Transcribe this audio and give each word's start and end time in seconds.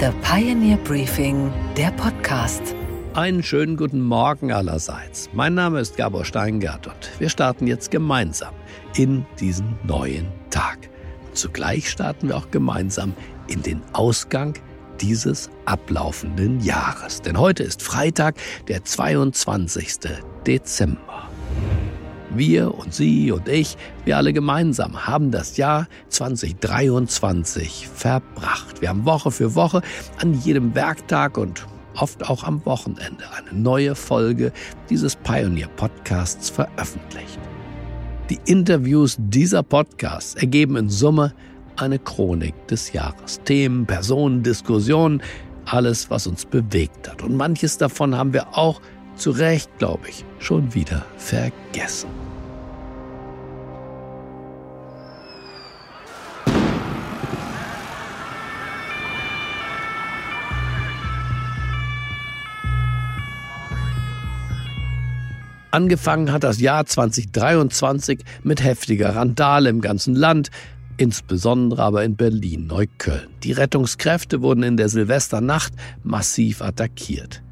The 0.00 0.10
Pioneer 0.22 0.76
Briefing, 0.78 1.52
der 1.76 1.92
Podcast. 1.92 2.74
Einen 3.14 3.44
schönen 3.44 3.76
guten 3.76 4.00
Morgen 4.00 4.50
allerseits. 4.50 5.30
Mein 5.32 5.54
Name 5.54 5.78
ist 5.78 5.96
Gabor 5.96 6.24
Steingart 6.24 6.88
und 6.88 7.20
wir 7.20 7.28
starten 7.28 7.68
jetzt 7.68 7.92
gemeinsam 7.92 8.52
in 8.96 9.24
diesen 9.38 9.78
neuen 9.84 10.26
Tag. 10.50 10.90
Und 11.26 11.38
zugleich 11.38 11.88
starten 11.88 12.28
wir 12.28 12.36
auch 12.36 12.50
gemeinsam 12.50 13.14
in 13.46 13.62
den 13.62 13.82
Ausgang 13.92 14.54
dieses 15.00 15.48
ablaufenden 15.64 16.60
Jahres. 16.60 17.22
Denn 17.22 17.38
heute 17.38 17.62
ist 17.62 17.80
Freitag, 17.80 18.34
der 18.66 18.84
22. 18.84 19.98
Dezember. 20.44 21.28
Wir 22.36 22.74
und 22.74 22.92
Sie 22.94 23.30
und 23.30 23.48
ich, 23.48 23.76
wir 24.04 24.16
alle 24.16 24.32
gemeinsam 24.32 25.06
haben 25.06 25.30
das 25.30 25.56
Jahr 25.56 25.86
2023 26.08 27.88
verbracht. 27.88 28.80
Wir 28.80 28.88
haben 28.88 29.04
Woche 29.04 29.30
für 29.30 29.54
Woche 29.54 29.82
an 30.20 30.34
jedem 30.34 30.74
Werktag 30.74 31.38
und 31.38 31.66
oft 31.96 32.28
auch 32.28 32.44
am 32.44 32.64
Wochenende 32.66 33.24
eine 33.36 33.58
neue 33.58 33.94
Folge 33.94 34.52
dieses 34.90 35.16
Pioneer 35.16 35.68
Podcasts 35.68 36.50
veröffentlicht. 36.50 37.38
Die 38.30 38.38
Interviews 38.46 39.16
dieser 39.18 39.62
Podcasts 39.62 40.34
ergeben 40.34 40.76
in 40.76 40.88
Summe 40.88 41.34
eine 41.76 41.98
Chronik 41.98 42.54
des 42.68 42.92
Jahres. 42.92 43.40
Themen, 43.44 43.86
Personen, 43.86 44.42
Diskussionen, 44.42 45.22
alles, 45.66 46.10
was 46.10 46.26
uns 46.26 46.44
bewegt 46.44 47.08
hat. 47.08 47.22
Und 47.22 47.36
manches 47.36 47.78
davon 47.78 48.16
haben 48.16 48.32
wir 48.32 48.56
auch 48.56 48.80
zu 49.16 49.30
Recht, 49.30 49.70
glaube 49.78 50.08
ich, 50.08 50.24
schon 50.38 50.74
wieder 50.74 51.04
vergessen. 51.16 52.08
Angefangen 65.74 66.30
hat 66.30 66.44
das 66.44 66.60
Jahr 66.60 66.86
2023 66.86 68.20
mit 68.44 68.62
heftiger 68.62 69.16
Randale 69.16 69.68
im 69.68 69.80
ganzen 69.80 70.14
Land, 70.14 70.52
insbesondere 70.98 71.82
aber 71.82 72.04
in 72.04 72.14
Berlin-Neukölln. 72.14 73.26
Die 73.42 73.50
Rettungskräfte 73.50 74.40
wurden 74.40 74.62
in 74.62 74.76
der 74.76 74.88
Silvesternacht 74.88 75.72
massiv 76.04 76.62
attackiert. 76.62 77.42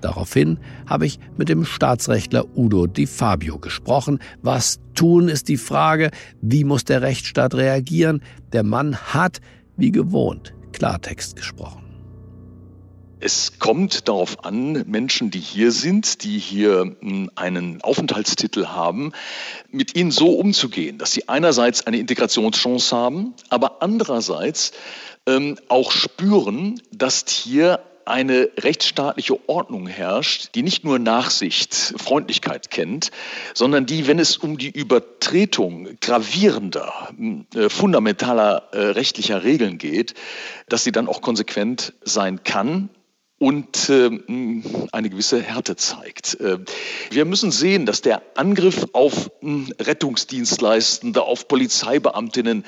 Daraufhin 0.00 0.60
habe 0.86 1.06
ich 1.06 1.18
mit 1.36 1.48
dem 1.48 1.64
Staatsrechtler 1.64 2.44
Udo 2.56 2.86
Di 2.86 3.06
Fabio 3.06 3.58
gesprochen. 3.58 4.20
Was 4.40 4.78
tun 4.94 5.28
ist 5.28 5.48
die 5.48 5.56
Frage, 5.56 6.12
wie 6.40 6.62
muss 6.62 6.84
der 6.84 7.02
Rechtsstaat 7.02 7.56
reagieren? 7.56 8.22
Der 8.52 8.62
Mann 8.62 8.96
hat, 8.96 9.40
wie 9.76 9.90
gewohnt, 9.90 10.54
Klartext 10.70 11.34
gesprochen. 11.34 11.87
Es 13.20 13.58
kommt 13.58 14.06
darauf 14.06 14.44
an, 14.44 14.84
Menschen, 14.86 15.32
die 15.32 15.40
hier 15.40 15.72
sind, 15.72 16.22
die 16.22 16.38
hier 16.38 16.96
hm, 17.00 17.30
einen 17.34 17.82
Aufenthaltstitel 17.82 18.66
haben, 18.66 19.12
mit 19.70 19.96
ihnen 19.96 20.12
so 20.12 20.30
umzugehen, 20.34 20.98
dass 20.98 21.12
sie 21.12 21.28
einerseits 21.28 21.84
eine 21.86 21.98
Integrationschance 21.98 22.94
haben, 22.94 23.34
aber 23.48 23.82
andererseits 23.82 24.70
ähm, 25.26 25.58
auch 25.68 25.90
spüren, 25.90 26.80
dass 26.92 27.24
hier 27.28 27.80
eine 28.04 28.50
rechtsstaatliche 28.56 29.48
Ordnung 29.48 29.86
herrscht, 29.86 30.54
die 30.54 30.62
nicht 30.62 30.84
nur 30.84 30.98
Nachsicht, 30.98 31.74
Freundlichkeit 31.74 32.70
kennt, 32.70 33.10
sondern 33.52 33.84
die, 33.84 34.06
wenn 34.06 34.18
es 34.18 34.36
um 34.36 34.58
die 34.58 34.70
Übertretung 34.70 35.88
gravierender, 36.00 37.10
äh, 37.54 37.68
fundamentaler 37.68 38.68
äh, 38.72 38.78
rechtlicher 38.78 39.42
Regeln 39.42 39.76
geht, 39.76 40.14
dass 40.68 40.84
sie 40.84 40.92
dann 40.92 41.08
auch 41.08 41.20
konsequent 41.20 41.92
sein 42.02 42.44
kann 42.44 42.88
und 43.38 43.88
äh, 43.88 44.10
eine 44.90 45.10
gewisse 45.10 45.40
Härte 45.40 45.76
zeigt. 45.76 46.40
Äh, 46.40 46.58
wir 47.10 47.24
müssen 47.24 47.52
sehen, 47.52 47.86
dass 47.86 48.02
der 48.02 48.22
Angriff 48.34 48.86
auf 48.92 49.30
äh, 49.42 49.82
Rettungsdienstleistende, 49.82 51.22
auf 51.22 51.46
Polizeibeamtinnen, 51.46 52.64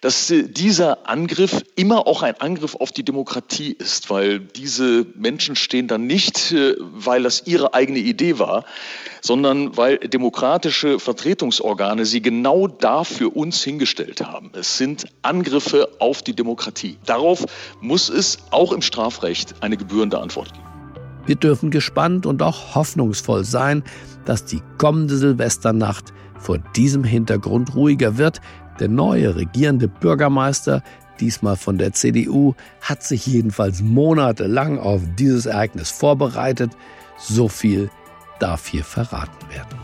dass 0.00 0.30
äh, 0.30 0.42
dieser 0.48 1.08
Angriff 1.08 1.62
immer 1.76 2.08
auch 2.08 2.22
ein 2.22 2.40
Angriff 2.40 2.74
auf 2.74 2.90
die 2.90 3.04
Demokratie 3.04 3.72
ist, 3.72 4.10
weil 4.10 4.40
diese 4.40 5.06
Menschen 5.14 5.54
stehen 5.54 5.86
dann 5.86 6.08
nicht, 6.08 6.50
äh, 6.50 6.74
weil 6.78 7.22
das 7.22 7.46
ihre 7.46 7.74
eigene 7.74 8.00
Idee 8.00 8.40
war, 8.40 8.64
sondern 9.28 9.76
weil 9.76 9.98
demokratische 9.98 10.98
Vertretungsorgane 10.98 12.06
sie 12.06 12.22
genau 12.22 12.66
da 12.66 13.04
für 13.04 13.28
uns 13.28 13.62
hingestellt 13.62 14.22
haben. 14.22 14.50
Es 14.54 14.78
sind 14.78 15.04
Angriffe 15.20 15.90
auf 15.98 16.22
die 16.22 16.34
Demokratie. 16.34 16.96
Darauf 17.04 17.44
muss 17.82 18.08
es 18.08 18.38
auch 18.50 18.72
im 18.72 18.80
Strafrecht 18.80 19.54
eine 19.60 19.76
Gebühren 19.76 19.98
gebührende 19.98 20.20
Antwort 20.20 20.52
geben. 20.52 20.64
Wir 21.26 21.36
dürfen 21.36 21.70
gespannt 21.70 22.24
und 22.24 22.42
auch 22.42 22.74
hoffnungsvoll 22.74 23.44
sein, 23.44 23.82
dass 24.24 24.44
die 24.44 24.62
kommende 24.78 25.16
Silvesternacht 25.16 26.12
vor 26.38 26.58
diesem 26.76 27.04
Hintergrund 27.04 27.74
ruhiger 27.74 28.16
wird. 28.16 28.40
Der 28.78 28.88
neue 28.88 29.34
regierende 29.34 29.88
Bürgermeister, 29.88 30.82
diesmal 31.20 31.56
von 31.56 31.78
der 31.78 31.92
CDU, 31.92 32.54
hat 32.80 33.02
sich 33.02 33.26
jedenfalls 33.26 33.82
monatelang 33.82 34.78
auf 34.78 35.02
dieses 35.18 35.46
Ereignis 35.46 35.90
vorbereitet. 35.90 36.70
So 37.18 37.48
viel 37.48 37.90
darf 38.40 38.66
hier 38.66 38.84
verraten 38.84 39.48
werden. 39.50 39.78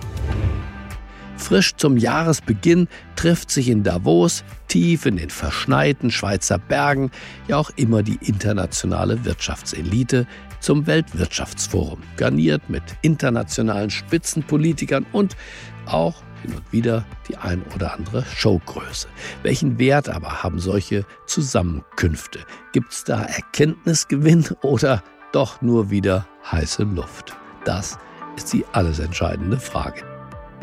Frisch 1.37 1.75
zum 1.77 1.97
Jahresbeginn 1.97 2.89
trifft 3.17 3.51
sich 3.51 3.69
in 3.69 3.83
Davos, 3.83 4.45
tief 4.69 5.05
in 5.05 5.17
den 5.17 5.31
verschneiten 5.31 6.11
Schweizer 6.11 6.59
Bergen, 6.59 7.11
ja 7.49 7.59
auch 7.59 7.71
immer 7.77 8.03
die 8.03 8.19
internationale 8.23 9.25
Wirtschaftselite 9.25 10.27
zum 10.61 10.87
Weltwirtschaftsforum, 10.87 12.01
garniert 12.17 12.71
mit 12.71 12.83
internationalen 13.03 13.91
Spitzenpolitikern 13.91 15.05
und 15.13 15.37
auch 15.85 16.23
hin 16.41 16.55
und 16.55 16.73
wieder 16.73 17.05
die 17.29 17.37
ein 17.37 17.63
oder 17.75 17.93
andere 17.93 18.25
Showgröße. 18.25 19.09
Welchen 19.43 19.79
Wert 19.79 20.09
aber 20.09 20.43
haben 20.43 20.59
solche 20.59 21.05
Zusammenkünfte? 21.27 22.41
Gibt 22.73 22.93
es 22.93 23.05
da 23.05 23.23
Erkenntnisgewinn 23.23 24.47
oder 24.63 25.03
doch 25.33 25.61
nur 25.61 25.91
wieder 25.91 26.27
heiße 26.51 26.85
Luft? 26.85 27.37
Das 27.65 27.93
ist 27.93 27.99
die 28.43 28.65
alles 28.73 28.99
entscheidende 28.99 29.59
Frage. 29.59 30.03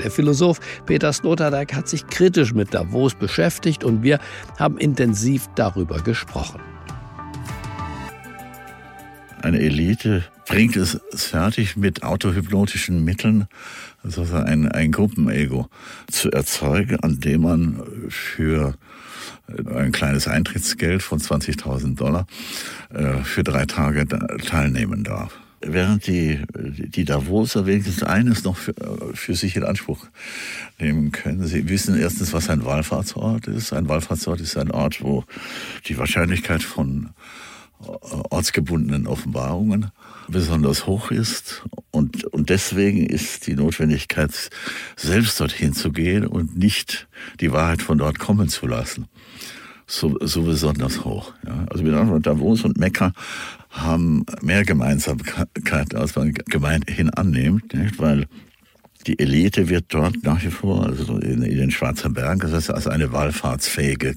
Der 0.02 0.12
Philosoph 0.12 0.59
Peter 0.86 1.14
Sloterdijk 1.14 1.74
hat 1.74 1.88
sich 1.88 2.08
kritisch 2.08 2.54
mit 2.54 2.74
Davos 2.74 3.14
beschäftigt 3.14 3.84
und 3.84 4.04
wir 4.04 4.20
haben 4.58 4.78
intensiv 4.78 5.48
darüber 5.56 6.00
gesprochen. 6.00 6.62
Eine 9.42 9.59
Elite 9.59 10.24
bringt 10.48 10.76
es 10.76 11.00
fertig, 11.16 11.76
mit 11.76 12.04
autohypnotischen 12.04 13.04
Mitteln 13.04 13.48
also 14.03 14.24
ein, 14.36 14.72
ein 14.72 14.92
Gruppenego 14.92 15.68
zu 16.09 16.32
erzeugen, 16.32 17.00
an 17.02 17.20
dem 17.20 17.42
man 17.42 17.84
für 18.09 18.76
ein 19.66 19.92
kleines 19.92 20.28
Eintrittsgeld 20.28 21.03
von 21.03 21.20
20.000 21.20 21.96
Dollar 21.96 22.26
äh, 22.94 23.24
für 23.24 23.44
drei 23.44 23.66
Tage 23.66 24.08
teilnehmen 24.46 25.03
darf 25.03 25.40
während 25.62 26.08
die, 26.08 26.40
die 26.54 27.06
Davoser 27.06 27.66
wenigstens 27.66 28.04
eines 28.04 28.44
noch 28.44 28.58
für, 28.58 28.74
für 29.14 29.36
sich 29.36 29.56
in 29.56 29.64
Anspruch 29.64 30.06
nehmen 30.80 31.12
können. 31.12 31.46
Sie 31.46 31.70
wissen 31.70 31.98
erstens, 31.98 32.34
was 32.34 32.50
ein 32.50 32.66
Wallfahrtsort 32.66 33.48
ist. 33.48 33.74
Ein 33.74 33.88
Wallfahrtsort 33.88 34.42
ist 34.42 34.58
ein 34.58 34.72
Ort, 34.72 35.02
wo 35.02 35.24
die 35.88 35.98
Wahrscheinlichkeit 35.98 36.64
von 36.64 37.12
äh, 37.82 37.88
ortsgebundenen 38.30 39.08
Offenbarungen 39.08 39.92
besonders 40.28 40.88
hoch 40.88 41.12
ist. 41.12 41.64
Und, 41.92 42.24
und 42.26 42.50
deswegen 42.50 43.06
ist 43.06 43.48
die 43.48 43.56
Notwendigkeit, 43.56 44.50
selbst 44.96 45.40
dorthin 45.40 45.74
zu 45.74 45.92
gehen 45.92 46.26
und 46.26 46.58
nicht 46.58 47.08
die 47.40 47.52
Wahrheit 47.52 47.82
von 47.82 47.98
dort 47.98 48.20
kommen 48.20 48.50
zu 48.50 48.68
lassen, 48.68 49.08
so, 49.91 50.18
so 50.22 50.44
besonders 50.44 51.03
hoch. 51.03 51.34
Ja. 51.46 51.66
Also 51.69 51.84
mit 51.84 51.94
anderen 51.94 52.22
Davos 52.22 52.63
und 52.63 52.78
Mekka 52.78 53.14
haben 53.70 54.26
mehr 54.41 54.64
Gemeinsamkeiten, 54.64 55.97
als 55.97 56.16
man 56.16 56.34
gemeinhin 56.34 57.09
annimmt, 57.09 57.73
nicht? 57.73 57.99
weil 57.99 58.26
die 59.08 59.20
Elite 59.20 59.70
wird 59.70 59.85
dort 59.90 60.23
nach 60.23 60.43
wie 60.43 60.52
vor, 60.52 60.85
also 60.85 61.17
in, 61.17 61.41
in 61.41 61.58
den 61.58 61.72
Schwarzen 61.72 62.14
Bergen, 62.14 62.40
das 62.40 62.53
heißt, 62.53 62.72
als 62.72 62.88
eine 62.88 63.11
wallfahrtsfähige 63.11 64.14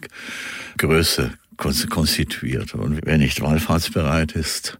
Größe 0.76 1.32
konstituiert. 1.56 2.74
Und 2.74 3.00
wer 3.04 3.18
nicht 3.18 3.40
wallfahrtsbereit 3.40 4.32
ist, 4.32 4.78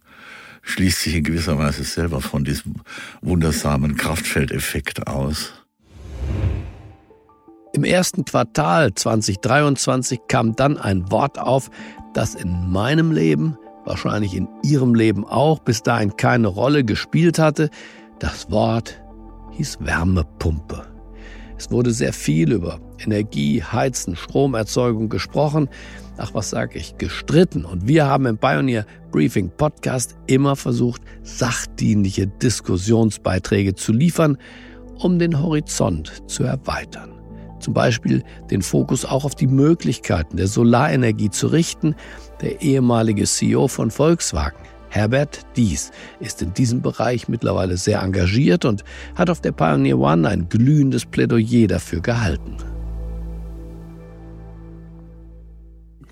schließt 0.61 1.01
sich 1.01 1.15
in 1.15 1.23
gewisser 1.23 1.57
Weise 1.57 1.83
selber 1.83 2.21
von 2.21 2.43
diesem 2.43 2.75
wundersamen 3.21 3.95
Kraftfeldeffekt 3.95 5.07
aus. 5.07 5.53
Im 7.75 7.83
ersten 7.83 8.23
Quartal 8.23 8.93
2023 8.93 10.21
kam 10.29 10.55
dann 10.55 10.77
ein 10.77 11.11
Wort 11.11 11.37
auf, 11.37 11.69
das 12.13 12.33
in 12.33 12.71
meinem 12.71 13.11
Leben 13.11 13.57
wahrscheinlich 13.83 14.33
in 14.33 14.47
ihrem 14.63 14.95
Leben 14.95 15.25
auch 15.25 15.59
bis 15.59 15.83
dahin 15.83 16.15
keine 16.15 16.47
Rolle 16.47 16.85
gespielt 16.85 17.37
hatte. 17.37 17.69
Das 18.17 18.49
Wort 18.49 19.01
hieß 19.51 19.79
Wärmepumpe. 19.81 20.87
Es 21.57 21.69
wurde 21.69 21.91
sehr 21.91 22.13
viel 22.13 22.53
über 22.53 22.79
Energie, 22.97 23.61
Heizen, 23.61 24.15
Stromerzeugung 24.15 25.09
gesprochen. 25.09 25.67
Ach, 26.15 26.33
was 26.33 26.51
sage 26.51 26.79
ich, 26.79 26.97
gestritten. 26.97 27.65
Und 27.65 27.89
wir 27.89 28.05
haben 28.05 28.25
im 28.25 28.37
Pioneer 28.37 28.85
Briefing 29.11 29.49
Podcast 29.49 30.15
immer 30.27 30.55
versucht, 30.55 31.01
sachdienliche 31.23 32.27
Diskussionsbeiträge 32.27 33.75
zu 33.75 33.91
liefern, 33.91 34.37
um 34.97 35.19
den 35.19 35.41
Horizont 35.41 36.23
zu 36.27 36.43
erweitern. 36.45 37.14
Zum 37.65 37.73
Beispiel 37.73 38.23
den 38.51 38.61
Fokus 38.61 39.05
auch 39.05 39.25
auf 39.25 39.33
die 39.33 39.47
Möglichkeiten 39.47 40.37
der 40.37 40.45
Solarenergie 40.45 41.31
zu 41.31 41.47
richten. 41.47 41.95
Der 42.39 42.61
ehemalige 42.61 43.23
CEO 43.23 43.67
von 43.67 43.89
Volkswagen, 43.89 44.59
Herbert 44.89 45.39
Dies, 45.55 45.89
ist 46.19 46.43
in 46.43 46.53
diesem 46.53 46.83
Bereich 46.83 47.27
mittlerweile 47.27 47.77
sehr 47.77 48.03
engagiert 48.03 48.65
und 48.65 48.83
hat 49.15 49.31
auf 49.31 49.41
der 49.41 49.51
Pioneer 49.51 49.97
One 49.97 50.29
ein 50.29 50.47
glühendes 50.47 51.07
Plädoyer 51.07 51.65
dafür 51.65 52.01
gehalten. 52.01 52.57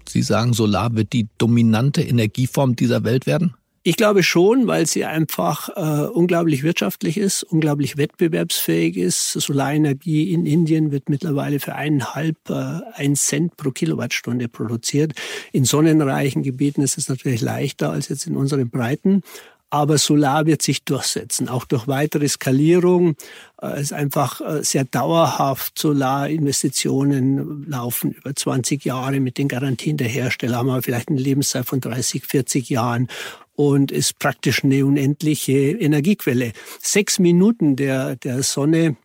Sie 0.09 0.23
sagen, 0.23 0.53
Solar 0.53 0.95
wird 0.95 1.13
die 1.13 1.27
dominante 1.37 2.01
Energieform 2.01 2.75
dieser 2.75 3.03
Welt 3.03 3.27
werden? 3.27 3.53
Ich 3.85 3.97
glaube 3.97 4.23
schon, 4.23 4.65
weil 4.67 4.87
sie 4.87 5.03
einfach 5.03 5.67
äh, 5.75 6.07
unglaublich 6.07 6.63
wirtschaftlich 6.63 7.17
ist, 7.17 7.43
unglaublich 7.43 7.97
wettbewerbsfähig 7.97 8.95
ist. 8.95 9.33
Solarenergie 9.33 10.31
in 10.31 10.45
Indien 10.45 10.93
wird 10.93 11.09
mittlerweile 11.09 11.59
für 11.59 11.75
eineinhalb, 11.75 12.37
äh, 12.49 12.79
ein 12.93 13.17
Cent 13.17 13.57
pro 13.57 13.71
Kilowattstunde 13.71 14.47
produziert. 14.47 15.11
In 15.51 15.65
sonnenreichen 15.65 16.43
Gebieten 16.43 16.81
ist 16.81 16.97
es 16.97 17.09
natürlich 17.09 17.41
leichter 17.41 17.91
als 17.91 18.07
jetzt 18.07 18.25
in 18.25 18.37
unseren 18.37 18.69
Breiten. 18.69 19.21
Aber 19.69 19.97
Solar 19.97 20.45
wird 20.45 20.61
sich 20.61 20.83
durchsetzen, 20.83 21.49
auch 21.49 21.65
durch 21.65 21.87
weitere 21.87 22.29
Skalierung. 22.29 23.15
Äh, 23.61 23.71
es 23.73 23.81
ist 23.81 23.93
einfach 23.93 24.39
äh, 24.39 24.63
sehr 24.63 24.85
dauerhaft. 24.85 25.77
Solarinvestitionen 25.77 27.65
laufen 27.67 28.11
über 28.11 28.33
20 28.33 28.85
Jahre 28.85 29.19
mit 29.19 29.37
den 29.37 29.49
Garantien 29.49 29.97
der 29.97 30.07
Hersteller, 30.07 30.57
haben 30.57 30.67
wir 30.67 30.81
vielleicht 30.83 31.09
eine 31.09 31.19
Lebenszeit 31.19 31.65
von 31.65 31.81
30, 31.81 32.23
40 32.23 32.69
Jahren 32.69 33.09
und 33.55 33.91
ist 33.91 34.19
praktisch 34.19 34.63
eine 34.63 34.85
unendliche 34.85 35.53
Energiequelle. 35.53 36.53
Sechs 36.81 37.19
Minuten 37.19 37.75
der, 37.75 38.15
der 38.15 38.43
Sonne 38.43 38.97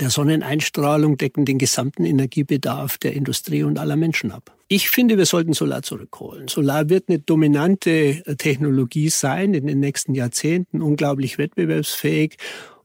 der 0.00 0.10
Sonneneinstrahlung 0.10 1.16
decken 1.16 1.44
den 1.44 1.58
gesamten 1.58 2.04
Energiebedarf 2.04 2.98
der 2.98 3.12
Industrie 3.12 3.62
und 3.62 3.78
aller 3.78 3.96
Menschen 3.96 4.32
ab. 4.32 4.56
Ich 4.68 4.90
finde, 4.90 5.16
wir 5.16 5.26
sollten 5.26 5.52
Solar 5.52 5.82
zurückholen. 5.82 6.48
Solar 6.48 6.88
wird 6.88 7.08
eine 7.08 7.20
dominante 7.20 7.90
äh, 7.90 8.34
Technologie 8.36 9.10
sein 9.10 9.54
in 9.54 9.66
den 9.66 9.78
nächsten 9.78 10.14
Jahrzehnten, 10.14 10.82
unglaublich 10.82 11.38
wettbewerbsfähig. 11.38 12.36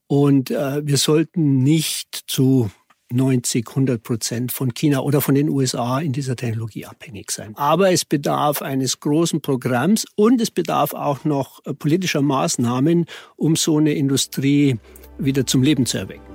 Und 0.06 0.52
äh, 0.52 0.86
wir 0.86 0.98
sollten 0.98 1.64
nicht 1.64 2.24
zu 2.28 2.70
90, 3.14 3.68
100 3.68 4.04
Prozent 4.04 4.52
von 4.52 4.74
China 4.74 5.02
oder 5.02 5.22
von 5.22 5.36
den 5.36 5.50
USA 5.50 6.00
in 6.00 6.12
dieser 6.12 6.36
Technologie 6.36 6.86
abhängig 6.86 7.32
sein. 7.32 7.54
Aber 7.56 7.92
es 7.92 8.06
bedarf 8.06 8.62
eines 8.62 9.00
großen 9.00 9.42
Programms 9.42 10.06
und 10.16 10.42
es 10.42 10.52
bedarf 10.52 10.94
auch 10.94 11.26
noch 11.26 11.66
äh, 11.66 11.74
politischer 11.74 12.22
Maßnahmen, 12.22 13.06
um 13.36 13.56
so 13.56 13.78
eine 13.78 13.94
Industrie 13.94 14.78
wieder 15.18 15.46
zum 15.46 15.64
Leben 15.64 15.86
zu 15.86 15.98
erwecken. 15.98 16.32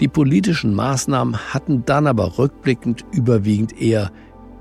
Die 0.00 0.08
politischen 0.08 0.74
Maßnahmen 0.74 1.54
hatten 1.54 1.84
dann 1.84 2.06
aber 2.06 2.38
rückblickend 2.38 3.04
überwiegend 3.12 3.80
eher 3.80 4.10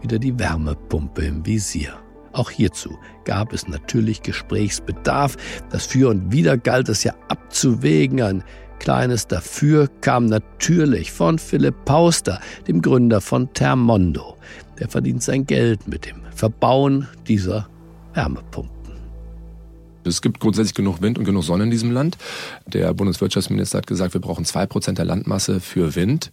wieder 0.02 0.20
die 0.20 0.38
Wärmepumpe 0.38 1.24
im 1.24 1.46
Visier. 1.46 1.98
Auch 2.34 2.50
hierzu 2.50 2.98
gab 3.26 3.54
es 3.54 3.68
natürlich 3.68 4.24
Gesprächsbedarf. 4.24 5.38
Das 5.70 5.86
Für 5.86 6.10
und 6.10 6.32
Wider 6.32 6.58
galt 6.58 6.90
es 6.90 7.04
ja 7.04 7.14
abzuwägen. 7.30 8.22
Ein 8.22 8.44
kleines 8.84 9.28
Dafür 9.28 9.88
kam 10.02 10.26
natürlich 10.26 11.14
von 11.14 11.40
Philipp 11.40 11.86
Pauster, 11.86 12.42
dem 12.68 12.82
Gründer 12.82 13.22
von 13.22 13.52
Thermondo. 13.54 14.36
Der 14.78 14.90
verdient 14.90 15.24
sein 15.24 15.46
Geld 15.48 15.88
mit 15.88 16.06
dem 16.06 16.18
Verbauen 16.36 17.08
dieser 17.26 17.70
Wärmepumpe. 18.14 18.83
Es 20.08 20.22
gibt 20.22 20.40
grundsätzlich 20.40 20.76
genug 20.76 21.02
Wind 21.02 21.18
und 21.18 21.26
genug 21.26 21.44
Sonne 21.44 21.64
in 21.66 21.72
diesem 21.72 21.92
Land. 21.92 22.18
Der 22.68 22.94
Bundeswirtschaftsminister 22.94 23.78
hat 23.78 23.88
gesagt, 23.88 24.14
wir 24.14 24.22
brauchen 24.22 24.46
zwei 24.46 24.66
Prozent 24.66 24.98
der 24.98 25.06
Landmasse 25.06 25.60
für 25.60 25.96
Wind. 25.96 26.32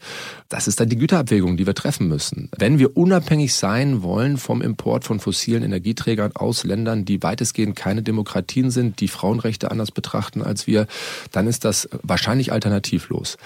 Das 0.48 0.68
ist 0.68 0.80
dann 0.80 0.88
die 0.88 0.96
Güterabwägung, 0.96 1.56
die 1.56 1.66
wir 1.66 1.74
treffen 1.74 2.08
müssen. 2.08 2.48
Wenn 2.56 2.78
wir 2.78 2.96
unabhängig 2.96 3.54
sein 3.54 4.02
wollen 4.02 4.36
vom 4.36 4.62
Import 4.62 5.04
von 5.04 5.20
fossilen 5.20 5.62
Energieträgern 5.62 6.32
aus 6.34 6.64
Ländern, 6.64 7.04
die 7.04 7.22
weitestgehend 7.22 7.76
keine 7.76 8.02
Demokratien 8.02 8.70
sind, 8.70 9.00
die 9.00 9.08
Frauenrechte 9.08 9.70
anders 9.70 9.90
betrachten 9.90 10.42
als 10.42 10.66
wir, 10.66 10.86
dann 11.32 11.46
ist 11.46 11.64
das 11.64 11.88
wahrscheinlich 12.02 12.52
alternativlos. 12.52 13.36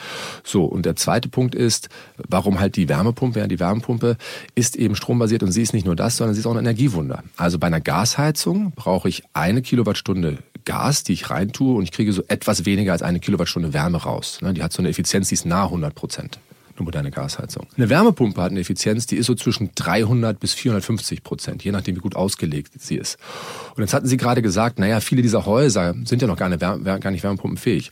So, 0.43 0.65
und 0.65 0.87
der 0.87 0.97
zweite 0.97 1.29
Punkt 1.29 1.55
ist, 1.55 1.89
warum 2.29 2.61
halt 2.61 2.77
die 2.77 2.89
Wärmepumpe? 2.89 3.41
Ja, 3.41 3.47
die 3.47 3.61
Wärmepumpe 3.61 4.17
ist 4.55 4.77
eben 4.77 4.97
strombasiert 4.97 5.43
und 5.43 5.53
sie 5.53 5.63
ist 5.63 5.75
nicht 5.75 5.87
nur 5.87 5.97
das, 5.97 6.17
sondern 6.17 6.35
sie 6.35 6.41
ist 6.41 6.47
auch 6.47 6.53
ein 6.53 6.59
Energiewunder. 6.59 7.23
Also 7.37 7.59
bei 7.59 7.67
einer 7.67 7.81
Gasheizung 7.81 8.73
brauche 8.75 9.09
ich 9.09 9.23
eine 9.33 9.63
Kilowattstunde 9.63 10.14
Kilowattstunde 10.15 10.39
Gas, 10.65 11.05
die 11.05 11.13
ich 11.13 11.29
reintue 11.29 11.77
und 11.77 11.83
ich 11.83 11.93
kriege 11.93 12.13
so 12.13 12.23
etwas 12.29 12.65
weniger 12.65 12.93
als 12.93 13.03
eine 13.03 13.21
Kilowattstunde 13.21 13.75
Wärme 13.75 13.99
raus. 13.99 14.39
Ne, 14.41 14.55
die 14.55 14.63
hat 14.63 14.73
so 14.73 14.81
eine 14.81 14.89
Effizienz, 14.89 15.29
die 15.29 15.35
ist 15.35 15.45
nahe 15.45 15.65
100 15.65 15.95
Prozent. 15.95 16.39
Eine 16.77 16.85
moderne 16.85 17.11
Gasheizung. 17.13 17.67
Eine 17.77 17.89
Wärmepumpe 17.89 18.43
hat 18.43 18.51
eine 18.51 18.61
Effizienz, 18.61 19.07
die 19.07 19.17
ist 19.17 19.27
so 19.27 19.35
zwischen 19.35 19.71
300 19.77 20.41
bis 20.41 20.55
450 20.55 21.23
Prozent, 21.23 21.63
je 21.63 21.71
nachdem, 21.71 21.95
wie 21.95 22.01
gut 22.01 22.17
ausgelegt 22.17 22.73
sie 22.79 22.97
ist. 22.97 23.17
Und 23.77 23.83
jetzt 23.83 23.95
hatten 23.95 24.09
Sie 24.09 24.17
gerade 24.17 24.43
gesagt, 24.43 24.81
naja, 24.81 24.99
viele 24.99 25.23
dieser 25.23 25.47
Häuser 25.47 25.95
sind 26.05 26.21
ja 26.21 26.27
noch 26.27 26.37
gar, 26.37 26.49
nicht, 26.49 26.61
gar 26.61 27.11
nicht 27.13 27.23
wärmepumpenfähig. 27.23 27.91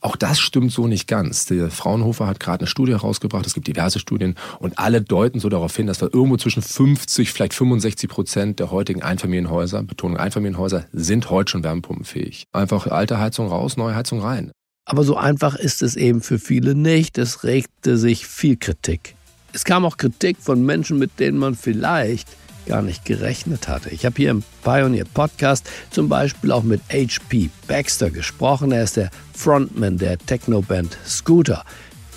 Auch 0.00 0.16
das 0.16 0.40
stimmt 0.40 0.72
so 0.72 0.86
nicht 0.86 1.06
ganz. 1.06 1.44
Der 1.44 1.70
Fraunhofer 1.70 2.26
hat 2.26 2.40
gerade 2.40 2.62
eine 2.62 2.66
Studie 2.66 2.92
herausgebracht, 2.92 3.46
es 3.46 3.54
gibt 3.54 3.66
diverse 3.66 3.98
Studien 3.98 4.34
und 4.58 4.78
alle 4.78 5.02
deuten 5.02 5.38
so 5.38 5.48
darauf 5.50 5.76
hin, 5.76 5.86
dass 5.86 6.00
wir 6.00 6.12
irgendwo 6.12 6.38
zwischen 6.38 6.62
50, 6.62 7.30
vielleicht 7.32 7.54
65 7.54 8.08
Prozent 8.08 8.60
der 8.60 8.70
heutigen 8.70 9.02
Einfamilienhäuser, 9.02 9.82
Betonung 9.82 10.16
Einfamilienhäuser, 10.16 10.86
sind 10.92 11.28
heute 11.28 11.52
schon 11.52 11.64
wärmepumpenfähig. 11.64 12.46
Einfach 12.52 12.86
alte 12.86 13.18
Heizung 13.18 13.48
raus, 13.48 13.76
neue 13.76 13.94
Heizung 13.94 14.20
rein. 14.20 14.52
Aber 14.84 15.04
so 15.04 15.16
einfach 15.16 15.54
ist 15.54 15.82
es 15.82 15.96
eben 15.96 16.22
für 16.22 16.38
viele 16.38 16.74
nicht. 16.74 17.16
Es 17.18 17.44
regte 17.44 17.96
sich 17.96 18.26
viel 18.26 18.56
Kritik. 18.56 19.14
Es 19.52 19.64
kam 19.64 19.84
auch 19.84 19.96
Kritik 19.96 20.38
von 20.40 20.64
Menschen, 20.64 20.98
mit 20.98 21.20
denen 21.20 21.38
man 21.38 21.54
vielleicht 21.54 22.28
gar 22.66 22.82
nicht 22.82 23.04
gerechnet 23.04 23.68
hatte. 23.68 23.90
Ich 23.90 24.04
habe 24.04 24.16
hier 24.16 24.30
im 24.30 24.42
Pioneer 24.62 25.04
Podcast 25.04 25.68
zum 25.90 26.08
Beispiel 26.08 26.52
auch 26.52 26.62
mit 26.62 26.80
HP 26.90 27.50
Baxter 27.66 28.10
gesprochen. 28.10 28.72
Er 28.72 28.84
ist 28.84 28.96
der 28.96 29.10
Frontman 29.34 29.98
der 29.98 30.18
Technoband 30.18 30.96
Scooter. 31.06 31.64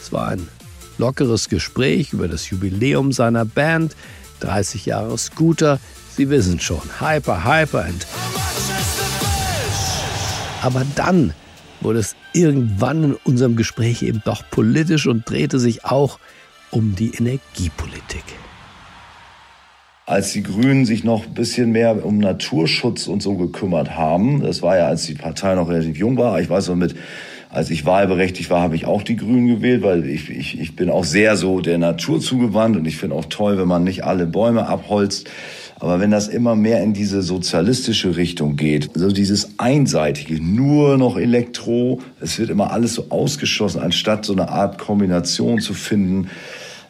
Es 0.02 0.12
war 0.12 0.30
ein 0.30 0.48
lockeres 0.98 1.50
Gespräch 1.50 2.14
über 2.14 2.28
das 2.28 2.50
Jubiläum 2.50 3.12
seiner 3.12 3.46
Band. 3.46 3.96
30 4.40 4.86
Jahre 4.86 5.18
Scooter. 5.18 5.80
Sie 6.16 6.30
wissen 6.30 6.60
schon, 6.60 6.82
hyper, 7.00 7.44
hyper 7.44 7.86
and. 7.86 8.08
Aber 10.62 10.86
dann 10.96 11.34
wurde 11.82 12.00
es 12.00 12.16
irgendwann 12.34 13.04
in 13.04 13.14
unserem 13.24 13.56
Gespräch 13.56 14.02
eben 14.02 14.22
doch 14.26 14.44
politisch 14.50 15.08
und 15.08 15.30
drehte 15.30 15.60
sich 15.60 15.86
auch 15.86 16.20
um 16.72 16.96
die 16.96 17.12
Energiepolitik 17.16 18.24
als 20.06 20.34
die 20.34 20.44
Grünen 20.44 20.86
sich 20.86 21.04
noch 21.04 21.26
ein 21.26 21.34
bisschen 21.34 21.72
mehr 21.72 22.06
um 22.06 22.20
Naturschutz 22.20 23.08
und 23.08 23.24
so 23.24 23.36
gekümmert 23.36 23.96
haben. 23.96 24.42
Das 24.42 24.62
war 24.62 24.78
ja, 24.78 24.88
als 24.88 25.06
die 25.06 25.16
Partei 25.16 25.56
noch 25.56 25.68
relativ 25.68 25.98
jung 25.98 26.18
war. 26.18 26.40
Ich 26.40 26.50
weiß 26.50 26.70
noch 26.70 26.76
mit, 26.76 26.96
als 27.50 27.72
ich 27.72 27.86
wahlberechtigt 27.86 28.50
war, 28.50 28.62
habe 28.62 28.76
ich 28.76 28.86
auch 28.86 29.02
die 29.02 29.16
Grünen 29.16 29.48
gewählt, 29.48 29.82
weil 29.82 30.06
ich, 30.06 30.30
ich, 30.30 30.60
ich 30.60 30.76
bin 30.76 30.92
auch 30.92 31.06
sehr 31.06 31.38
so 31.38 31.60
der 31.60 31.80
Natur 31.80 32.20
zugewandt 32.20 32.78
und 32.78 32.86
ich 32.86 32.98
finde 32.98 33.16
auch 33.16 33.26
toll, 33.26 33.58
wenn 33.58 33.68
man 33.68 33.84
nicht 33.84 34.04
alle 34.04 34.28
Bäume 34.28 34.68
abholzt. 34.68 35.30
Aber 35.80 36.00
wenn 36.00 36.12
das 36.12 36.28
immer 36.28 36.56
mehr 36.56 36.82
in 36.82 36.94
diese 36.94 37.22
sozialistische 37.22 38.16
Richtung 38.16 38.56
geht, 38.56 38.92
so 38.94 39.12
dieses 39.12 39.60
einseitige, 39.60 40.42
nur 40.42 40.98
noch 40.98 41.18
Elektro, 41.18 42.02
es 42.22 42.40
wird 42.40 42.50
immer 42.50 42.72
alles 42.72 42.94
so 42.94 43.08
ausgeschlossen, 43.10 43.82
anstatt 43.82 44.26
so 44.26 44.34
eine 44.34 44.50
Art 44.50 44.78
Kombination 44.78 45.60
zu 45.60 45.74
finden, 45.74 46.30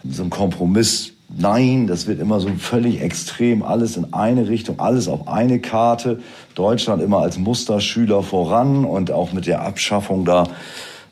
so 0.08 0.24
ein 0.24 0.30
Kompromiss 0.30 1.16
Nein, 1.38 1.88
das 1.88 2.06
wird 2.06 2.20
immer 2.20 2.40
so 2.40 2.50
völlig 2.60 3.02
extrem, 3.02 3.64
alles 3.64 3.98
in 3.98 4.14
eine 4.14 4.48
Richtung, 4.48 4.80
alles 4.80 5.08
auf 5.08 5.28
eine 5.28 5.60
Karte. 5.60 6.20
Deutschland 6.54 7.02
immer 7.02 7.20
als 7.20 7.38
Musterschüler 7.38 8.22
voran 8.22 8.86
und 8.86 9.12
auch 9.12 9.34
mit 9.34 9.48
der 9.48 9.64
Abschaffung 9.64 10.24
da 10.24 10.48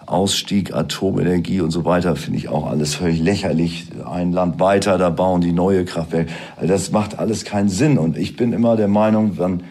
Ausstieg, 0.05 0.73
Atomenergie 0.73 1.61
und 1.61 1.71
so 1.71 1.85
weiter, 1.85 2.15
finde 2.15 2.39
ich 2.39 2.49
auch 2.49 2.67
alles 2.67 2.95
völlig 2.95 3.19
lächerlich. 3.19 3.87
Ein 4.05 4.31
Land 4.31 4.59
weiter, 4.59 4.97
da 4.97 5.09
bauen 5.09 5.41
die 5.41 5.51
neue 5.51 5.85
Kraftwerke. 5.85 6.31
Also 6.55 6.67
das 6.67 6.91
macht 6.91 7.19
alles 7.19 7.45
keinen 7.45 7.69
Sinn. 7.69 7.97
Und 7.97 8.17
ich 8.17 8.35
bin 8.35 8.53
immer 8.53 8.75
der 8.75 8.87
Meinung, 8.87 9.37
wenn, 9.37 9.63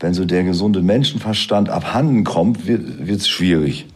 wenn 0.00 0.14
so 0.14 0.24
der 0.24 0.44
gesunde 0.44 0.82
Menschenverstand 0.82 1.68
abhanden 1.68 2.24
kommt, 2.24 2.66
wird 2.66 3.08
es 3.08 3.28
schwierig. 3.28 3.86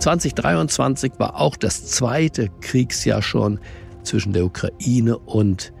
2023 0.00 1.12
war 1.18 1.38
auch 1.38 1.56
das 1.56 1.86
zweite 1.86 2.48
Kriegsjahr 2.62 3.20
schon 3.20 3.60
zwischen 4.02 4.32
der 4.32 4.46
Ukraine 4.46 5.18
und 5.18 5.72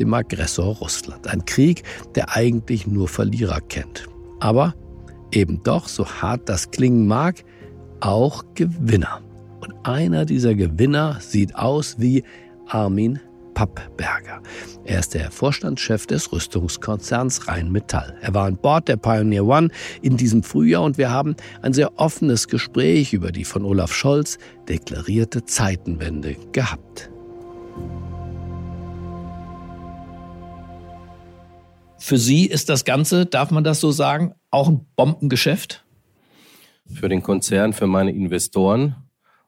dem 0.00 0.12
Aggressor 0.14 0.76
Russland. 0.76 1.28
Ein 1.28 1.44
Krieg, 1.44 1.84
der 2.14 2.36
eigentlich 2.36 2.86
nur 2.86 3.08
Verlierer 3.08 3.60
kennt. 3.60 4.08
Aber 4.40 4.74
eben 5.32 5.62
doch, 5.62 5.88
so 5.88 6.06
hart 6.06 6.48
das 6.48 6.70
klingen 6.70 7.06
mag, 7.06 7.44
auch 8.00 8.44
Gewinner. 8.54 9.20
Und 9.60 9.74
einer 9.84 10.24
dieser 10.24 10.54
Gewinner 10.54 11.18
sieht 11.20 11.56
aus 11.56 11.96
wie 11.98 12.24
Armin 12.66 13.20
Pappberger. 13.54 14.40
Er 14.84 15.00
ist 15.00 15.14
der 15.14 15.32
Vorstandschef 15.32 16.06
des 16.06 16.30
Rüstungskonzerns 16.30 17.48
Rheinmetall. 17.48 18.16
Er 18.20 18.32
war 18.32 18.46
an 18.46 18.56
Bord 18.56 18.86
der 18.86 18.96
Pioneer 18.96 19.44
One 19.44 19.70
in 20.00 20.16
diesem 20.16 20.44
Frühjahr 20.44 20.84
und 20.84 20.96
wir 20.96 21.10
haben 21.10 21.34
ein 21.60 21.72
sehr 21.72 21.98
offenes 21.98 22.46
Gespräch 22.46 23.12
über 23.12 23.32
die 23.32 23.44
von 23.44 23.64
Olaf 23.64 23.92
Scholz 23.92 24.38
deklarierte 24.68 25.44
Zeitenwende 25.44 26.36
gehabt. 26.52 27.10
Für 32.08 32.16
Sie 32.16 32.46
ist 32.46 32.70
das 32.70 32.86
Ganze, 32.86 33.26
darf 33.26 33.50
man 33.50 33.64
das 33.64 33.80
so 33.80 33.90
sagen, 33.90 34.32
auch 34.50 34.66
ein 34.66 34.86
Bombengeschäft? 34.96 35.84
Für 36.90 37.10
den 37.10 37.22
Konzern, 37.22 37.74
für 37.74 37.86
meine 37.86 38.12
Investoren 38.12 38.96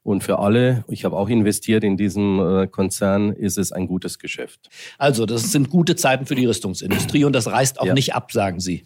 und 0.02 0.23
für 0.23 0.40
alle, 0.40 0.85
ich 0.88 1.07
habe 1.07 1.17
auch 1.17 1.31
investiert 1.31 1.85
in 1.85 1.97
diesem 1.97 2.38
äh, 2.38 2.67
Konzern, 2.67 3.33
ist 3.33 3.57
es 3.57 3.73
ein 3.73 3.87
gutes 3.87 4.19
Geschäft. 4.19 4.69
Also, 4.99 5.25
das 5.25 5.52
sind 5.52 5.71
gute 5.71 5.97
Zeiten 5.97 6.26
für 6.26 6.35
die 6.35 6.45
Rüstungsindustrie 6.45 7.25
und 7.25 7.33
das 7.33 7.47
reißt 7.47 7.81
auch 7.81 7.87
ja. 7.87 7.95
nicht 7.95 8.14
ab, 8.14 8.31
sagen 8.31 8.61
Sie. 8.61 8.85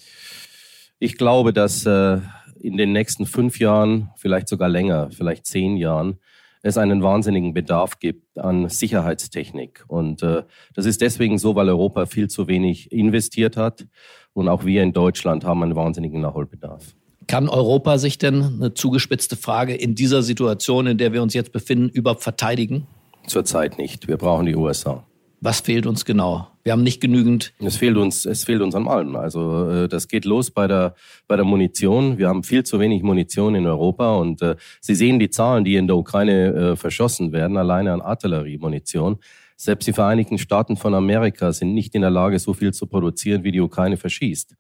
Ich 1.01 1.19
glaube, 1.19 1.53
dass 1.53 1.85
äh, 1.85 2.21
in 2.61 2.77
den 2.77 2.93
nächsten 2.93 3.27
fünf 3.27 3.59
Jahren, 3.59 4.11
vielleicht 4.15 4.47
sogar 4.47 4.69
länger, 4.69 5.11
vielleicht 5.11 5.47
zehn 5.47 5.77
Jahren, 5.77 6.21
es 6.65 6.79
einen 6.79 7.03
wahnsinnigen 7.03 7.53
Bedarf 7.53 7.99
gibt 7.99 8.39
an 8.39 8.71
Sicherheitstechnik. 8.71 9.85
Und 9.87 10.23
äh, 10.23 10.45
das 10.75 10.87
ist 10.87 11.03
deswegen 11.03 11.37
so, 11.37 11.55
weil 11.55 11.69
Europa 11.69 12.07
viel 12.07 12.29
zu 12.29 12.49
wenig 12.49 12.91
investiert 12.91 13.59
hat. 13.59 13.87
Und 14.33 14.49
auch 14.49 14.65
wir 14.65 14.83
in 14.83 14.95
Deutschland 14.95 15.45
haben 15.45 15.63
einen 15.63 15.77
wahnsinnigen 15.77 16.23
Nachholbedarf. 16.23 16.95
Kann 17.27 17.51
Europa 17.51 17.99
sich 17.99 18.17
denn, 18.17 18.43
eine 18.43 18.73
zugespitzte 18.73 19.37
Frage, 19.37 19.75
in 19.75 19.95
dieser 19.95 20.23
Situation, 20.23 20.87
in 20.87 20.97
der 20.97 21.13
wir 21.13 21.23
uns 21.23 21.35
jetzt 21.35 21.53
befinden, 21.53 21.91
überhaupt 21.91 22.23
verteidigen? 22.23 22.87
Zurzeit 23.27 23.77
nicht. 23.77 24.09
Wir 24.09 24.17
brauchen 24.17 24.47
die 24.47 24.57
USA. 24.57 25.05
Was 25.43 25.61
fehlt 25.61 25.85
uns 25.85 26.07
genau? 26.07 26.49
Wir 26.65 26.73
haben 26.73 26.83
nicht 26.83 27.03
genügend. 27.03 27.53
Es 27.59 27.77
fehlt 27.77 27.99
uns, 27.99 28.25
es 28.25 28.45
fehlt 28.45 28.63
uns 28.63 28.75
an 28.75 28.89
allem. 28.89 29.17
Also 29.17 29.69
äh, 29.69 29.89
das 29.89 30.09
geht 30.09 30.25
los 30.25 30.51
bei 30.51 30.67
der 30.67 30.95
bei 31.29 31.37
der 31.37 31.45
Munition. 31.45 32.17
Wir 32.17 32.29
haben 32.29 32.43
viel 32.43 32.65
zu 32.65 32.81
wenig 32.81 33.03
Munition 33.03 33.55
in 33.55 33.67
Europa 33.67 34.17
und 34.17 34.41
äh, 34.41 34.57
Sie 34.81 34.95
sehen 34.95 35.19
die 35.19 35.29
Zahlen, 35.29 35.65
die 35.65 35.77
in 35.77 35.87
der 35.87 35.97
Ukraine 35.97 36.55
äh, 36.55 36.77
verschossen 36.77 37.33
werden, 37.33 37.59
alleine 37.59 37.93
an 37.93 38.01
Artilleriemunition. 38.01 39.19
Selbst 39.57 39.87
die 39.87 39.93
Vereinigten 39.93 40.39
Staaten 40.39 40.77
von 40.79 40.95
Amerika 40.95 41.53
sind 41.53 41.75
nicht 41.75 41.95
in 41.95 42.01
der 42.01 42.11
Lage, 42.11 42.39
so 42.39 42.55
viel 42.55 42.73
zu 42.73 42.87
produzieren, 42.87 43.45
wie 43.45 43.53
die 43.53 43.61
Ukraine 43.61 43.99
verschießt. 43.99 44.57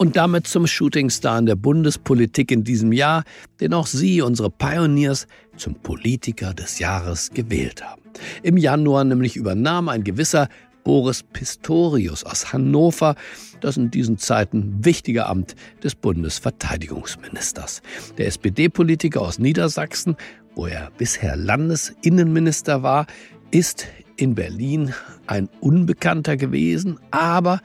Und 0.00 0.16
damit 0.16 0.46
zum 0.46 0.66
Shootingstar 0.66 1.38
in 1.40 1.44
der 1.44 1.56
Bundespolitik 1.56 2.50
in 2.50 2.64
diesem 2.64 2.90
Jahr, 2.90 3.22
den 3.60 3.74
auch 3.74 3.86
Sie, 3.86 4.22
unsere 4.22 4.48
Pioneers, 4.48 5.26
zum 5.58 5.74
Politiker 5.74 6.54
des 6.54 6.78
Jahres 6.78 7.32
gewählt 7.32 7.84
haben. 7.84 8.00
Im 8.42 8.56
Januar 8.56 9.04
nämlich 9.04 9.36
übernahm 9.36 9.90
ein 9.90 10.02
gewisser 10.02 10.48
Boris 10.84 11.22
Pistorius 11.22 12.24
aus 12.24 12.50
Hannover 12.50 13.14
das 13.60 13.76
in 13.76 13.90
diesen 13.90 14.16
Zeiten 14.16 14.82
wichtige 14.82 15.26
Amt 15.26 15.54
des 15.84 15.94
Bundesverteidigungsministers. 15.94 17.82
Der 18.16 18.26
SPD-Politiker 18.26 19.20
aus 19.20 19.38
Niedersachsen, 19.38 20.16
wo 20.54 20.64
er 20.64 20.90
bisher 20.96 21.36
Landesinnenminister 21.36 22.82
war, 22.82 23.06
ist 23.50 23.86
in 24.16 24.34
Berlin 24.34 24.94
ein 25.26 25.50
Unbekannter 25.60 26.38
gewesen, 26.38 26.98
aber 27.10 27.60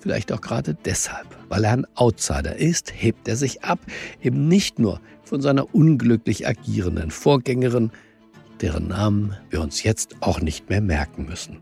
Vielleicht 0.00 0.32
auch 0.32 0.40
gerade 0.40 0.74
deshalb, 0.74 1.26
weil 1.50 1.64
er 1.64 1.72
ein 1.72 1.86
Outsider 1.96 2.56
ist, 2.56 2.94
hebt 2.96 3.28
er 3.28 3.36
sich 3.36 3.62
ab, 3.62 3.80
eben 4.22 4.48
nicht 4.48 4.78
nur 4.78 5.00
von 5.22 5.42
seiner 5.42 5.74
unglücklich 5.74 6.48
agierenden 6.48 7.10
Vorgängerin, 7.10 7.90
deren 8.62 8.88
Namen 8.88 9.36
wir 9.50 9.60
uns 9.60 9.82
jetzt 9.82 10.16
auch 10.20 10.40
nicht 10.40 10.70
mehr 10.70 10.80
merken 10.80 11.26
müssen, 11.26 11.58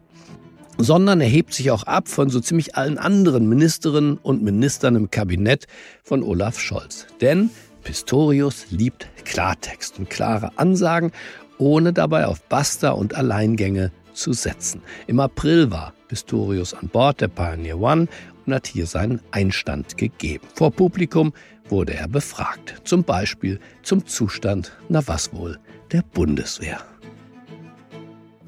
sondern 0.76 1.20
er 1.20 1.28
hebt 1.28 1.54
sich 1.54 1.70
auch 1.70 1.82
ab 1.84 2.08
von 2.08 2.28
so 2.28 2.38
ziemlich 2.40 2.76
allen 2.76 2.98
anderen 2.98 3.48
Ministerinnen 3.48 4.18
und 4.18 4.42
Ministern 4.42 4.94
im 4.94 5.10
Kabinett 5.10 5.66
von 6.04 6.22
Olaf 6.22 6.60
Scholz. 6.60 7.06
Denn 7.20 7.50
Pistorius 7.82 8.66
liebt 8.70 9.08
Klartext 9.24 9.98
und 9.98 10.10
klare 10.10 10.52
Ansagen, 10.56 11.12
ohne 11.58 11.92
dabei 11.92 12.26
auf 12.26 12.42
Basta 12.42 12.90
und 12.90 13.14
Alleingänge 13.14 13.90
zu 14.12 14.32
setzen. 14.32 14.82
Im 15.06 15.20
April 15.20 15.70
war 15.70 15.92
Pistorius 16.08 16.74
an 16.74 16.88
Bord 16.88 17.20
der 17.20 17.28
Pioneer 17.28 17.78
One 17.78 18.08
und 18.46 18.54
hat 18.54 18.66
hier 18.66 18.86
seinen 18.86 19.20
Einstand 19.30 19.96
gegeben. 19.96 20.46
Vor 20.54 20.70
Publikum 20.70 21.32
wurde 21.68 21.94
er 21.94 22.08
befragt, 22.08 22.80
zum 22.84 23.04
Beispiel 23.04 23.60
zum 23.82 24.06
Zustand, 24.06 24.72
na 24.88 25.06
was 25.06 25.32
wohl, 25.32 25.58
der 25.92 26.02
Bundeswehr. 26.02 26.80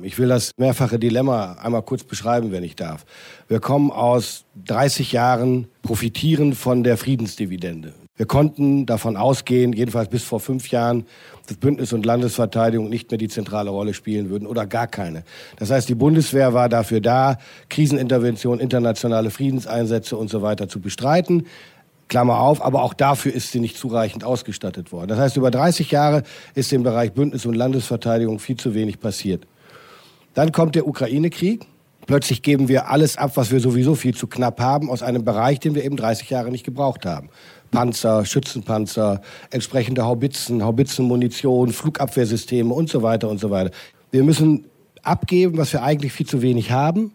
Ich 0.02 0.18
will 0.18 0.28
das 0.28 0.52
mehrfache 0.56 0.98
Dilemma 0.98 1.54
einmal 1.54 1.82
kurz 1.82 2.04
beschreiben, 2.04 2.52
wenn 2.52 2.64
ich 2.64 2.74
darf. 2.74 3.04
Wir 3.48 3.60
kommen 3.60 3.90
aus 3.90 4.46
30 4.64 5.12
Jahren 5.12 5.68
profitieren 5.82 6.54
von 6.54 6.82
der 6.82 6.96
Friedensdividende. 6.96 7.92
Wir 8.20 8.26
konnten 8.26 8.84
davon 8.84 9.16
ausgehen, 9.16 9.72
jedenfalls 9.72 10.10
bis 10.10 10.24
vor 10.24 10.40
fünf 10.40 10.68
Jahren, 10.68 11.06
dass 11.46 11.56
Bündnis 11.56 11.94
und 11.94 12.04
Landesverteidigung 12.04 12.90
nicht 12.90 13.10
mehr 13.10 13.16
die 13.16 13.28
zentrale 13.28 13.70
Rolle 13.70 13.94
spielen 13.94 14.28
würden 14.28 14.46
oder 14.46 14.66
gar 14.66 14.88
keine. 14.88 15.24
Das 15.56 15.70
heißt, 15.70 15.88
die 15.88 15.94
Bundeswehr 15.94 16.52
war 16.52 16.68
dafür 16.68 17.00
da, 17.00 17.38
Krisenintervention, 17.70 18.60
internationale 18.60 19.30
Friedenseinsätze 19.30 20.18
und 20.18 20.28
so 20.28 20.42
weiter 20.42 20.68
zu 20.68 20.80
bestreiten. 20.80 21.46
Klammer 22.08 22.40
auf, 22.40 22.62
aber 22.62 22.82
auch 22.82 22.92
dafür 22.92 23.32
ist 23.32 23.52
sie 23.52 23.60
nicht 23.60 23.78
zureichend 23.78 24.22
ausgestattet 24.22 24.92
worden. 24.92 25.08
Das 25.08 25.18
heißt, 25.18 25.38
über 25.38 25.50
30 25.50 25.90
Jahre 25.90 26.22
ist 26.54 26.74
im 26.74 26.82
Bereich 26.82 27.14
Bündnis 27.14 27.46
und 27.46 27.54
Landesverteidigung 27.54 28.38
viel 28.38 28.58
zu 28.58 28.74
wenig 28.74 29.00
passiert. 29.00 29.46
Dann 30.34 30.52
kommt 30.52 30.74
der 30.74 30.86
Ukraine-Krieg. 30.86 31.64
Plötzlich 32.06 32.42
geben 32.42 32.68
wir 32.68 32.88
alles 32.88 33.16
ab, 33.16 33.32
was 33.36 33.52
wir 33.52 33.60
sowieso 33.60 33.94
viel 33.94 34.14
zu 34.14 34.26
knapp 34.26 34.60
haben, 34.60 34.90
aus 34.90 35.02
einem 35.02 35.24
Bereich, 35.24 35.60
den 35.60 35.74
wir 35.74 35.84
eben 35.84 35.96
30 35.96 36.28
Jahre 36.28 36.50
nicht 36.50 36.64
gebraucht 36.64 37.06
haben. 37.06 37.30
Panzer, 37.70 38.24
Schützenpanzer, 38.24 39.20
entsprechende 39.50 40.04
Haubitzen, 40.04 40.62
Haubitzenmunition, 40.62 41.72
Flugabwehrsysteme 41.72 42.72
und 42.72 42.88
so 42.88 43.02
weiter 43.02 43.28
und 43.28 43.38
so 43.38 43.50
weiter. 43.50 43.70
Wir 44.10 44.24
müssen 44.24 44.64
abgeben, 45.02 45.56
was 45.56 45.72
wir 45.72 45.82
eigentlich 45.82 46.12
viel 46.12 46.26
zu 46.26 46.42
wenig 46.42 46.70
haben. 46.70 47.12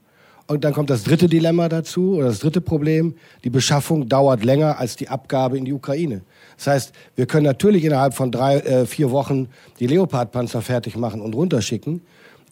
Und 0.47 0.63
dann 0.63 0.73
kommt 0.73 0.91
das 0.91 1.03
dritte 1.03 1.27
Dilemma 1.27 1.69
dazu 1.69 2.17
oder 2.17 2.27
das 2.27 2.39
dritte 2.39 2.61
Problem. 2.61 3.15
Die 3.43 3.49
Beschaffung 3.49 4.07
dauert 4.07 4.43
länger 4.43 4.79
als 4.79 4.95
die 4.95 5.09
Abgabe 5.09 5.57
in 5.57 5.65
die 5.65 5.73
Ukraine. 5.73 6.21
Das 6.57 6.67
heißt, 6.67 6.93
wir 7.15 7.25
können 7.25 7.45
natürlich 7.45 7.83
innerhalb 7.83 8.13
von 8.13 8.31
drei, 8.31 8.57
äh, 8.57 8.85
vier 8.85 9.09
Wochen 9.09 9.47
die 9.79 9.87
Leopardpanzer 9.87 10.61
fertig 10.61 10.97
machen 10.97 11.21
und 11.21 11.33
runterschicken. 11.33 12.01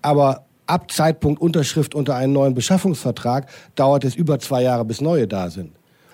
Aber 0.02 0.46
ab 0.66 0.92
Zeitpunkt 0.92 1.40
Unterschrift 1.40 1.94
unter 1.94 2.16
einen 2.16 2.34
neuen 2.34 2.56
Beschaffungsvertrag 2.56 3.48
dauert 3.76 4.04
es 4.06 4.16
über 4.16 4.40
zwei 4.40 4.64
Jahre, 4.64 4.86
bis 4.86 5.00
neue 5.00 5.28
da 5.28 5.52
sind 5.52 5.72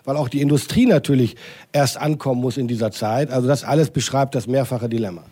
weil 0.10 0.18
auch 0.18 0.28
die 0.28 0.42
Industrie 0.42 0.88
natürlich 0.88 1.36
erst 1.72 1.98
ankommen 1.98 2.42
muss 2.42 2.58
in 2.58 2.68
dieser 2.68 2.90
Zeit. 2.90 3.30
Also 3.30 3.48
das 3.48 3.64
alles 3.64 3.92
beschreibt 3.92 4.34
das 4.34 4.48
mehrfache 4.48 4.90
Dilemma. 4.90 5.24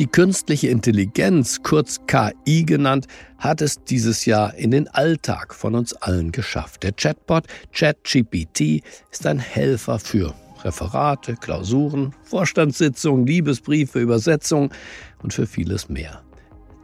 Die 0.00 0.06
künstliche 0.08 0.66
Intelligenz, 0.66 1.62
kurz 1.62 2.00
KI 2.08 2.64
genannt, 2.64 3.06
hat 3.38 3.60
es 3.60 3.84
dieses 3.84 4.24
Jahr 4.24 4.52
in 4.54 4.72
den 4.72 4.88
Alltag 4.88 5.54
von 5.54 5.76
uns 5.76 5.92
allen 5.92 6.32
geschafft. 6.32 6.82
Der 6.82 6.90
Chatbot 6.90 7.44
ChatGPT 7.72 8.82
ist 9.12 9.26
ein 9.26 9.38
Helfer 9.38 10.00
für 10.00 10.34
Referate, 10.64 11.36
Klausuren, 11.36 12.16
Vorstandssitzungen, 12.24 13.28
Liebesbriefe, 13.28 14.00
Übersetzungen 14.00 14.70
und 15.22 15.32
für 15.32 15.46
vieles 15.46 15.88
mehr. 15.88 16.21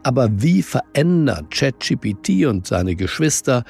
Aber 0.03 0.29
wie 0.31 0.61
verändert 0.61 1.51
ChatGPT 1.51 2.45
und 2.45 2.67
seine 2.67 2.95
Geschwister 2.95 3.63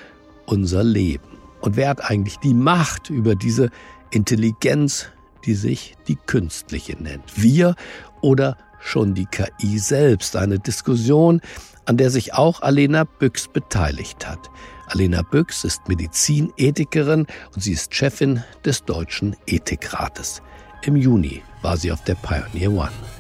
unser 0.45 0.83
Leben? 0.83 1.24
Und 1.62 1.75
wer 1.75 1.89
hat 1.89 2.09
eigentlich 2.09 2.38
die 2.38 2.53
Macht 2.53 3.09
über 3.09 3.36
diese 3.36 3.69
Intelligenz, 4.12 5.07
die 5.45 5.55
sich 5.55 5.95
die 6.07 6.15
künstliche 6.15 7.01
nennt? 7.01 7.41
Wir 7.41 7.75
oder 8.21 8.57
schon 8.79 9.13
die 9.13 9.25
KI 9.25 9.79
selbst? 9.79 10.36
Eine 10.36 10.59
Diskussion, 10.59 11.41
an 11.86 11.98
der 11.98 12.12
sich 12.12 12.33
auch 12.33 12.62
Alena 12.62 13.03
Büchs 13.03 13.48
beteiligt 13.48 14.27
hat. 14.27 14.50
Alena 14.88 15.21
Büchs 15.24 15.63
ist 15.63 15.88
Medizinethikerin 15.88 17.27
und 17.53 17.62
sie 17.62 17.74
ist 17.74 17.93
Chefin 17.93 18.43
des 18.63 18.83
Deutschen 18.86 19.36
Ethikrates. 19.48 20.41
Im 20.83 20.95
Juni 20.95 21.41
war 21.62 21.77
sie 21.77 21.91
auf 21.91 22.03
der 22.03 22.15
Pioneer 22.15 22.71
One. 22.71 23.18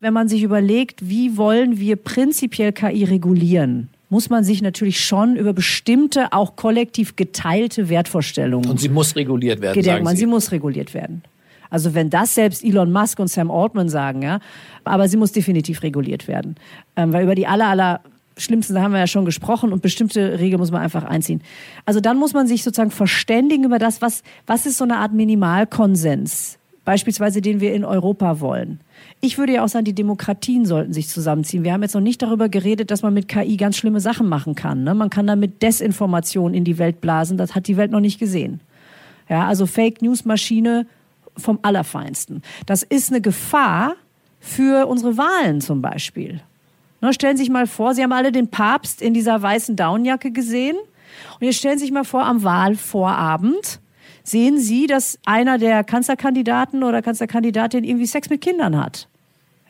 Wenn 0.00 0.12
man 0.12 0.28
sich 0.28 0.42
überlegt, 0.42 1.08
wie 1.08 1.36
wollen 1.36 1.80
wir 1.80 1.96
prinzipiell 1.96 2.72
KI 2.72 3.04
regulieren, 3.04 3.88
muss 4.10 4.30
man 4.30 4.44
sich 4.44 4.62
natürlich 4.62 5.00
schon 5.00 5.36
über 5.36 5.52
bestimmte, 5.52 6.32
auch 6.32 6.56
kollektiv 6.56 7.16
geteilte 7.16 7.88
Wertvorstellungen. 7.88 8.70
Und 8.70 8.80
sie 8.80 8.88
muss 8.88 9.16
reguliert 9.16 9.60
werden. 9.60 9.74
Gedenkt 9.74 10.04
man, 10.04 10.14
sie. 10.14 10.20
sie 10.20 10.26
muss 10.26 10.52
reguliert 10.52 10.94
werden. 10.94 11.22
Also 11.70 11.94
wenn 11.94 12.10
das 12.10 12.34
selbst 12.34 12.64
Elon 12.64 12.92
Musk 12.92 13.18
und 13.18 13.28
Sam 13.28 13.50
Altman 13.50 13.88
sagen, 13.88 14.22
ja, 14.22 14.40
aber 14.84 15.08
sie 15.08 15.16
muss 15.16 15.32
definitiv 15.32 15.82
reguliert 15.82 16.28
werden, 16.28 16.56
ähm, 16.96 17.12
weil 17.12 17.24
über 17.24 17.34
die 17.34 17.46
aller 17.46 17.66
aller 17.66 18.00
schlimmsten 18.38 18.80
haben 18.80 18.92
wir 18.92 19.00
ja 19.00 19.06
schon 19.06 19.24
gesprochen 19.24 19.72
und 19.72 19.82
bestimmte 19.82 20.38
Regeln 20.38 20.60
muss 20.60 20.70
man 20.70 20.80
einfach 20.80 21.04
einziehen. 21.04 21.42
Also 21.84 22.00
dann 22.00 22.18
muss 22.18 22.32
man 22.32 22.46
sich 22.46 22.62
sozusagen 22.62 22.92
verständigen 22.92 23.64
über 23.64 23.78
das, 23.78 24.00
was 24.00 24.22
was 24.46 24.64
ist 24.64 24.78
so 24.78 24.84
eine 24.84 24.98
Art 24.98 25.12
Minimalkonsens, 25.12 26.57
beispielsweise 26.88 27.42
den 27.42 27.60
wir 27.60 27.74
in 27.74 27.84
Europa 27.84 28.40
wollen. 28.40 28.80
Ich 29.20 29.36
würde 29.36 29.52
ja 29.52 29.62
auch 29.62 29.68
sagen, 29.68 29.84
die 29.84 29.92
Demokratien 29.92 30.64
sollten 30.64 30.94
sich 30.94 31.08
zusammenziehen. 31.08 31.62
Wir 31.62 31.74
haben 31.74 31.82
jetzt 31.82 31.92
noch 31.92 32.00
nicht 32.00 32.22
darüber 32.22 32.48
geredet, 32.48 32.90
dass 32.90 33.02
man 33.02 33.12
mit 33.12 33.28
KI 33.28 33.58
ganz 33.58 33.76
schlimme 33.76 34.00
Sachen 34.00 34.26
machen 34.26 34.54
kann. 34.54 34.84
Ne? 34.84 34.94
Man 34.94 35.10
kann 35.10 35.26
damit 35.26 35.60
Desinformation 35.60 36.54
in 36.54 36.64
die 36.64 36.78
Welt 36.78 37.02
blasen. 37.02 37.36
Das 37.36 37.54
hat 37.54 37.66
die 37.68 37.76
Welt 37.76 37.90
noch 37.90 38.00
nicht 38.00 38.18
gesehen. 38.18 38.62
Ja, 39.28 39.46
also 39.46 39.66
Fake 39.66 40.00
News 40.00 40.24
Maschine 40.24 40.86
vom 41.36 41.58
Allerfeinsten. 41.60 42.40
Das 42.64 42.84
ist 42.84 43.10
eine 43.10 43.20
Gefahr 43.20 43.94
für 44.40 44.86
unsere 44.86 45.18
Wahlen 45.18 45.60
zum 45.60 45.82
Beispiel. 45.82 46.40
Ne, 47.02 47.12
stellen 47.12 47.36
Sie 47.36 47.42
sich 47.42 47.52
mal 47.52 47.66
vor, 47.66 47.92
Sie 47.92 48.02
haben 48.02 48.12
alle 48.12 48.32
den 48.32 48.48
Papst 48.48 49.02
in 49.02 49.12
dieser 49.12 49.42
weißen 49.42 49.76
Downjacke 49.76 50.30
gesehen. 50.30 50.78
Und 51.38 51.46
jetzt 51.46 51.58
stellen 51.58 51.76
Sie 51.76 51.84
sich 51.84 51.92
mal 51.92 52.04
vor, 52.04 52.24
am 52.24 52.44
Wahlvorabend 52.44 53.78
sehen 54.28 54.58
Sie, 54.58 54.86
dass 54.86 55.18
einer 55.24 55.58
der 55.58 55.84
Kanzlerkandidaten 55.84 56.82
oder 56.84 57.02
Kanzlerkandidatin 57.02 57.84
irgendwie 57.84 58.06
Sex 58.06 58.30
mit 58.30 58.40
Kindern 58.40 58.76
hat. 58.76 59.08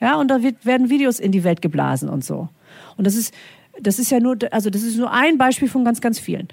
Ja, 0.01 0.15
und 0.15 0.29
da 0.29 0.41
wird, 0.41 0.65
werden 0.65 0.89
Videos 0.89 1.19
in 1.19 1.31
die 1.31 1.43
Welt 1.43 1.61
geblasen 1.61 2.09
und 2.09 2.23
so. 2.23 2.49
Und 2.97 3.05
das 3.07 3.15
ist, 3.15 3.33
das 3.81 3.99
ist 3.99 4.11
ja 4.11 4.19
nur, 4.19 4.37
also 4.51 4.69
das 4.69 4.83
ist 4.83 4.97
nur 4.97 5.11
ein 5.11 5.37
Beispiel 5.37 5.67
von 5.67 5.83
ganz, 5.83 6.01
ganz 6.01 6.19
vielen. 6.19 6.47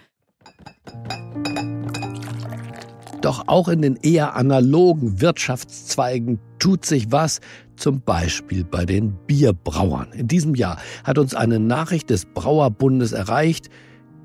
Doch 3.21 3.49
auch 3.49 3.69
in 3.69 3.83
den 3.83 3.97
eher 3.97 4.37
analogen 4.37 5.21
Wirtschaftszweigen 5.21 6.39
tut 6.59 6.85
sich 6.85 7.11
was, 7.11 7.41
zum 7.77 8.01
Beispiel 8.01 8.65
bei 8.65 8.85
den 8.85 9.13
Bierbrauern. 9.27 10.13
In 10.13 10.29
diesem 10.29 10.55
Jahr 10.55 10.79
hat 11.05 11.19
uns 11.19 11.35
eine 11.35 11.59
Nachricht 11.59 12.11
des 12.11 12.25
Brauerbundes 12.25 13.13
erreicht, 13.13 13.69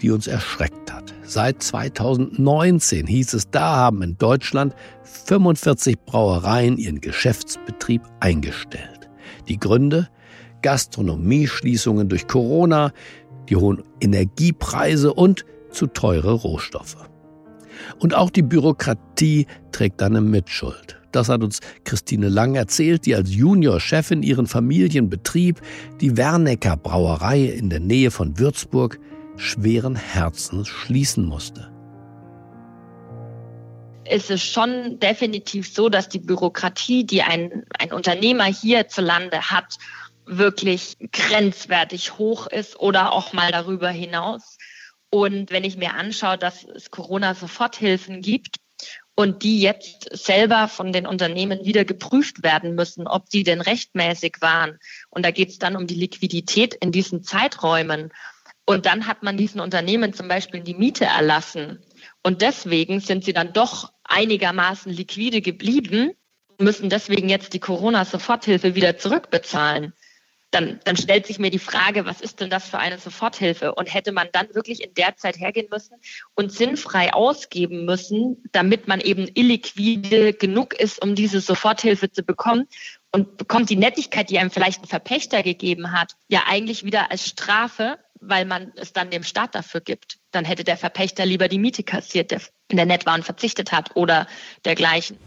die 0.01 0.11
uns 0.11 0.27
erschreckt 0.27 0.91
hat. 0.91 1.13
Seit 1.23 1.61
2019 1.61 3.07
hieß 3.07 3.33
es, 3.33 3.49
da 3.49 3.75
haben 3.75 4.01
in 4.01 4.17
Deutschland 4.17 4.75
45 5.03 5.99
Brauereien 5.99 6.77
ihren 6.77 7.01
Geschäftsbetrieb 7.01 8.01
eingestellt. 8.19 9.09
Die 9.47 9.59
Gründe? 9.59 10.09
Gastronomieschließungen 10.61 12.07
durch 12.07 12.27
Corona, 12.27 12.91
die 13.49 13.55
hohen 13.55 13.83
Energiepreise 13.99 15.13
und 15.13 15.45
zu 15.71 15.87
teure 15.87 16.33
Rohstoffe. 16.33 16.97
Und 17.99 18.13
auch 18.13 18.29
die 18.29 18.43
Bürokratie 18.43 19.47
trägt 19.71 20.03
eine 20.03 20.21
Mitschuld. 20.21 21.01
Das 21.11 21.29
hat 21.29 21.43
uns 21.43 21.59
Christine 21.83 22.29
Lang 22.29 22.55
erzählt, 22.55 23.05
die 23.05 23.15
als 23.15 23.33
Juniorchefin 23.33 24.23
ihren 24.23 24.47
Familienbetrieb, 24.47 25.59
die 25.99 26.15
Wernecker 26.15 26.77
Brauerei 26.77 27.43
in 27.45 27.69
der 27.69 27.79
Nähe 27.79 28.11
von 28.11 28.39
Würzburg, 28.39 28.99
schweren 29.37 29.95
Herzens 29.95 30.67
schließen 30.67 31.25
musste. 31.25 31.71
Es 34.05 34.29
ist 34.29 34.43
schon 34.43 34.99
definitiv 34.99 35.73
so, 35.73 35.87
dass 35.87 36.09
die 36.09 36.19
Bürokratie, 36.19 37.05
die 37.05 37.21
ein, 37.21 37.63
ein 37.77 37.93
Unternehmer 37.93 38.45
hierzulande 38.45 39.51
hat, 39.51 39.77
wirklich 40.25 40.97
grenzwertig 41.11 42.17
hoch 42.17 42.47
ist 42.47 42.79
oder 42.79 43.13
auch 43.13 43.33
mal 43.33 43.51
darüber 43.51 43.89
hinaus. 43.89 44.57
Und 45.09 45.51
wenn 45.51 45.63
ich 45.63 45.77
mir 45.77 45.93
anschaue, 45.93 46.37
dass 46.37 46.63
es 46.63 46.89
Corona-Soforthilfen 46.89 48.21
gibt 48.21 48.57
und 49.15 49.43
die 49.43 49.61
jetzt 49.61 50.07
selber 50.11 50.67
von 50.67 50.93
den 50.93 51.05
Unternehmen 51.05 51.65
wieder 51.65 51.85
geprüft 51.85 52.43
werden 52.43 52.75
müssen, 52.75 53.07
ob 53.07 53.29
die 53.29 53.43
denn 53.43 53.61
rechtmäßig 53.61 54.37
waren. 54.39 54.79
Und 55.09 55.25
da 55.25 55.31
geht 55.31 55.49
es 55.49 55.59
dann 55.59 55.75
um 55.75 55.85
die 55.85 55.95
Liquidität 55.95 56.73
in 56.75 56.91
diesen 56.91 57.23
Zeiträumen. 57.23 58.11
Und 58.71 58.85
dann 58.85 59.07
hat 59.07 59.23
man 59.23 59.37
diesen 59.37 59.59
Unternehmen 59.59 60.13
zum 60.13 60.27
Beispiel 60.27 60.61
die 60.61 60.73
Miete 60.73 61.05
erlassen. 61.05 61.79
Und 62.23 62.41
deswegen 62.41 62.99
sind 62.99 63.23
sie 63.23 63.33
dann 63.33 63.53
doch 63.53 63.91
einigermaßen 64.03 64.91
liquide 64.91 65.41
geblieben, 65.41 66.11
müssen 66.57 66.89
deswegen 66.89 67.29
jetzt 67.29 67.53
die 67.53 67.59
Corona-Soforthilfe 67.59 68.75
wieder 68.75 68.97
zurückbezahlen 68.97 69.93
dann, 70.51 70.79
dann 70.83 70.97
stellt 70.97 71.25
sich 71.25 71.39
mir 71.39 71.49
die 71.49 71.59
Frage, 71.59 72.05
was 72.05 72.21
ist 72.21 72.41
denn 72.41 72.49
das 72.49 72.67
für 72.67 72.77
eine 72.77 72.97
Soforthilfe? 72.97 73.73
Und 73.73 73.93
hätte 73.93 74.11
man 74.11 74.27
dann 74.31 74.53
wirklich 74.53 74.83
in 74.83 74.93
der 74.93 75.15
Zeit 75.15 75.39
hergehen 75.39 75.67
müssen 75.71 75.95
und 76.35 76.51
sinnfrei 76.51 77.13
ausgeben 77.13 77.85
müssen, 77.85 78.43
damit 78.51 78.87
man 78.87 78.99
eben 78.99 79.29
illiquide 79.33 80.33
genug 80.33 80.73
ist, 80.73 81.01
um 81.01 81.15
diese 81.15 81.39
Soforthilfe 81.39 82.11
zu 82.11 82.23
bekommen 82.23 82.67
und 83.13 83.37
bekommt 83.37 83.69
die 83.69 83.77
Nettigkeit, 83.77 84.29
die 84.29 84.39
einem 84.39 84.51
vielleicht 84.51 84.83
ein 84.83 84.87
Verpächter 84.87 85.41
gegeben 85.41 85.93
hat, 85.93 86.15
ja 86.27 86.43
eigentlich 86.47 86.83
wieder 86.83 87.11
als 87.11 87.27
Strafe, 87.27 87.97
weil 88.21 88.45
man 88.45 88.71
es 88.75 88.93
dann 88.93 89.09
dem 89.09 89.23
Staat 89.23 89.55
dafür 89.55 89.81
gibt. 89.81 90.19
Dann 90.31 90.45
hätte 90.45 90.63
der 90.63 90.77
Verpächter 90.77 91.25
lieber 91.25 91.47
die 91.47 91.59
Miete 91.59 91.83
kassiert, 91.83 92.31
der, 92.31 92.41
der 92.71 92.85
nett 92.85 93.05
war 93.05 93.15
und 93.15 93.25
verzichtet 93.25 93.71
hat 93.71 93.95
oder 93.95 94.27
dergleichen. 94.63 95.17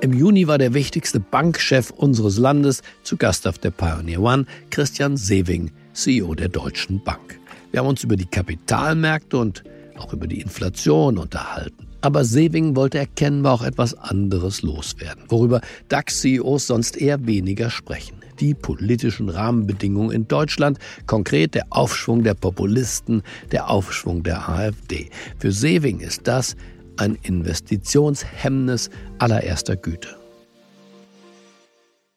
Im 0.00 0.12
Juni 0.12 0.48
war 0.48 0.58
der 0.58 0.74
wichtigste 0.74 1.20
Bankchef 1.20 1.90
unseres 1.90 2.36
Landes 2.36 2.82
zu 3.04 3.16
Gast 3.16 3.46
auf 3.46 3.58
der 3.58 3.70
Pioneer 3.70 4.20
One, 4.20 4.46
Christian 4.70 5.16
Sewing, 5.16 5.70
CEO 5.92 6.34
der 6.34 6.48
Deutschen 6.48 7.04
Bank. 7.04 7.38
Wir 7.70 7.80
haben 7.80 7.86
uns 7.86 8.02
über 8.02 8.16
die 8.16 8.26
Kapitalmärkte 8.26 9.36
und 9.36 9.62
auch 9.96 10.12
über 10.12 10.26
die 10.26 10.40
Inflation 10.40 11.18
unterhalten. 11.18 11.86
Aber 12.00 12.24
Sewing 12.24 12.74
wollte 12.74 12.98
erkennbar 12.98 13.54
auch 13.54 13.62
etwas 13.62 13.94
anderes 13.94 14.62
loswerden, 14.62 15.22
worüber 15.28 15.60
DAX-CEOs 15.88 16.66
sonst 16.66 16.96
eher 16.96 17.24
weniger 17.26 17.70
sprechen. 17.70 18.21
Die 18.40 18.54
politischen 18.54 19.28
Rahmenbedingungen 19.28 20.10
in 20.10 20.28
Deutschland, 20.28 20.78
konkret 21.06 21.54
der 21.54 21.66
Aufschwung 21.70 22.22
der 22.22 22.34
Populisten, 22.34 23.22
der 23.50 23.70
Aufschwung 23.70 24.22
der 24.22 24.48
AfD. 24.48 25.10
Für 25.38 25.52
Sewing 25.52 26.00
ist 26.00 26.26
das 26.26 26.56
ein 26.96 27.16
Investitionshemmnis 27.22 28.90
allererster 29.18 29.76
Güte. 29.76 30.16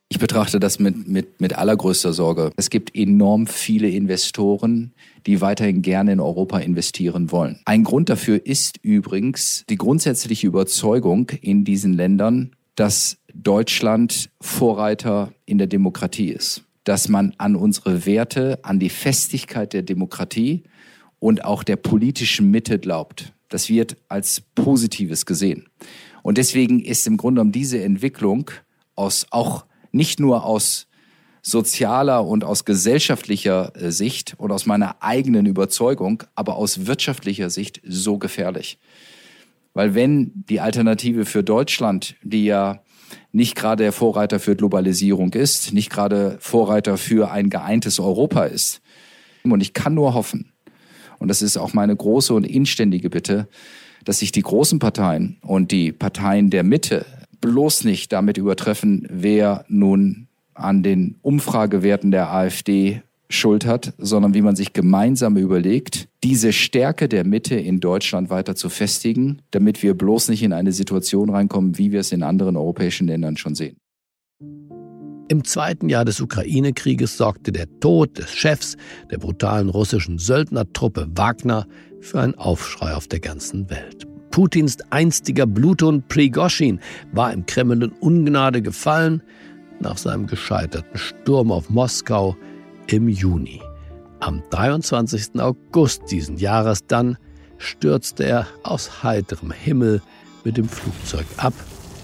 Ich 0.07 0.19
betrachte 0.19 0.59
das 0.59 0.79
mit, 0.79 1.07
mit, 1.07 1.41
mit 1.41 1.57
allergrößter 1.57 2.13
Sorge. 2.13 2.51
Es 2.55 2.69
gibt 2.69 2.95
enorm 2.95 3.47
viele 3.47 3.89
Investoren, 3.89 4.93
die 5.25 5.41
weiterhin 5.41 5.81
gerne 5.81 6.13
in 6.13 6.19
Europa 6.19 6.59
investieren 6.59 7.31
wollen. 7.31 7.59
Ein 7.65 7.83
Grund 7.83 8.09
dafür 8.09 8.45
ist 8.45 8.77
übrigens 8.83 9.65
die 9.67 9.77
grundsätzliche 9.77 10.47
Überzeugung 10.47 11.31
in 11.41 11.65
diesen 11.65 11.93
Ländern, 11.93 12.51
dass 12.75 13.17
Deutschland 13.35 14.29
Vorreiter 14.41 15.33
in 15.45 15.57
der 15.57 15.67
Demokratie 15.67 16.29
ist. 16.29 16.63
Dass 16.83 17.09
man 17.09 17.33
an 17.37 17.55
unsere 17.55 18.05
Werte, 18.05 18.59
an 18.63 18.79
die 18.79 18.89
Festigkeit 18.89 19.73
der 19.73 19.81
Demokratie 19.83 20.63
und 21.19 21.43
auch 21.43 21.63
der 21.63 21.75
politischen 21.75 22.51
Mitte 22.51 22.79
glaubt. 22.79 23.33
Das 23.49 23.69
wird 23.69 23.97
als 24.07 24.41
Positives 24.41 25.25
gesehen. 25.25 25.67
Und 26.23 26.37
deswegen 26.37 26.79
ist 26.79 27.05
im 27.07 27.17
Grunde 27.17 27.39
genommen 27.39 27.51
diese 27.51 27.83
Entwicklung 27.83 28.51
aus 28.95 29.27
auch 29.29 29.65
nicht 29.91 30.19
nur 30.19 30.45
aus 30.45 30.87
sozialer 31.41 32.25
und 32.25 32.43
aus 32.43 32.65
gesellschaftlicher 32.65 33.71
äh, 33.75 33.91
Sicht 33.91 34.33
und 34.37 34.51
aus 34.51 34.65
meiner 34.65 35.03
eigenen 35.03 35.45
Überzeugung, 35.45 36.23
aber 36.33 36.55
aus 36.55 36.87
wirtschaftlicher 36.87 37.51
Sicht 37.51 37.81
so 37.85 38.17
gefährlich. 38.17 38.79
Weil 39.75 39.93
wenn 39.93 40.31
die 40.49 40.59
Alternative 40.59 41.25
für 41.25 41.43
Deutschland, 41.43 42.15
die 42.23 42.45
ja 42.45 42.81
nicht 43.31 43.55
gerade 43.55 43.83
der 43.83 43.91
Vorreiter 43.91 44.39
für 44.39 44.55
Globalisierung 44.55 45.33
ist, 45.33 45.73
nicht 45.73 45.89
gerade 45.89 46.37
Vorreiter 46.39 46.97
für 46.97 47.31
ein 47.31 47.49
geeintes 47.49 47.99
Europa 47.99 48.45
ist, 48.45 48.81
und 49.43 49.61
ich 49.61 49.73
kann 49.73 49.93
nur 49.93 50.13
hoffen, 50.13 50.51
und 51.19 51.27
das 51.27 51.41
ist 51.41 51.57
auch 51.57 51.73
meine 51.73 51.95
große 51.95 52.33
und 52.33 52.43
inständige 52.43 53.09
Bitte, 53.09 53.47
dass 54.03 54.19
sich 54.19 54.31
die 54.31 54.41
großen 54.41 54.79
Parteien 54.79 55.37
und 55.41 55.71
die 55.71 55.91
Parteien 55.91 56.49
der 56.49 56.63
Mitte 56.63 57.05
bloß 57.41 57.83
nicht 57.83 58.11
damit 58.11 58.37
übertreffen, 58.37 59.07
wer 59.09 59.65
nun 59.67 60.27
an 60.53 60.83
den 60.83 61.17
Umfragewerten 61.21 62.11
der 62.11 62.31
AfD 62.31 63.01
Schuld 63.29 63.65
hat, 63.65 63.93
sondern 63.97 64.33
wie 64.33 64.41
man 64.41 64.55
sich 64.55 64.73
gemeinsam 64.73 65.37
überlegt, 65.37 66.07
diese 66.23 66.53
Stärke 66.53 67.09
der 67.09 67.25
Mitte 67.25 67.55
in 67.55 67.79
Deutschland 67.79 68.29
weiter 68.29 68.55
zu 68.55 68.69
festigen, 68.69 69.41
damit 69.51 69.83
wir 69.83 69.95
bloß 69.95 70.29
nicht 70.29 70.43
in 70.43 70.53
eine 70.53 70.71
Situation 70.71 71.29
reinkommen, 71.29 71.77
wie 71.77 71.91
wir 71.91 71.99
es 72.01 72.11
in 72.11 72.23
anderen 72.23 72.57
europäischen 72.57 73.07
Ländern 73.07 73.37
schon 73.37 73.55
sehen. 73.55 73.77
Im 75.27 75.43
zweiten 75.43 75.89
Jahr 75.89 76.05
des 76.05 76.21
Ukraine-Krieges 76.21 77.17
sorgte 77.17 77.51
der 77.51 77.67
Tod 77.79 78.17
des 78.17 78.31
Chefs 78.31 78.77
der 79.09 79.17
brutalen 79.17 79.69
russischen 79.69 80.19
Söldnertruppe 80.19 81.07
Wagner 81.15 81.65
für 81.99 82.21
einen 82.21 82.35
Aufschrei 82.35 82.93
auf 82.93 83.07
der 83.07 83.19
ganzen 83.19 83.67
Welt. 83.71 84.05
Putins 84.29 84.77
einstiger 84.91 85.47
Bluthund 85.47 86.09
Prigoschin 86.09 86.79
war 87.11 87.33
im 87.33 87.45
Kreml 87.47 87.83
in 87.83 87.91
Ungnade 87.91 88.61
gefallen 88.61 89.23
nach 89.79 89.97
seinem 89.97 90.27
gescheiterten 90.27 90.97
Sturm 90.97 91.51
auf 91.51 91.69
Moskau 91.69 92.35
im 92.87 93.09
Juni. 93.09 93.61
Am 94.19 94.43
23. 94.49 95.39
August 95.39 96.03
diesen 96.11 96.37
Jahres 96.37 96.85
dann 96.87 97.17
stürzte 97.57 98.23
er 98.25 98.47
aus 98.63 99.03
heiterem 99.03 99.51
Himmel 99.51 100.01
mit 100.43 100.57
dem 100.57 100.67
Flugzeug 100.67 101.25
ab. 101.37 101.53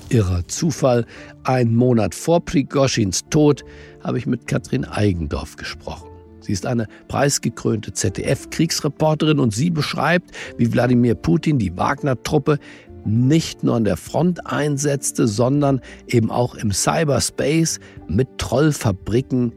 Irrer 0.09 0.47
Zufall. 0.47 1.05
Ein 1.43 1.75
Monat 1.75 2.13
vor 2.13 2.43
Prigoschins 2.43 3.21
Tod 3.29 3.63
habe 4.03 4.17
ich 4.17 4.25
mit 4.25 4.47
Katrin 4.47 4.83
Eigendorf 4.83 5.55
gesprochen. 5.55 6.09
Sie 6.41 6.51
ist 6.51 6.65
eine 6.65 6.87
preisgekrönte 7.07 7.93
ZDF-Kriegsreporterin 7.93 9.39
und 9.39 9.53
sie 9.53 9.69
beschreibt, 9.69 10.31
wie 10.57 10.73
Wladimir 10.73 11.15
Putin 11.15 11.59
die 11.59 11.77
Wagner-Truppe 11.77 12.57
nicht 13.05 13.63
nur 13.63 13.75
an 13.75 13.83
der 13.83 13.97
Front 13.97 14.45
einsetzte, 14.45 15.27
sondern 15.27 15.81
eben 16.07 16.29
auch 16.29 16.55
im 16.55 16.71
Cyberspace 16.71 17.79
mit 18.07 18.37
Trollfabriken, 18.37 19.53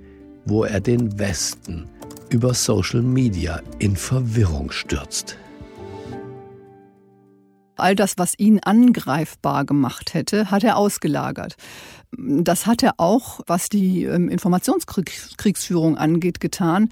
wo 0.47 0.65
er 0.65 0.81
den 0.81 1.19
Westen 1.19 1.89
über 2.31 2.55
Social 2.55 3.03
Media 3.03 3.61
in 3.79 3.97
Verwirrung 3.97 4.71
stürzt. 4.71 5.39
All 7.77 7.97
das, 7.97 8.19
was 8.19 8.39
ihn 8.39 8.61
angreifbar 8.61 9.65
gemacht 9.65 10.15
hätte, 10.15 10.51
hat 10.51 10.63
er 10.63 10.77
ausgelagert. 10.77 11.57
Das 12.17 12.67
hat 12.67 12.83
er 12.83 12.95
auch, 12.99 13.41
was 13.47 13.69
die 13.69 14.05
ähm, 14.05 14.29
Informationskriegsführung 14.29 15.97
angeht, 15.97 16.41
getan. 16.41 16.91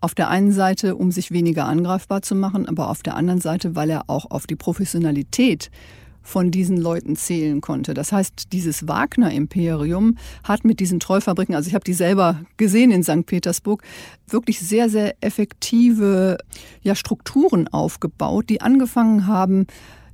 Auf 0.00 0.14
der 0.14 0.30
einen 0.30 0.52
Seite, 0.52 0.96
um 0.96 1.12
sich 1.12 1.30
weniger 1.30 1.66
angreifbar 1.66 2.22
zu 2.22 2.34
machen, 2.34 2.66
aber 2.66 2.88
auf 2.88 3.02
der 3.02 3.14
anderen 3.14 3.40
Seite, 3.40 3.76
weil 3.76 3.90
er 3.90 4.08
auch 4.08 4.30
auf 4.30 4.46
die 4.46 4.56
Professionalität 4.56 5.70
von 6.22 6.50
diesen 6.50 6.76
Leuten 6.76 7.16
zählen 7.16 7.60
konnte. 7.60 7.94
Das 7.94 8.12
heißt, 8.12 8.52
dieses 8.52 8.88
Wagner-Imperium 8.88 10.16
hat 10.44 10.64
mit 10.64 10.80
diesen 10.80 11.00
Treufabriken, 11.00 11.54
also 11.54 11.68
ich 11.68 11.74
habe 11.74 11.84
die 11.84 11.94
selber 11.94 12.40
gesehen 12.56 12.90
in 12.90 13.02
St. 13.02 13.26
Petersburg, 13.26 13.82
wirklich 14.28 14.60
sehr, 14.60 14.88
sehr 14.88 15.14
effektive 15.20 16.38
ja, 16.82 16.94
Strukturen 16.94 17.68
aufgebaut, 17.68 18.48
die 18.48 18.60
angefangen 18.60 19.26
haben, 19.26 19.66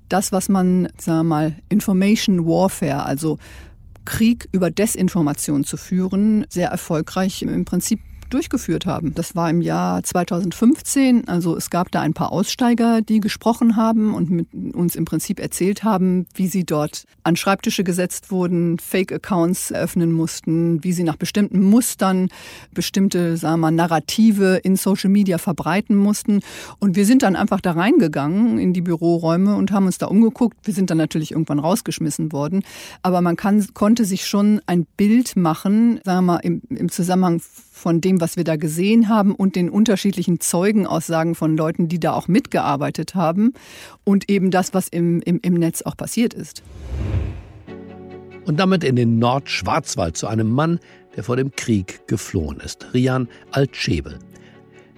das, 0.09 0.33
was 0.33 0.49
man, 0.49 0.89
sagen 0.99 1.19
wir 1.19 1.25
mal, 1.25 1.57
Information 1.69 2.47
Warfare, 2.47 3.05
also 3.05 3.39
Krieg 4.07 4.49
über 4.53 4.71
Desinformation 4.71 5.65
zu 5.65 5.77
führen, 5.77 6.47
sehr 6.49 6.71
erfolgreich 6.71 7.43
im 7.43 7.67
Prinzip 7.67 8.01
durchgeführt 8.29 8.87
haben. 8.87 9.15
Das 9.15 9.37
war 9.37 9.51
im 9.51 9.61
Jahr 9.61 10.03
2015. 10.03 11.29
Also 11.29 11.57
es 11.57 11.71
gab 11.71 11.91
da 11.91 12.01
ein 12.01 12.15
paar 12.15 12.33
Aussteiger, 12.33 13.03
die 13.03 13.21
gesprochen 13.21 13.77
haben 13.77 14.15
und 14.15 14.31
mit 14.31 14.49
uns 14.75 14.97
im 14.97 15.05
Prinzip 15.05 15.41
erzählt 15.41 15.85
haben, 15.85 16.27
wie 16.35 16.47
sie 16.47 16.65
dort 16.65 17.05
an 17.23 17.37
Schreibtische 17.37 17.85
gesetzt 17.85 18.31
wurden, 18.31 18.79
Fake-Accounts 18.79 19.71
eröffnen 19.71 20.13
mussten, 20.13 20.83
wie 20.85 20.93
sie 20.93 21.05
nach 21.05 21.17
bestimmten 21.17 21.61
Mustern 21.61 22.29
bestimmte, 22.73 23.37
sagen 23.37 23.61
wir 23.61 23.71
mal, 23.71 23.71
Narrative 23.71 24.61
in 24.63 24.77
Social 24.77 25.11
Media 25.11 25.39
verbreiten 25.39 25.97
mussten. 25.97 26.41
Und 26.79 26.97
wir 26.97 27.07
sind 27.07 27.23
dann 27.23 27.37
einfach 27.37 27.61
da 27.61 27.73
reingegangen 27.73 28.59
in 28.59 28.73
die 28.73 28.83
Büroräume 28.83 29.57
und 29.57 29.73
haben 29.73 29.87
uns 29.87 29.99
da 29.99 30.07
umgeguckt. 30.07 30.57
Wir 30.65 30.75
sind 30.75 30.91
dann 30.91 30.99
natürlich 30.99 31.33
irgendwann 31.33 31.59
rausgeschmissen 31.59 32.33
worden. 32.33 32.63
Aber 33.03 33.21
man 33.21 33.37
kann, 33.37 33.67
konnte 33.75 34.05
sich 34.05 34.27
schon 34.27 34.61
ein 34.67 34.87
Bild 34.97 35.37
machen, 35.37 36.01
sagen 36.05 36.27
wir 36.27 36.33
mal, 36.33 36.37
im, 36.39 36.63
im 36.69 36.91
Zusammenhang 36.91 37.41
von 37.79 38.01
dem, 38.01 38.21
was 38.21 38.37
wir 38.37 38.45
da 38.45 38.57
gesehen 38.57 39.09
haben 39.09 39.35
und 39.35 39.57
den 39.57 39.71
unterschiedlichen 39.71 40.41
Zeugenaussagen 40.41 41.35
von 41.35 41.57
Leuten, 41.57 41.89
die 41.89 42.01
da 42.01 42.13
auch 42.13 42.29
mitgearbeitet 42.29 43.15
haben 43.15 43.55
und 44.05 44.29
eben 44.29 44.51
das, 44.51 44.75
was 44.75 44.89
im, 44.89 45.21
im, 45.23 45.39
im 45.43 45.55
Netz 45.55 45.83
auch 45.83 45.97
passiert 45.97 46.35
ist. 46.35 46.63
Und 48.45 48.59
damit 48.59 48.83
in 48.83 48.97
den 48.97 49.19
Nordschwarzwald 49.19 50.17
zu 50.17 50.27
einem 50.27 50.51
Mann, 50.51 50.81
der 51.17 51.25
vor 51.25 51.37
dem 51.37 51.53
Krieg 51.53 52.07
geflohen 52.07 52.61
ist, 52.61 52.93
Rian 52.95 53.29
Altschebel. 53.53 54.19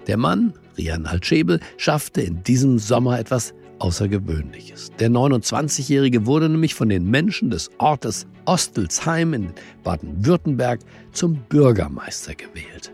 Der 0.07 0.17
Mann, 0.17 0.53
Rian 0.77 1.05
Altschebel, 1.05 1.59
schaffte 1.77 2.21
in 2.21 2.43
diesem 2.43 2.79
Sommer 2.79 3.19
etwas 3.19 3.53
Außergewöhnliches. 3.81 4.91
Der 4.99 5.09
29-Jährige 5.09 6.25
wurde 6.25 6.49
nämlich 6.49 6.75
von 6.75 6.89
den 6.89 7.09
Menschen 7.09 7.49
des 7.49 7.69
Ortes 7.79 8.27
Ostelsheim 8.45 9.33
in 9.33 9.53
Baden-Württemberg 9.83 10.79
zum 11.11 11.35
Bürgermeister 11.49 12.35
gewählt. 12.35 12.93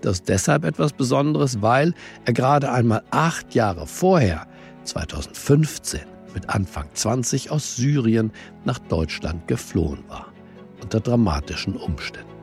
Das 0.00 0.18
ist 0.18 0.28
deshalb 0.28 0.64
etwas 0.64 0.92
Besonderes, 0.92 1.60
weil 1.60 1.92
er 2.24 2.32
gerade 2.32 2.70
einmal 2.70 3.02
acht 3.10 3.54
Jahre 3.54 3.86
vorher, 3.86 4.46
2015, 4.84 6.00
mit 6.34 6.48
Anfang 6.48 6.88
20 6.94 7.50
aus 7.50 7.76
Syrien 7.76 8.30
nach 8.64 8.78
Deutschland 8.78 9.48
geflohen 9.48 10.04
war. 10.08 10.32
Unter 10.80 11.00
dramatischen 11.00 11.76
Umständen. 11.76 12.37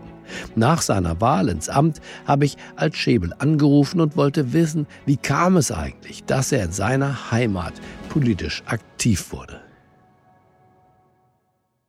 Nach 0.56 0.82
seiner 0.82 1.20
Wahl 1.22 1.50
ins 1.50 1.70
Amt 1.70 2.02
habe 2.26 2.46
ich 2.46 2.58
als 2.76 2.98
Schäbel 2.98 3.34
angerufen 3.40 4.02
und 4.02 4.18
wollte 4.18 4.54
wissen, 4.54 4.88
wie 5.06 5.18
kam 5.18 5.58
es 5.58 5.72
eigentlich, 5.72 6.24
dass 6.26 6.52
er 6.52 6.64
in 6.64 6.72
seiner 6.72 7.32
Heimat 7.32 7.74
politisch 8.10 8.64
aktiv 8.66 9.32
wurde. 9.32 9.62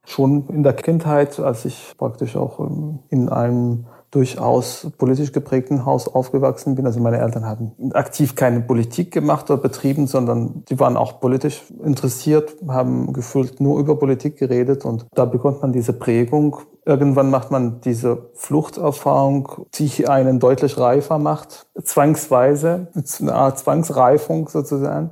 Schon 0.05 0.49
in 0.49 0.63
der 0.63 0.73
Kindheit, 0.73 1.41
als 1.41 1.65
ich 1.65 1.95
praktisch 1.99 2.37
auch 2.37 2.61
ähm, 2.61 3.01
in 3.09 3.29
einem 3.29 3.87
durchaus 4.17 4.91
politisch 4.97 5.31
geprägten 5.31 5.85
Haus 5.85 6.09
aufgewachsen 6.09 6.75
bin. 6.75 6.87
Also 6.87 7.01
meine 7.01 7.19
Eltern 7.19 7.45
haben 7.45 7.73
aktiv 7.93 8.35
keine 8.35 8.61
Politik 8.61 9.13
gemacht 9.13 9.51
oder 9.51 9.61
betrieben, 9.61 10.07
sondern 10.07 10.65
die 10.71 10.81
waren 10.81 10.97
auch 10.97 11.21
politisch 11.21 11.63
interessiert, 11.85 12.57
haben 12.67 13.13
gefühlt 13.13 13.61
nur 13.61 13.79
über 13.79 13.99
Politik 13.99 14.39
geredet 14.39 14.87
und 14.87 15.05
da 15.13 15.27
bekommt 15.27 15.61
man 15.61 15.73
diese 15.73 15.93
Prägung. 15.93 16.57
Irgendwann 16.87 17.31
macht 17.31 17.51
man 17.51 17.83
diese 17.83 18.31
Fluchterfahrung, 18.33 19.67
die 19.75 20.09
einen 20.09 20.39
deutlich 20.39 20.79
reifer 20.79 21.19
macht, 21.19 21.67
zwangsweise, 21.83 22.89
eine 23.21 23.35
Art 23.35 23.59
Zwangsreifung 23.59 24.49
sozusagen 24.49 25.11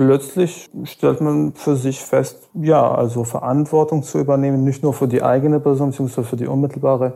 plötzlich 0.00 0.70
stellt 0.84 1.20
man 1.20 1.52
für 1.52 1.76
sich 1.76 2.00
fest, 2.00 2.48
ja, 2.54 2.90
also 2.90 3.24
Verantwortung 3.24 4.02
zu 4.02 4.18
übernehmen, 4.18 4.64
nicht 4.64 4.82
nur 4.82 4.94
für 4.94 5.06
die 5.06 5.22
eigene 5.22 5.60
Person, 5.60 5.90
beziehungsweise 5.90 6.26
für 6.26 6.36
die 6.36 6.46
unmittelbare 6.46 7.12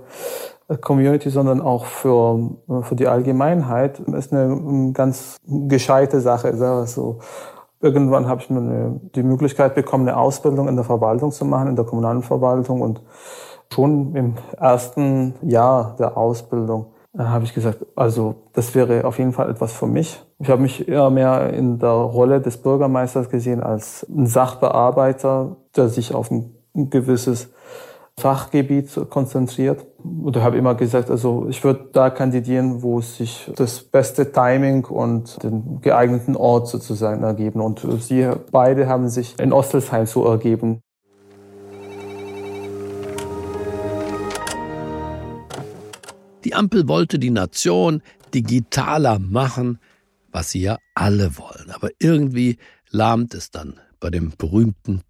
Community, 0.80 1.30
sondern 1.30 1.60
auch 1.60 1.84
für, 1.84 2.50
für 2.82 2.96
die 2.96 3.06
Allgemeinheit, 3.06 4.00
ist 4.00 4.32
eine 4.32 4.92
ganz 4.92 5.36
gescheite 5.46 6.20
Sache. 6.20 6.56
So. 6.86 7.18
Irgendwann 7.80 8.28
habe 8.28 8.40
ich 8.40 8.50
eine, 8.50 9.00
die 9.14 9.22
Möglichkeit 9.22 9.74
bekommen, 9.74 10.08
eine 10.08 10.16
Ausbildung 10.16 10.68
in 10.68 10.76
der 10.76 10.84
Verwaltung 10.84 11.32
zu 11.32 11.44
machen, 11.44 11.68
in 11.68 11.76
der 11.76 11.84
kommunalen 11.84 12.22
Verwaltung 12.22 12.80
und 12.80 13.02
schon 13.72 14.14
im 14.14 14.34
ersten 14.58 15.34
Jahr 15.42 15.96
der 15.98 16.16
Ausbildung 16.16 16.94
habe 17.16 17.44
ich 17.44 17.54
gesagt, 17.54 17.86
also 17.94 18.34
das 18.52 18.74
wäre 18.74 19.04
auf 19.04 19.18
jeden 19.18 19.32
Fall 19.32 19.48
etwas 19.48 19.72
für 19.72 19.86
mich. 19.86 20.20
Ich 20.40 20.48
habe 20.48 20.62
mich 20.62 20.88
eher 20.88 21.10
mehr 21.10 21.52
in 21.52 21.78
der 21.78 21.90
Rolle 21.90 22.40
des 22.40 22.56
Bürgermeisters 22.56 23.30
gesehen 23.30 23.62
als 23.62 24.04
ein 24.08 24.26
Sachbearbeiter, 24.26 25.56
der 25.76 25.88
sich 25.88 26.14
auf 26.14 26.30
ein 26.30 26.56
gewisses 26.74 27.52
Fachgebiet 28.18 28.88
konzentriert. 29.10 29.86
Und 30.02 30.36
ich 30.36 30.42
habe 30.42 30.56
immer 30.56 30.74
gesagt, 30.74 31.10
also 31.10 31.46
ich 31.48 31.62
würde 31.64 31.88
da 31.92 32.10
kandidieren, 32.10 32.82
wo 32.82 33.00
sich 33.00 33.50
das 33.56 33.80
beste 33.80 34.32
Timing 34.32 34.84
und 34.84 35.42
den 35.42 35.80
geeigneten 35.80 36.36
Ort 36.36 36.68
sozusagen 36.68 37.22
ergeben. 37.22 37.60
Und 37.60 37.86
sie 38.00 38.30
beide 38.50 38.88
haben 38.88 39.08
sich 39.08 39.38
in 39.38 39.52
Ostelsheim 39.52 40.06
so 40.06 40.24
ergeben. 40.24 40.80
Die 46.44 46.54
Ampel 46.54 46.88
wollte 46.88 47.18
die 47.18 47.30
Nation 47.30 48.02
digitaler 48.34 49.18
machen, 49.18 49.78
was 50.30 50.50
sie 50.50 50.62
ja 50.62 50.78
alle 50.94 51.36
wollen. 51.38 51.70
Aber 51.72 51.90
irgendwie 51.98 52.58
lahmt 52.90 53.34
es 53.34 53.50
dann 53.50 53.80
bei 53.98 54.10
dem 54.10 54.32
berühmten 54.36 55.02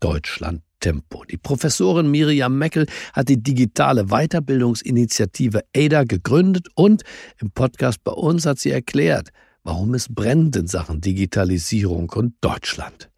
Deutschland-Tempo. 0.84 1.24
Die 1.24 1.36
Professorin 1.36 2.10
Miriam 2.10 2.56
Meckel 2.58 2.86
hat 3.12 3.28
die 3.28 3.42
digitale 3.42 4.06
Weiterbildungsinitiative 4.06 5.62
ADA 5.76 6.04
gegründet 6.04 6.68
und 6.74 7.02
im 7.40 7.50
Podcast 7.50 8.04
bei 8.04 8.12
uns 8.12 8.46
hat 8.46 8.58
sie 8.58 8.70
erklärt, 8.70 9.30
warum 9.62 9.94
es 9.94 10.08
brennt 10.08 10.56
in 10.56 10.66
Sachen 10.66 11.00
Digitalisierung 11.00 12.10
und 12.10 12.34
Deutschland. 12.40 13.10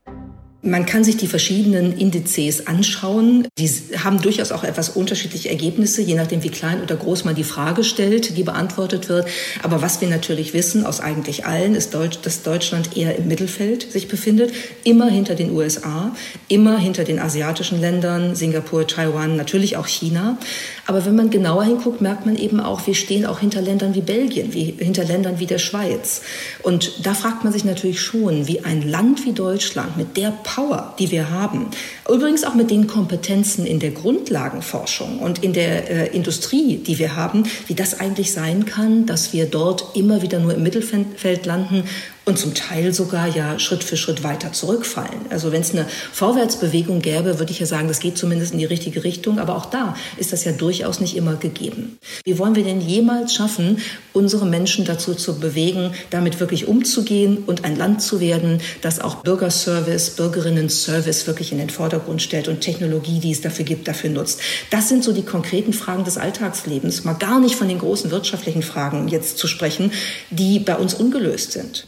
Man 0.62 0.85
kann 0.85 1.05
sich 1.05 1.16
die 1.16 1.29
verschiedenen 1.29 1.97
Indizes 1.97 2.66
anschauen. 2.66 3.47
Die 3.57 3.71
haben 4.03 4.21
durchaus 4.21 4.51
auch 4.51 4.64
etwas 4.64 4.88
unterschiedliche 4.88 5.49
Ergebnisse, 5.49 6.03
je 6.03 6.14
nachdem, 6.14 6.42
wie 6.42 6.49
klein 6.49 6.83
oder 6.83 6.97
groß 6.97 7.25
man 7.25 7.37
die 7.37 7.45
Frage 7.45 7.85
stellt, 7.85 8.37
die 8.37 8.42
beantwortet 8.42 9.09
wird. 9.09 9.29
Aber 9.62 9.81
was 9.81 10.01
wir 10.01 10.09
natürlich 10.09 10.55
wissen 10.55 10.85
aus 10.85 11.01
eigentlich 11.01 11.47
allen, 11.47 11.75
ist, 11.75 11.95
dass 11.95 12.42
Deutschland 12.42 12.97
eher 12.97 13.16
im 13.16 13.29
Mittelfeld 13.29 13.92
sich 13.92 14.09
befindet, 14.09 14.53
immer 14.83 15.09
hinter 15.09 15.37
den 15.37 15.53
USA, 15.53 16.16
immer 16.49 16.79
hinter 16.79 17.05
den 17.05 17.21
asiatischen 17.21 17.81
Ländern, 17.81 18.35
Singapur, 18.35 18.87
Taiwan, 18.87 19.37
natürlich 19.37 19.77
auch 19.77 19.87
China. 19.87 20.38
Aber 20.87 21.05
wenn 21.05 21.16
man 21.16 21.31
genauer 21.31 21.64
hinguckt, 21.64 22.01
merkt 22.01 22.27
man 22.27 22.37
eben 22.37 22.61
auch, 22.61 22.87
wir 22.87 22.95
stehen 22.95 23.27
auch 23.27 23.40
hinter 23.40 23.61
Ländern 23.61 23.95
wie 23.95 24.01
Belgien, 24.01 24.53
wie 24.53 24.75
hinter 24.79 25.05
Ländern 25.05 25.38
wie 25.38 25.47
der 25.47 25.59
Schweiz. 25.59 26.23
Und 26.62 27.07
da 27.07 27.14
fragt 27.14 27.45
man 27.45 27.53
sich 27.53 27.64
natürlich 27.64 28.01
schon, 28.01 28.49
wie 28.49 28.64
ein 28.64 28.83
Land 28.88 29.25
wie 29.25 29.33
Deutschland 29.33 29.97
mit 29.97 30.16
der 30.16 30.31
Power, 30.57 30.95
die 30.99 31.11
wir 31.11 31.29
haben, 31.29 31.66
übrigens 32.09 32.42
auch 32.42 32.55
mit 32.55 32.71
den 32.71 32.87
Kompetenzen 32.87 33.66
in 33.66 33.79
der 33.79 33.90
Grundlagenforschung 33.90 35.19
und 35.19 35.45
in 35.45 35.53
der 35.53 35.90
äh, 35.90 36.16
Industrie, 36.16 36.79
die 36.79 36.99
wir 36.99 37.14
haben, 37.14 37.45
wie 37.66 37.75
das 37.75 38.01
eigentlich 38.01 38.33
sein 38.33 38.64
kann, 38.64 39.05
dass 39.05 39.35
wir 39.35 39.45
dort 39.45 39.95
immer 39.95 40.23
wieder 40.23 40.38
nur 40.38 40.55
im 40.55 40.62
Mittelfeld 40.62 41.45
landen 41.45 41.85
und 42.27 42.39
zum 42.39 42.55
Teil 42.55 42.93
sogar 42.93 43.29
ja 43.29 43.59
Schritt 43.61 43.85
für 43.85 43.97
Schritt 43.97 44.25
weiter 44.25 44.53
zurückfallen. 44.53 45.27
Also 45.31 45.53
wenn 45.53 45.61
es 45.61 45.71
eine 45.71 45.87
Vorwärtsbewegung 46.12 47.01
gäbe, 47.01 47.39
würde 47.39 47.53
ich 47.53 47.61
ja 47.61 47.67
sagen, 47.67 47.87
das 47.87 48.01
geht 48.01 48.19
zumindest 48.19 48.53
in 48.53 48.59
die 48.59 48.65
richtige 48.65 49.05
Richtung. 49.05 49.39
Aber 49.39 49.55
auch 49.55 49.67
da 49.67 49.97
ist 50.17 50.33
das 50.33 50.45
ja 50.45 50.51
durchaus 50.51 50.99
nicht 50.99 51.17
immer 51.17 51.37
gegeben. 51.37 51.99
Wie 52.25 52.37
wollen 52.39 52.57
wir 52.57 52.65
denn 52.65 52.81
jemals 52.81 53.33
schaffen, 53.33 53.79
unsere 54.12 54.45
Menschen 54.45 54.85
dazu 54.85 55.15
zu 55.15 55.39
bewegen, 55.39 55.93
damit 56.11 56.41
wirklich 56.41 56.67
umzugehen 56.67 57.45
und 57.47 57.65
ein 57.65 57.77
Land 57.77 58.03
zu 58.03 58.19
werden, 58.19 58.61
das 58.83 58.99
auch 58.99 59.23
Bürgerservice, 59.23 60.11
Bürgerinnen-Service 60.11 61.29
wirklich 61.29 61.53
in 61.53 61.59
den 61.59 61.71
Vordergrund 61.71 62.23
stellt 62.23 62.49
und 62.49 62.61
Technologie, 62.61 63.21
die 63.21 63.31
es 63.31 63.41
dafür 63.41 63.65
gibt, 63.65 63.87
dafür 63.87 64.11
nutzt? 64.11 64.41
Das 64.71 64.89
sind 64.89 65.05
so 65.05 65.12
die 65.12 65.25
konkreten 65.25 65.73
Fragen 65.73 66.03
des 66.03 66.19
Alltagslebens. 66.19 67.05
Mal 67.05 67.15
gar 67.15 67.39
nicht 67.39 67.55
von 67.55 67.69
den 67.69 67.79
großen 67.79 68.11
wirtschaftlichen 68.11 68.62
Fragen 68.62 69.07
jetzt 69.07 69.39
zu 69.39 69.47
sprechen, 69.47 69.93
die 70.31 70.59
bei 70.59 70.75
uns 70.75 70.93
ungelöst 70.93 71.53
sind. 71.53 71.87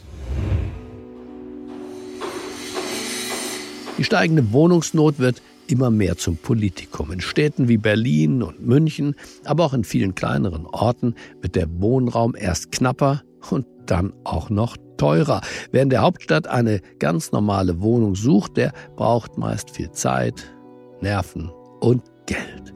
Die 3.97 4.03
steigende 4.05 4.53
Wohnungsnot 4.53 5.19
wird 5.19 5.41
immer 5.67 5.91
mehr 5.91 6.17
zum 6.17 6.37
Politikum. 6.37 7.11
In 7.11 7.21
Städten 7.21 7.67
wie 7.67 7.77
Berlin 7.77 8.41
und 8.41 8.65
München, 8.65 9.15
aber 9.43 9.65
auch 9.65 9.73
in 9.73 9.83
vielen 9.83 10.15
kleineren 10.15 10.65
Orten 10.65 11.15
wird 11.41 11.55
der 11.55 11.67
Wohnraum 11.81 12.33
erst 12.35 12.71
knapper 12.71 13.23
und 13.49 13.65
dann 13.85 14.13
auch 14.23 14.49
noch 14.49 14.77
teurer. 14.97 15.41
Wer 15.71 15.83
in 15.83 15.89
der 15.89 16.01
Hauptstadt 16.01 16.47
eine 16.47 16.81
ganz 16.99 17.31
normale 17.31 17.81
Wohnung 17.81 18.15
sucht, 18.15 18.57
der 18.57 18.73
braucht 18.95 19.37
meist 19.37 19.71
viel 19.71 19.91
Zeit, 19.91 20.49
Nerven 21.01 21.51
und 21.79 22.03
Geld. 22.25 22.73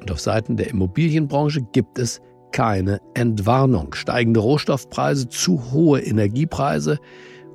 Und 0.00 0.10
auf 0.10 0.20
Seiten 0.20 0.56
der 0.56 0.68
Immobilienbranche 0.70 1.62
gibt 1.72 1.98
es 1.98 2.20
keine 2.52 3.00
Entwarnung. 3.14 3.94
Steigende 3.94 4.40
Rohstoffpreise, 4.40 5.28
zu 5.28 5.72
hohe 5.72 6.00
Energiepreise 6.00 6.98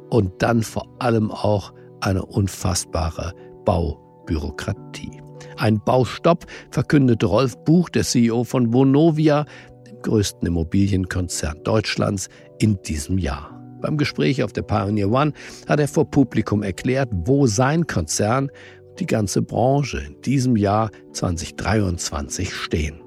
und 0.10 0.42
dann 0.42 0.64
vor 0.64 0.88
allem 1.00 1.32
auch 1.32 1.74
eine 2.02 2.26
unfassbare 2.26 3.34
Baubürokratie. 3.66 5.22
Ein 5.58 5.80
Baustopp 5.84 6.46
verkündete 6.72 7.26
Rolf 7.26 7.58
Buch, 7.66 7.90
der 7.90 8.04
CEO 8.04 8.44
von 8.44 8.74
Vonovia, 8.74 9.46
dem 9.88 10.02
größten 10.02 10.48
Immobilienkonzern 10.48 11.64
Deutschlands, 11.64 12.30
in 12.60 12.82
diesem 12.84 13.18
Jahr. 13.18 13.50
Beim 13.82 13.98
Gespräch 13.98 14.44
auf 14.44 14.54
der 14.54 14.62
Pioneer 14.62 15.12
One 15.12 15.34
hat 15.68 15.80
er 15.80 15.88
vor 15.88 16.10
Publikum 16.10 16.64
erklärt, 16.64 17.10
wo 17.12 17.48
sein 17.48 17.86
Konzern 17.86 18.50
und 18.50 19.00
die 19.00 19.06
ganze 19.06 19.42
Branche 19.42 20.00
in 20.00 20.22
diesem 20.22 20.56
Jahr 20.56 20.92
2023 21.14 22.54
stehen. 22.54 23.03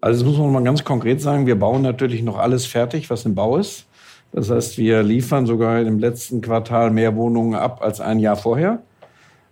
Also 0.00 0.24
das 0.24 0.30
muss 0.30 0.38
man 0.38 0.52
mal 0.52 0.64
ganz 0.64 0.84
konkret 0.84 1.20
sagen, 1.20 1.46
wir 1.46 1.58
bauen 1.58 1.82
natürlich 1.82 2.22
noch 2.22 2.38
alles 2.38 2.66
fertig, 2.66 3.10
was 3.10 3.26
im 3.26 3.34
Bau 3.34 3.58
ist. 3.58 3.86
Das 4.32 4.50
heißt, 4.50 4.78
wir 4.78 5.02
liefern 5.02 5.46
sogar 5.46 5.80
im 5.80 5.98
letzten 5.98 6.40
Quartal 6.40 6.90
mehr 6.90 7.16
Wohnungen 7.16 7.54
ab 7.54 7.80
als 7.82 8.00
ein 8.00 8.20
Jahr 8.20 8.36
vorher. 8.36 8.80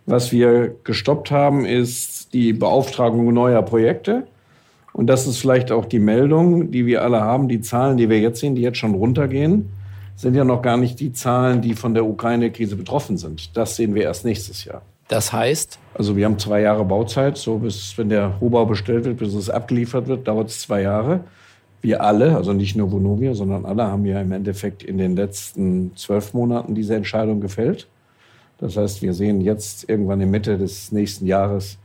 Was 0.05 0.31
wir 0.31 0.75
gestoppt 0.83 1.29
haben, 1.29 1.65
ist 1.65 2.33
die 2.33 2.53
Beauftragung 2.53 3.31
neuer 3.33 3.61
Projekte. 3.61 4.25
Und 4.93 5.07
das 5.07 5.27
ist 5.27 5.37
vielleicht 5.37 5.71
auch 5.71 5.85
die 5.85 5.99
Meldung, 5.99 6.71
die 6.71 6.85
wir 6.85 7.03
alle 7.03 7.21
haben. 7.21 7.47
Die 7.47 7.61
Zahlen, 7.61 7.97
die 7.97 8.09
wir 8.09 8.19
jetzt 8.19 8.39
sehen, 8.39 8.55
die 8.55 8.61
jetzt 8.61 8.79
schon 8.79 8.95
runtergehen, 8.95 9.69
sind 10.15 10.35
ja 10.35 10.43
noch 10.43 10.61
gar 10.61 10.77
nicht 10.77 10.99
die 10.99 11.13
Zahlen, 11.13 11.61
die 11.61 11.75
von 11.75 11.93
der 11.93 12.05
Ukraine-Krise 12.05 12.75
betroffen 12.75 13.17
sind. 13.17 13.55
Das 13.55 13.75
sehen 13.75 13.93
wir 13.93 14.03
erst 14.03 14.25
nächstes 14.25 14.65
Jahr. 14.65 14.81
Das 15.09 15.33
heißt? 15.33 15.77
Also 15.95 16.15
wir 16.15 16.25
haben 16.25 16.39
zwei 16.39 16.61
Jahre 16.61 16.85
Bauzeit. 16.85 17.37
So 17.37 17.57
bis, 17.57 17.97
wenn 17.97 18.07
der 18.07 18.37
Rohbau 18.39 18.65
bestellt 18.65 19.03
wird, 19.03 19.17
bis 19.17 19.33
es 19.33 19.49
abgeliefert 19.49 20.07
wird, 20.07 20.25
dauert 20.25 20.49
es 20.49 20.61
zwei 20.61 20.83
Jahre 20.83 21.25
wir 21.81 22.03
alle, 22.03 22.35
also 22.35 22.53
nicht 22.53 22.75
nur 22.75 22.91
Vonovia, 22.91 23.33
sondern 23.33 23.65
alle 23.65 23.83
haben 23.85 24.05
ja 24.05 24.21
im 24.21 24.31
Endeffekt 24.31 24.83
in 24.83 24.97
den 24.97 25.15
letzten 25.15 25.95
zwölf 25.95 26.33
Monaten 26.33 26.75
diese 26.75 26.95
Entscheidung 26.95 27.39
gefällt. 27.39 27.87
Das 28.57 28.75
heißt, 28.75 29.01
wir 29.01 29.13
sehen 29.13 29.39
jetzt 29.39 29.89
irgendwann 29.89 30.19
in 30.19 30.29
Mitte 30.29 30.57
des 30.57 30.91
nächsten 30.91 31.25
Jahres 31.25 31.77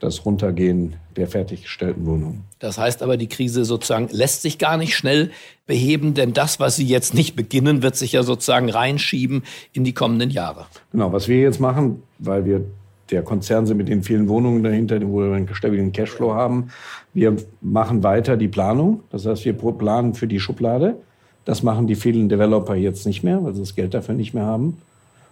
das 0.00 0.24
Runtergehen 0.24 0.96
der 1.16 1.28
fertiggestellten 1.28 2.06
Wohnungen. 2.06 2.44
Das 2.58 2.78
heißt 2.78 3.02
aber, 3.02 3.16
die 3.16 3.28
Krise 3.28 3.64
sozusagen 3.64 4.08
lässt 4.10 4.42
sich 4.42 4.58
gar 4.58 4.76
nicht 4.76 4.96
schnell 4.96 5.30
beheben, 5.66 6.14
denn 6.14 6.32
das, 6.32 6.58
was 6.58 6.76
Sie 6.76 6.86
jetzt 6.86 7.14
nicht 7.14 7.36
beginnen, 7.36 7.82
wird 7.82 7.96
sich 7.96 8.12
ja 8.12 8.22
sozusagen 8.22 8.70
reinschieben 8.70 9.44
in 9.72 9.84
die 9.84 9.92
kommenden 9.92 10.30
Jahre. 10.30 10.66
Genau, 10.90 11.12
was 11.12 11.28
wir 11.28 11.40
jetzt 11.40 11.60
machen, 11.60 12.02
weil 12.18 12.44
wir 12.44 12.64
der 13.10 13.22
Konzern 13.22 13.66
sind 13.66 13.76
mit 13.76 13.88
den 13.88 14.02
vielen 14.02 14.28
Wohnungen 14.28 14.62
dahinter, 14.62 15.00
wo 15.02 15.20
wir 15.20 15.32
einen 15.34 15.52
stabilen 15.54 15.92
Cashflow 15.92 16.32
haben. 16.32 16.70
Wir 17.12 17.36
machen 17.60 18.02
weiter 18.02 18.36
die 18.36 18.48
Planung. 18.48 19.02
Das 19.10 19.26
heißt, 19.26 19.44
wir 19.44 19.54
planen 19.54 20.14
für 20.14 20.26
die 20.26 20.40
Schublade. 20.40 20.96
Das 21.44 21.62
machen 21.62 21.86
die 21.86 21.96
vielen 21.96 22.28
Developer 22.28 22.74
jetzt 22.74 23.06
nicht 23.06 23.22
mehr, 23.22 23.42
weil 23.42 23.54
sie 23.54 23.60
das 23.60 23.74
Geld 23.74 23.94
dafür 23.94 24.14
nicht 24.14 24.34
mehr 24.34 24.44
haben. 24.44 24.78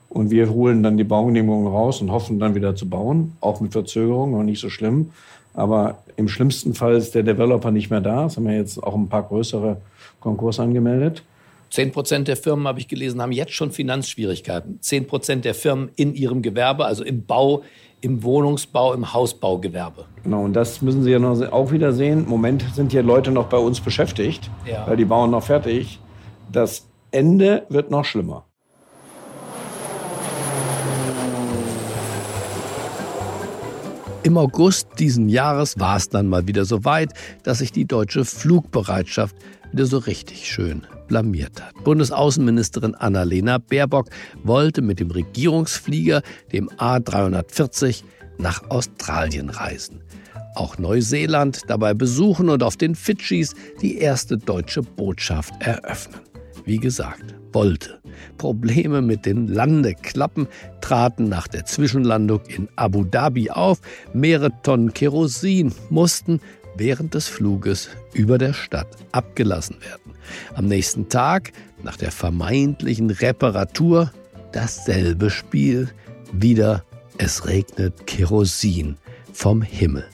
Und 0.08 0.30
wir 0.30 0.50
holen 0.50 0.82
dann 0.82 0.96
die 0.96 1.04
Baugenehmigungen 1.04 1.68
raus 1.68 2.00
und 2.00 2.10
hoffen 2.10 2.38
dann 2.38 2.54
wieder 2.54 2.74
zu 2.74 2.88
bauen, 2.88 3.36
auch 3.40 3.60
mit 3.60 3.72
Verzögerung, 3.72 4.34
aber 4.34 4.44
nicht 4.44 4.60
so 4.60 4.70
schlimm. 4.70 5.10
Aber 5.54 5.98
im 6.16 6.28
schlimmsten 6.28 6.74
Fall 6.74 6.94
ist 6.94 7.14
der 7.14 7.22
Developer 7.22 7.70
nicht 7.70 7.90
mehr 7.90 8.00
da. 8.00 8.26
Es 8.26 8.36
haben 8.36 8.46
wir 8.46 8.54
jetzt 8.54 8.82
auch 8.82 8.94
ein 8.94 9.08
paar 9.08 9.24
größere 9.24 9.78
Konkurse 10.20 10.62
angemeldet. 10.62 11.22
Zehn 11.70 11.92
Prozent 11.92 12.28
der 12.28 12.36
Firmen, 12.36 12.66
habe 12.66 12.80
ich 12.80 12.88
gelesen, 12.88 13.20
haben 13.20 13.32
jetzt 13.32 13.52
schon 13.52 13.70
Finanzschwierigkeiten. 13.70 14.78
Zehn 14.80 15.06
Prozent 15.06 15.44
der 15.44 15.54
Firmen 15.54 15.90
in 15.96 16.14
ihrem 16.14 16.40
Gewerbe, 16.40 16.86
also 16.86 17.04
im 17.04 17.26
Bau, 17.26 17.62
im 18.00 18.22
Wohnungsbau, 18.22 18.94
im 18.94 19.12
Hausbaugewerbe. 19.12 20.06
Genau, 20.22 20.44
und 20.44 20.54
das 20.54 20.80
müssen 20.80 21.02
Sie 21.02 21.10
ja 21.10 21.18
noch 21.18 21.40
auch 21.52 21.70
wieder 21.72 21.92
sehen. 21.92 22.24
Im 22.24 22.28
Moment 22.30 22.64
sind 22.74 22.92
hier 22.92 23.02
Leute 23.02 23.30
noch 23.30 23.48
bei 23.48 23.58
uns 23.58 23.80
beschäftigt, 23.80 24.50
ja. 24.64 24.86
weil 24.86 24.96
die 24.96 25.04
bauen 25.04 25.30
noch 25.30 25.42
fertig. 25.42 25.98
Das 26.50 26.86
Ende 27.10 27.66
wird 27.68 27.90
noch 27.90 28.04
schlimmer. 28.04 28.44
Im 34.28 34.36
August 34.36 34.88
diesen 34.98 35.30
Jahres 35.30 35.80
war 35.80 35.96
es 35.96 36.10
dann 36.10 36.26
mal 36.26 36.46
wieder 36.46 36.66
so 36.66 36.84
weit, 36.84 37.14
dass 37.44 37.60
sich 37.60 37.72
die 37.72 37.86
deutsche 37.86 38.26
Flugbereitschaft 38.26 39.34
wieder 39.72 39.86
so 39.86 39.96
richtig 39.96 40.46
schön 40.50 40.86
blamiert 41.06 41.62
hat. 41.62 41.72
Bundesaußenministerin 41.82 42.94
Annalena 42.94 43.56
Baerbock 43.56 44.10
wollte 44.42 44.82
mit 44.82 45.00
dem 45.00 45.10
Regierungsflieger, 45.10 46.20
dem 46.52 46.68
A340, 46.68 48.02
nach 48.36 48.68
Australien 48.68 49.48
reisen. 49.48 50.02
Auch 50.56 50.76
Neuseeland 50.76 51.62
dabei 51.66 51.94
besuchen 51.94 52.50
und 52.50 52.62
auf 52.62 52.76
den 52.76 52.96
Fidschis 52.96 53.54
die 53.80 53.96
erste 53.96 54.36
deutsche 54.36 54.82
Botschaft 54.82 55.54
eröffnen. 55.60 56.20
Wie 56.66 56.76
gesagt, 56.76 57.37
wollte. 57.58 57.98
Probleme 58.36 59.02
mit 59.02 59.26
den 59.26 59.48
Landeklappen 59.48 60.46
traten 60.80 61.28
nach 61.28 61.48
der 61.48 61.64
Zwischenlandung 61.66 62.40
in 62.46 62.68
Abu 62.76 63.02
Dhabi 63.02 63.50
auf. 63.50 63.80
Mehrere 64.12 64.52
Tonnen 64.62 64.94
Kerosin 64.94 65.74
mussten 65.90 66.40
während 66.76 67.14
des 67.14 67.26
Fluges 67.26 67.88
über 68.12 68.38
der 68.38 68.52
Stadt 68.52 68.86
abgelassen 69.10 69.78
werden. 69.80 70.14
Am 70.54 70.66
nächsten 70.66 71.08
Tag, 71.08 71.50
nach 71.82 71.96
der 71.96 72.12
vermeintlichen 72.12 73.10
Reparatur, 73.10 74.12
dasselbe 74.52 75.28
Spiel. 75.28 75.88
Wieder, 76.32 76.84
es 77.16 77.44
regnet 77.48 78.06
Kerosin 78.06 78.98
vom 79.32 79.62
Himmel. 79.62 80.04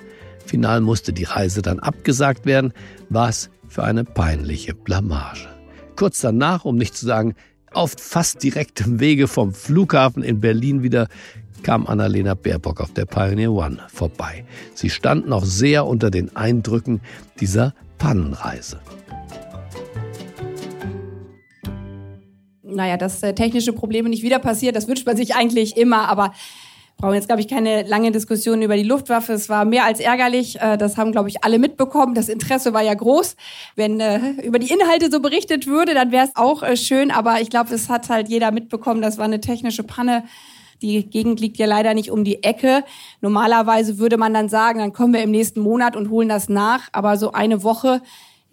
Final 0.46 0.80
musste 0.80 1.12
die 1.12 1.24
Reise 1.24 1.60
dann 1.60 1.78
abgesagt 1.78 2.46
werden. 2.46 2.72
Was 3.10 3.50
für 3.68 3.84
eine 3.84 4.04
peinliche 4.04 4.74
Blamage. 4.74 5.53
Kurz 5.96 6.20
danach, 6.20 6.64
um 6.64 6.76
nicht 6.76 6.96
zu 6.96 7.06
sagen, 7.06 7.34
auf 7.72 7.94
fast 7.98 8.42
direktem 8.42 9.00
Wege 9.00 9.28
vom 9.28 9.52
Flughafen 9.52 10.22
in 10.22 10.40
Berlin 10.40 10.82
wieder 10.82 11.08
kam 11.62 11.86
Annalena 11.86 12.34
Baerbock 12.34 12.80
auf 12.80 12.92
der 12.92 13.06
Pioneer 13.06 13.52
One 13.52 13.78
vorbei. 13.92 14.44
Sie 14.74 14.90
stand 14.90 15.28
noch 15.28 15.44
sehr 15.44 15.86
unter 15.86 16.10
den 16.10 16.34
Eindrücken 16.36 17.00
dieser 17.40 17.74
Pannenreise. 17.98 18.80
Naja, 22.62 22.96
dass 22.96 23.22
äh, 23.22 23.34
technische 23.34 23.72
Probleme 23.72 24.08
nicht 24.08 24.22
wieder 24.22 24.40
passieren, 24.40 24.74
das 24.74 24.88
wünscht 24.88 25.06
man 25.06 25.16
sich 25.16 25.34
eigentlich 25.36 25.76
immer, 25.76 26.08
aber 26.08 26.32
brauchen 27.04 27.16
jetzt, 27.16 27.26
glaube 27.26 27.42
ich, 27.42 27.48
keine 27.48 27.82
lange 27.82 28.12
Diskussion 28.12 28.62
über 28.62 28.76
die 28.76 28.82
Luftwaffe. 28.82 29.34
Es 29.34 29.50
war 29.50 29.66
mehr 29.66 29.84
als 29.84 30.00
ärgerlich. 30.00 30.58
Äh, 30.62 30.78
das 30.78 30.96
haben, 30.96 31.12
glaube 31.12 31.28
ich, 31.28 31.44
alle 31.44 31.58
mitbekommen. 31.58 32.14
Das 32.14 32.30
Interesse 32.30 32.72
war 32.72 32.80
ja 32.80 32.94
groß. 32.94 33.36
Wenn 33.76 34.00
äh, 34.00 34.30
über 34.42 34.58
die 34.58 34.72
Inhalte 34.72 35.10
so 35.10 35.20
berichtet 35.20 35.66
würde, 35.66 35.92
dann 35.92 36.12
wäre 36.12 36.24
es 36.24 36.30
auch 36.34 36.62
äh, 36.62 36.78
schön. 36.78 37.10
Aber 37.10 37.42
ich 37.42 37.50
glaube, 37.50 37.74
es 37.74 37.90
hat 37.90 38.08
halt 38.08 38.30
jeder 38.30 38.52
mitbekommen. 38.52 39.02
Das 39.02 39.18
war 39.18 39.26
eine 39.26 39.42
technische 39.42 39.82
Panne. 39.82 40.24
Die 40.80 41.04
Gegend 41.04 41.40
liegt 41.40 41.58
ja 41.58 41.66
leider 41.66 41.92
nicht 41.92 42.10
um 42.10 42.24
die 42.24 42.42
Ecke. 42.42 42.84
Normalerweise 43.20 43.98
würde 43.98 44.16
man 44.16 44.32
dann 44.32 44.48
sagen, 44.48 44.78
dann 44.78 44.94
kommen 44.94 45.12
wir 45.12 45.22
im 45.22 45.30
nächsten 45.30 45.60
Monat 45.60 45.96
und 45.96 46.08
holen 46.08 46.30
das 46.30 46.48
nach. 46.48 46.88
Aber 46.92 47.18
so 47.18 47.32
eine 47.32 47.62
Woche 47.62 48.00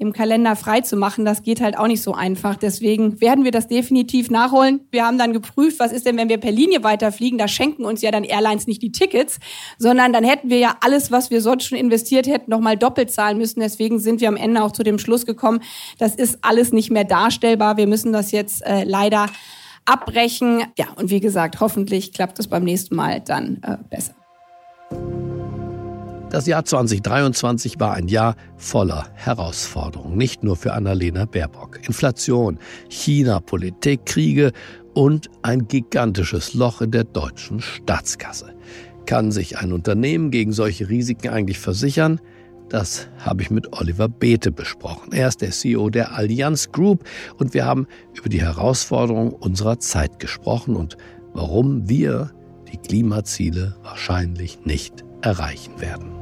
im 0.02 0.14
Kalender 0.14 0.56
frei 0.56 0.82
zu 0.82 0.98
machen. 0.98 1.26
Das 1.26 1.44
geht 1.44 1.62
halt 1.62 1.78
auch 1.78 1.86
nicht 1.86 2.02
so 2.02 2.16
einfach. 2.16 2.56
Deswegen 2.56 3.22
werden 3.22 3.44
wir 3.44 3.52
das 3.52 3.68
definitiv 3.68 4.32
nachholen. 4.32 4.82
Wir 4.90 5.06
haben 5.06 5.20
dann 5.20 5.32
geprüft, 5.32 5.78
was 5.78 5.92
ist 5.92 6.08
denn, 6.08 6.18
wenn 6.18 6.28
wir 6.28 6.40
per 6.40 6.52
Linie 6.52 6.84
weiterfliegen? 6.84 7.38
Da 7.38 7.48
schenken 7.48 7.86
uns 7.86 8.02
ja 8.02 8.10
dann 8.10 8.24
Airlines 8.24 8.66
nicht 8.66 8.82
die 8.82 8.92
Tickets, 8.92 9.40
sondern 9.78 10.12
dann 10.12 10.24
hätten 10.24 10.50
wir 10.50 10.58
ja 10.58 10.76
alles, 10.82 11.12
was 11.12 11.30
wir 11.30 11.40
sonst 11.40 11.66
schon 11.66 11.78
investiert 11.78 12.26
hätten, 12.26 12.50
nochmal 12.50 12.78
doppelt 12.78 13.12
zahlen 13.12 13.38
müssen. 13.38 13.60
Deswegen 13.60 14.00
sind 14.00 14.22
wir 14.22 14.28
am 14.28 14.38
Ende 14.38 14.64
auch 14.64 14.72
zu 14.72 14.82
dem 14.82 14.98
Schluss 14.98 15.28
gekommen, 15.28 15.62
das 16.00 16.16
ist 16.16 16.40
alles 16.42 16.74
nicht 16.74 16.90
mehr 16.90 17.04
darstellbar. 17.04 17.78
Wir 17.78 17.86
müssen 17.86 18.12
das 18.12 18.32
jetzt 18.32 18.66
äh, 18.66 18.84
leider 18.84 19.28
abbrechen. 19.86 20.64
Ja, 20.80 20.88
und 20.96 21.12
wie 21.12 21.20
gesagt, 21.20 21.60
hoffentlich 21.60 22.12
klappt 22.12 22.40
es 22.40 22.48
beim 22.48 22.64
nächsten 22.64 22.96
Mal 22.96 23.22
dann 23.22 23.62
äh, 23.62 23.78
besser. 23.88 24.16
Das 26.32 26.48
Jahr 26.48 26.64
2023 26.64 27.78
war 27.82 27.94
ein 27.94 28.08
Jahr 28.08 28.38
voller 28.56 29.06
Herausforderungen, 29.16 30.18
nicht 30.18 30.46
nur 30.46 30.56
für 30.56 30.72
Annalena 30.72 31.26
Baerbock. 31.26 31.86
Inflation, 31.86 32.58
China-Politik, 32.88 34.06
Kriege 34.06 34.54
und 34.94 35.30
ein 35.42 35.68
gigantisches 35.68 36.54
Loch 36.54 36.80
in 36.80 36.92
der 36.92 37.04
deutschen 37.04 37.60
Staatskasse. 37.60 38.54
Kann 39.06 39.34
sich 39.34 39.58
ein 39.58 39.74
Unternehmen 39.74 40.32
gegen 40.32 40.54
solche 40.54 40.88
Risiken 40.88 41.28
eigentlich 41.28 41.60
versichern? 41.60 42.22
Das 42.70 43.10
habe 43.18 43.42
ich 43.42 43.52
mit 43.52 43.74
Oliver 43.74 44.08
Beete 44.08 44.54
besprochen. 44.54 45.12
Er 45.12 45.28
ist 45.28 45.42
der 45.42 45.52
CEO 45.52 45.90
der 45.90 46.16
Allianz 46.16 46.72
Group 46.72 47.04
und 47.40 47.54
wir 47.54 47.66
haben 47.66 47.88
über 48.14 48.30
die 48.30 48.42
Herausforderungen 48.42 49.34
unserer 49.34 49.80
Zeit 49.80 50.20
gesprochen 50.20 50.78
und 50.78 50.96
warum 51.34 51.90
wir 51.90 52.32
die 52.72 52.78
Klimaziele 52.78 53.76
wahrscheinlich 53.84 54.60
nicht 54.64 55.04
erreichen 55.22 55.82
werden. 55.82 56.21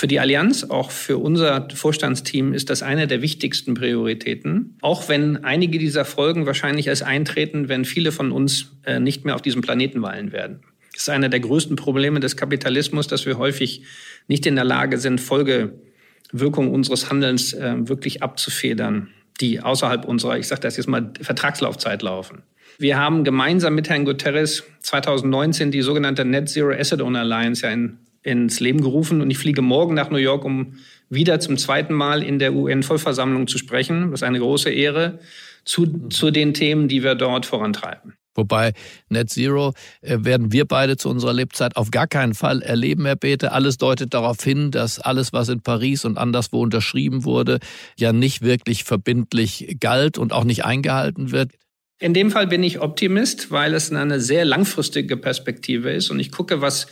Für 0.00 0.06
die 0.06 0.18
Allianz, 0.18 0.64
auch 0.64 0.90
für 0.90 1.18
unser 1.18 1.68
Vorstandsteam, 1.74 2.54
ist 2.54 2.70
das 2.70 2.82
eine 2.82 3.06
der 3.06 3.20
wichtigsten 3.20 3.74
Prioritäten. 3.74 4.78
Auch 4.80 5.10
wenn 5.10 5.44
einige 5.44 5.78
dieser 5.78 6.06
Folgen 6.06 6.46
wahrscheinlich 6.46 6.86
erst 6.86 7.02
eintreten, 7.02 7.68
wenn 7.68 7.84
viele 7.84 8.10
von 8.10 8.32
uns 8.32 8.72
äh, 8.86 8.98
nicht 8.98 9.26
mehr 9.26 9.34
auf 9.34 9.42
diesem 9.42 9.60
Planeten 9.60 10.00
weilen 10.00 10.32
werden. 10.32 10.60
Das 10.94 11.02
ist 11.02 11.10
einer 11.10 11.28
der 11.28 11.40
größten 11.40 11.76
Probleme 11.76 12.18
des 12.18 12.38
Kapitalismus, 12.38 13.08
dass 13.08 13.26
wir 13.26 13.36
häufig 13.36 13.82
nicht 14.26 14.46
in 14.46 14.54
der 14.54 14.64
Lage 14.64 14.96
sind, 14.96 15.20
Folgewirkungen 15.20 16.70
unseres 16.72 17.10
Handelns 17.10 17.52
äh, 17.52 17.74
wirklich 17.86 18.22
abzufedern, 18.22 19.08
die 19.42 19.60
außerhalb 19.60 20.06
unserer, 20.06 20.38
ich 20.38 20.48
sage 20.48 20.62
das 20.62 20.78
jetzt 20.78 20.88
mal, 20.88 21.12
Vertragslaufzeit 21.20 22.00
laufen. 22.00 22.40
Wir 22.78 22.96
haben 22.96 23.22
gemeinsam 23.22 23.74
mit 23.74 23.90
Herrn 23.90 24.06
Guterres 24.06 24.64
2019 24.80 25.70
die 25.70 25.82
sogenannte 25.82 26.24
Net 26.24 26.48
Zero 26.48 26.72
Asset 26.72 27.02
Owner 27.02 27.20
Alliance 27.20 27.66
ja 27.66 27.72
in 27.74 27.98
ins 28.22 28.60
Leben 28.60 28.80
gerufen 28.80 29.20
und 29.20 29.30
ich 29.30 29.38
fliege 29.38 29.62
morgen 29.62 29.94
nach 29.94 30.10
New 30.10 30.18
York, 30.18 30.44
um 30.44 30.74
wieder 31.08 31.40
zum 31.40 31.56
zweiten 31.56 31.94
Mal 31.94 32.22
in 32.22 32.38
der 32.38 32.54
UN-Vollversammlung 32.54 33.46
zu 33.46 33.58
sprechen. 33.58 34.10
Das 34.10 34.20
ist 34.20 34.26
eine 34.26 34.38
große 34.38 34.70
Ehre 34.70 35.18
zu, 35.64 36.08
zu 36.08 36.30
den 36.30 36.54
Themen, 36.54 36.88
die 36.88 37.02
wir 37.02 37.14
dort 37.14 37.46
vorantreiben. 37.46 38.14
Wobei 38.34 38.72
Net 39.08 39.28
Zero 39.30 39.74
äh, 40.02 40.18
werden 40.20 40.52
wir 40.52 40.64
beide 40.64 40.96
zu 40.96 41.08
unserer 41.08 41.32
Lebzeit 41.32 41.76
auf 41.76 41.90
gar 41.90 42.06
keinen 42.06 42.34
Fall 42.34 42.62
erleben, 42.62 43.04
Herr 43.04 43.16
Bete. 43.16 43.52
Alles 43.52 43.76
deutet 43.76 44.14
darauf 44.14 44.42
hin, 44.42 44.70
dass 44.70 45.00
alles, 45.00 45.32
was 45.32 45.48
in 45.48 45.62
Paris 45.62 46.04
und 46.04 46.16
anderswo 46.16 46.62
unterschrieben 46.62 47.24
wurde, 47.24 47.58
ja 47.98 48.12
nicht 48.12 48.42
wirklich 48.42 48.84
verbindlich 48.84 49.76
galt 49.80 50.16
und 50.16 50.32
auch 50.32 50.44
nicht 50.44 50.64
eingehalten 50.64 51.32
wird. 51.32 51.52
In 51.98 52.14
dem 52.14 52.30
Fall 52.30 52.46
bin 52.46 52.62
ich 52.62 52.80
Optimist, 52.80 53.50
weil 53.50 53.74
es 53.74 53.92
eine 53.92 54.20
sehr 54.20 54.44
langfristige 54.46 55.18
Perspektive 55.18 55.90
ist 55.90 56.10
und 56.10 56.18
ich 56.18 56.30
gucke, 56.30 56.62
was 56.62 56.86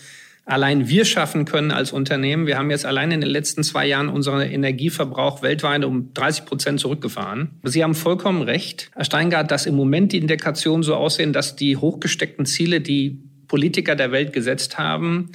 allein 0.48 0.88
wir 0.88 1.04
schaffen 1.04 1.44
können 1.44 1.70
als 1.70 1.92
Unternehmen. 1.92 2.46
Wir 2.46 2.56
haben 2.56 2.70
jetzt 2.70 2.87
allein 2.87 3.11
in 3.11 3.20
den 3.20 3.30
letzten 3.30 3.62
zwei 3.62 3.87
Jahren 3.87 4.08
unseren 4.08 4.40
Energieverbrauch 4.40 5.42
weltweit 5.42 5.84
um 5.84 6.12
30 6.14 6.46
Prozent 6.46 6.80
zurückgefahren. 6.80 7.50
Sie 7.64 7.84
haben 7.84 7.94
vollkommen 7.94 8.42
recht, 8.42 8.90
Herr 8.94 9.04
Steingart, 9.04 9.50
dass 9.50 9.66
im 9.66 9.74
Moment 9.74 10.12
die 10.12 10.18
Indikationen 10.18 10.82
so 10.82 10.94
aussehen, 10.94 11.32
dass 11.32 11.54
die 11.54 11.76
hochgesteckten 11.76 12.46
Ziele, 12.46 12.80
die 12.80 13.22
Politiker 13.46 13.94
der 13.94 14.11
Welt 14.11 14.32
gesetzt 14.32 14.78
haben, 14.78 15.30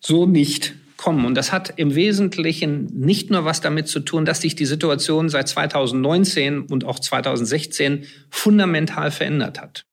so 0.00 0.26
nicht 0.26 0.74
kommen. 0.96 1.26
Und 1.26 1.34
das 1.34 1.52
hat 1.52 1.74
im 1.76 1.94
Wesentlichen 1.94 2.86
nicht 2.98 3.30
nur 3.30 3.44
was 3.44 3.60
damit 3.60 3.88
zu 3.88 4.00
tun, 4.00 4.24
dass 4.24 4.40
sich 4.40 4.56
die 4.56 4.66
Situation 4.66 5.28
seit 5.28 5.48
2019 5.48 6.62
und 6.62 6.84
auch 6.84 6.98
2016 6.98 8.04
fundamental 8.30 9.10
verändert 9.10 9.60
hat. 9.60 9.85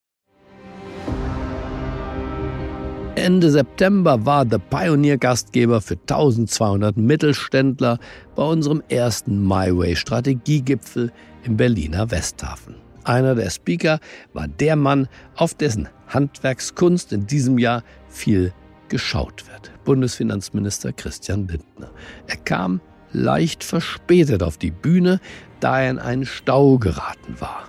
Ende 3.16 3.52
September 3.52 4.26
war 4.26 4.44
The 4.50 4.58
Pioneer 4.58 5.20
Gastgeber 5.20 5.82
für 5.82 5.94
1200 5.94 6.98
Mittelständler 6.98 8.00
bei 8.36 8.44
unserem 8.44 8.82
ersten 8.90 9.48
MyWay 9.48 9.96
Strategiegipfel 9.96 11.12
im 11.44 11.56
Berliner 11.56 12.10
Westhafen. 12.10 12.76
Einer 13.04 13.36
der 13.36 13.52
Speaker 13.52 14.00
war 14.34 14.48
der 14.48 14.76
Mann, 14.76 15.08
auf 15.36 15.54
dessen 15.54 15.90
Handwerkskunst 16.08 17.14
in 17.14 17.28
diesem 17.28 17.60
Jahr 17.60 17.84
viel 18.10 18.52
geschaut 18.90 19.46
wird. 19.48 19.72
Bundesfinanzminister 19.86 20.92
Christian 20.92 21.48
Lindner. 21.48 21.92
Er 22.26 22.38
kam 22.38 22.82
leicht 23.12 23.64
verspätet 23.64 24.42
auf 24.42 24.58
die 24.58 24.72
Bühne, 24.72 25.20
da 25.60 25.82
er 25.82 25.92
in 25.92 26.00
einen 26.00 26.26
Stau 26.26 26.80
geraten 26.80 27.40
war. 27.40 27.66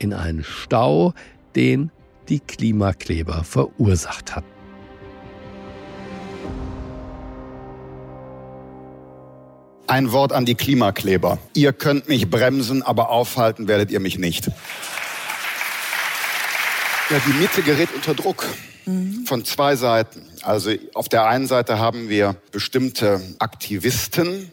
In 0.00 0.12
einen 0.12 0.42
Stau, 0.42 1.14
den 1.54 1.92
die 2.28 2.40
Klimakleber 2.40 3.44
verursacht 3.44 4.34
hatten. 4.34 4.49
Ein 9.90 10.12
Wort 10.12 10.32
an 10.32 10.44
die 10.44 10.54
Klimakleber. 10.54 11.38
Ihr 11.52 11.72
könnt 11.72 12.08
mich 12.08 12.30
bremsen, 12.30 12.84
aber 12.84 13.08
aufhalten 13.10 13.66
werdet 13.66 13.90
ihr 13.90 13.98
mich 13.98 14.18
nicht. 14.18 14.46
Ja, 17.10 17.20
die 17.26 17.32
Mitte 17.32 17.62
gerät 17.62 17.88
unter 17.92 18.14
Druck 18.14 18.46
von 19.24 19.44
zwei 19.44 19.74
Seiten. 19.74 20.22
Also 20.42 20.70
auf 20.94 21.08
der 21.08 21.26
einen 21.26 21.48
Seite 21.48 21.80
haben 21.80 22.08
wir 22.08 22.36
bestimmte 22.52 23.20
Aktivisten, 23.40 24.52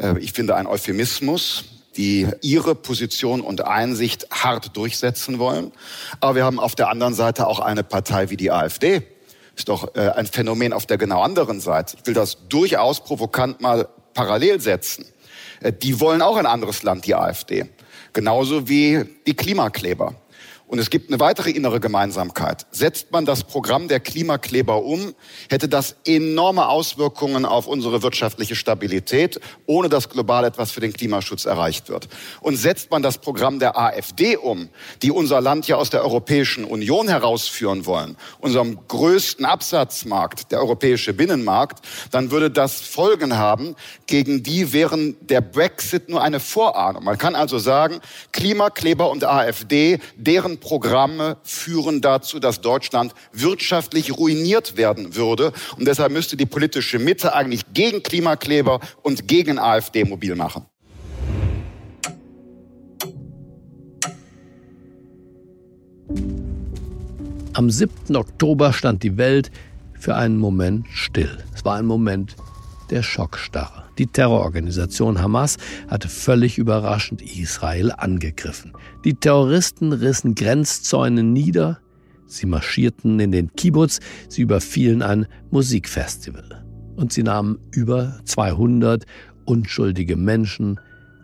äh, 0.00 0.18
ich 0.20 0.32
finde 0.32 0.56
ein 0.56 0.66
Euphemismus, 0.66 1.64
die 1.98 2.26
ihre 2.40 2.74
Position 2.74 3.42
und 3.42 3.66
Einsicht 3.66 4.26
hart 4.30 4.74
durchsetzen 4.74 5.38
wollen. 5.38 5.72
Aber 6.20 6.34
wir 6.34 6.44
haben 6.46 6.58
auf 6.58 6.74
der 6.76 6.88
anderen 6.88 7.12
Seite 7.12 7.46
auch 7.46 7.60
eine 7.60 7.84
Partei 7.84 8.30
wie 8.30 8.38
die 8.38 8.50
AfD. 8.50 9.02
Ist 9.54 9.68
doch 9.68 9.94
äh, 9.96 10.08
ein 10.08 10.24
Phänomen 10.24 10.72
auf 10.72 10.86
der 10.86 10.96
genau 10.96 11.20
anderen 11.20 11.60
Seite. 11.60 11.98
Ich 12.00 12.06
will 12.06 12.14
das 12.14 12.38
durchaus 12.48 13.04
provokant 13.04 13.60
mal 13.60 13.86
parallel 14.14 14.60
setzen. 14.60 15.06
Äh, 15.60 15.72
die 15.72 16.00
wollen 16.00 16.22
auch 16.22 16.36
ein 16.36 16.46
anderes 16.46 16.82
Land, 16.82 17.06
die 17.06 17.14
AfD. 17.14 17.66
Genauso 18.12 18.68
wie 18.68 19.04
die 19.26 19.34
Klimakleber. 19.34 20.14
Und 20.72 20.78
es 20.78 20.88
gibt 20.88 21.10
eine 21.10 21.20
weitere 21.20 21.50
innere 21.50 21.80
Gemeinsamkeit. 21.80 22.64
Setzt 22.70 23.12
man 23.12 23.26
das 23.26 23.44
Programm 23.44 23.88
der 23.88 24.00
Klimakleber 24.00 24.82
um, 24.82 25.14
hätte 25.50 25.68
das 25.68 25.96
enorme 26.06 26.66
Auswirkungen 26.66 27.44
auf 27.44 27.66
unsere 27.66 28.02
wirtschaftliche 28.02 28.56
Stabilität, 28.56 29.38
ohne 29.66 29.90
dass 29.90 30.08
global 30.08 30.46
etwas 30.46 30.70
für 30.70 30.80
den 30.80 30.94
Klimaschutz 30.94 31.44
erreicht 31.44 31.90
wird. 31.90 32.08
Und 32.40 32.56
setzt 32.56 32.90
man 32.90 33.02
das 33.02 33.18
Programm 33.18 33.58
der 33.58 33.78
AfD 33.78 34.38
um, 34.38 34.70
die 35.02 35.10
unser 35.10 35.42
Land 35.42 35.68
ja 35.68 35.76
aus 35.76 35.90
der 35.90 36.04
Europäischen 36.04 36.64
Union 36.64 37.06
herausführen 37.06 37.84
wollen, 37.84 38.16
unserem 38.40 38.78
größten 38.88 39.44
Absatzmarkt, 39.44 40.52
der 40.52 40.60
europäische 40.60 41.12
Binnenmarkt, 41.12 41.84
dann 42.12 42.30
würde 42.30 42.50
das 42.50 42.80
Folgen 42.80 43.36
haben, 43.36 43.76
gegen 44.06 44.42
die 44.42 44.72
wären 44.72 45.18
der 45.20 45.42
Brexit 45.42 46.08
nur 46.08 46.22
eine 46.22 46.40
Vorahnung. 46.40 47.04
Man 47.04 47.18
kann 47.18 47.34
also 47.34 47.58
sagen, 47.58 48.00
Klimakleber 48.32 49.10
und 49.10 49.22
AfD, 49.24 49.98
deren 50.16 50.61
Programme 50.62 51.36
führen 51.42 52.00
dazu, 52.00 52.38
dass 52.38 52.60
Deutschland 52.60 53.12
wirtschaftlich 53.32 54.16
ruiniert 54.16 54.76
werden 54.76 55.16
würde. 55.16 55.52
Und 55.76 55.86
deshalb 55.86 56.12
müsste 56.12 56.36
die 56.36 56.46
politische 56.46 56.98
Mitte 57.00 57.34
eigentlich 57.34 57.74
gegen 57.74 58.02
Klimakleber 58.02 58.80
und 59.02 59.26
gegen 59.26 59.58
AfD 59.58 60.04
mobil 60.04 60.36
machen. 60.36 60.66
Am 67.54 67.68
7. 67.68 68.16
Oktober 68.16 68.72
stand 68.72 69.02
die 69.02 69.18
Welt 69.18 69.50
für 69.98 70.14
einen 70.14 70.38
Moment 70.38 70.86
still. 70.90 71.44
Es 71.54 71.64
war 71.64 71.76
ein 71.76 71.86
Moment 71.86 72.36
der 72.92 73.02
Schockstarre. 73.02 73.84
Die 73.98 74.06
Terrororganisation 74.06 75.20
Hamas 75.20 75.56
hatte 75.88 76.08
völlig 76.08 76.58
überraschend 76.58 77.22
Israel 77.22 77.90
angegriffen. 77.90 78.72
Die 79.04 79.14
Terroristen 79.14 79.92
rissen 79.92 80.34
Grenzzäune 80.34 81.22
nieder, 81.22 81.80
sie 82.26 82.46
marschierten 82.46 83.18
in 83.18 83.32
den 83.32 83.52
Kibbutz, 83.54 84.00
sie 84.28 84.42
überfielen 84.42 85.02
ein 85.02 85.26
Musikfestival. 85.50 86.64
Und 86.96 87.12
sie 87.12 87.22
nahmen 87.22 87.58
über 87.72 88.20
200 88.26 89.06
unschuldige 89.46 90.16
Menschen 90.16 90.78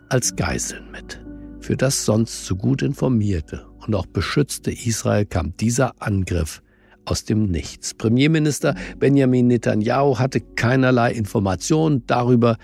als 0.09 0.35
Geiseln 0.35 0.89
mit. 0.91 1.23
Für 1.59 1.77
das 1.77 2.03
sonst 2.03 2.45
so 2.45 2.55
gut 2.55 2.81
informierte 2.81 3.67
und 3.85 3.93
auch 3.93 4.07
beschützte 4.07 4.71
Israel 4.71 5.25
kam 5.25 5.55
dieser 5.57 5.93
Angriff 6.01 6.63
aus 7.09 7.25
dem 7.25 7.45
Nichts. 7.45 7.93
Premierminister 7.93 8.75
Benjamin 8.97 9.47
Netanyahu 9.47 10.19
hatte 10.19 10.41
keinerlei 10.41 11.11
Informationen 11.11 12.05
darüber, 12.07 12.57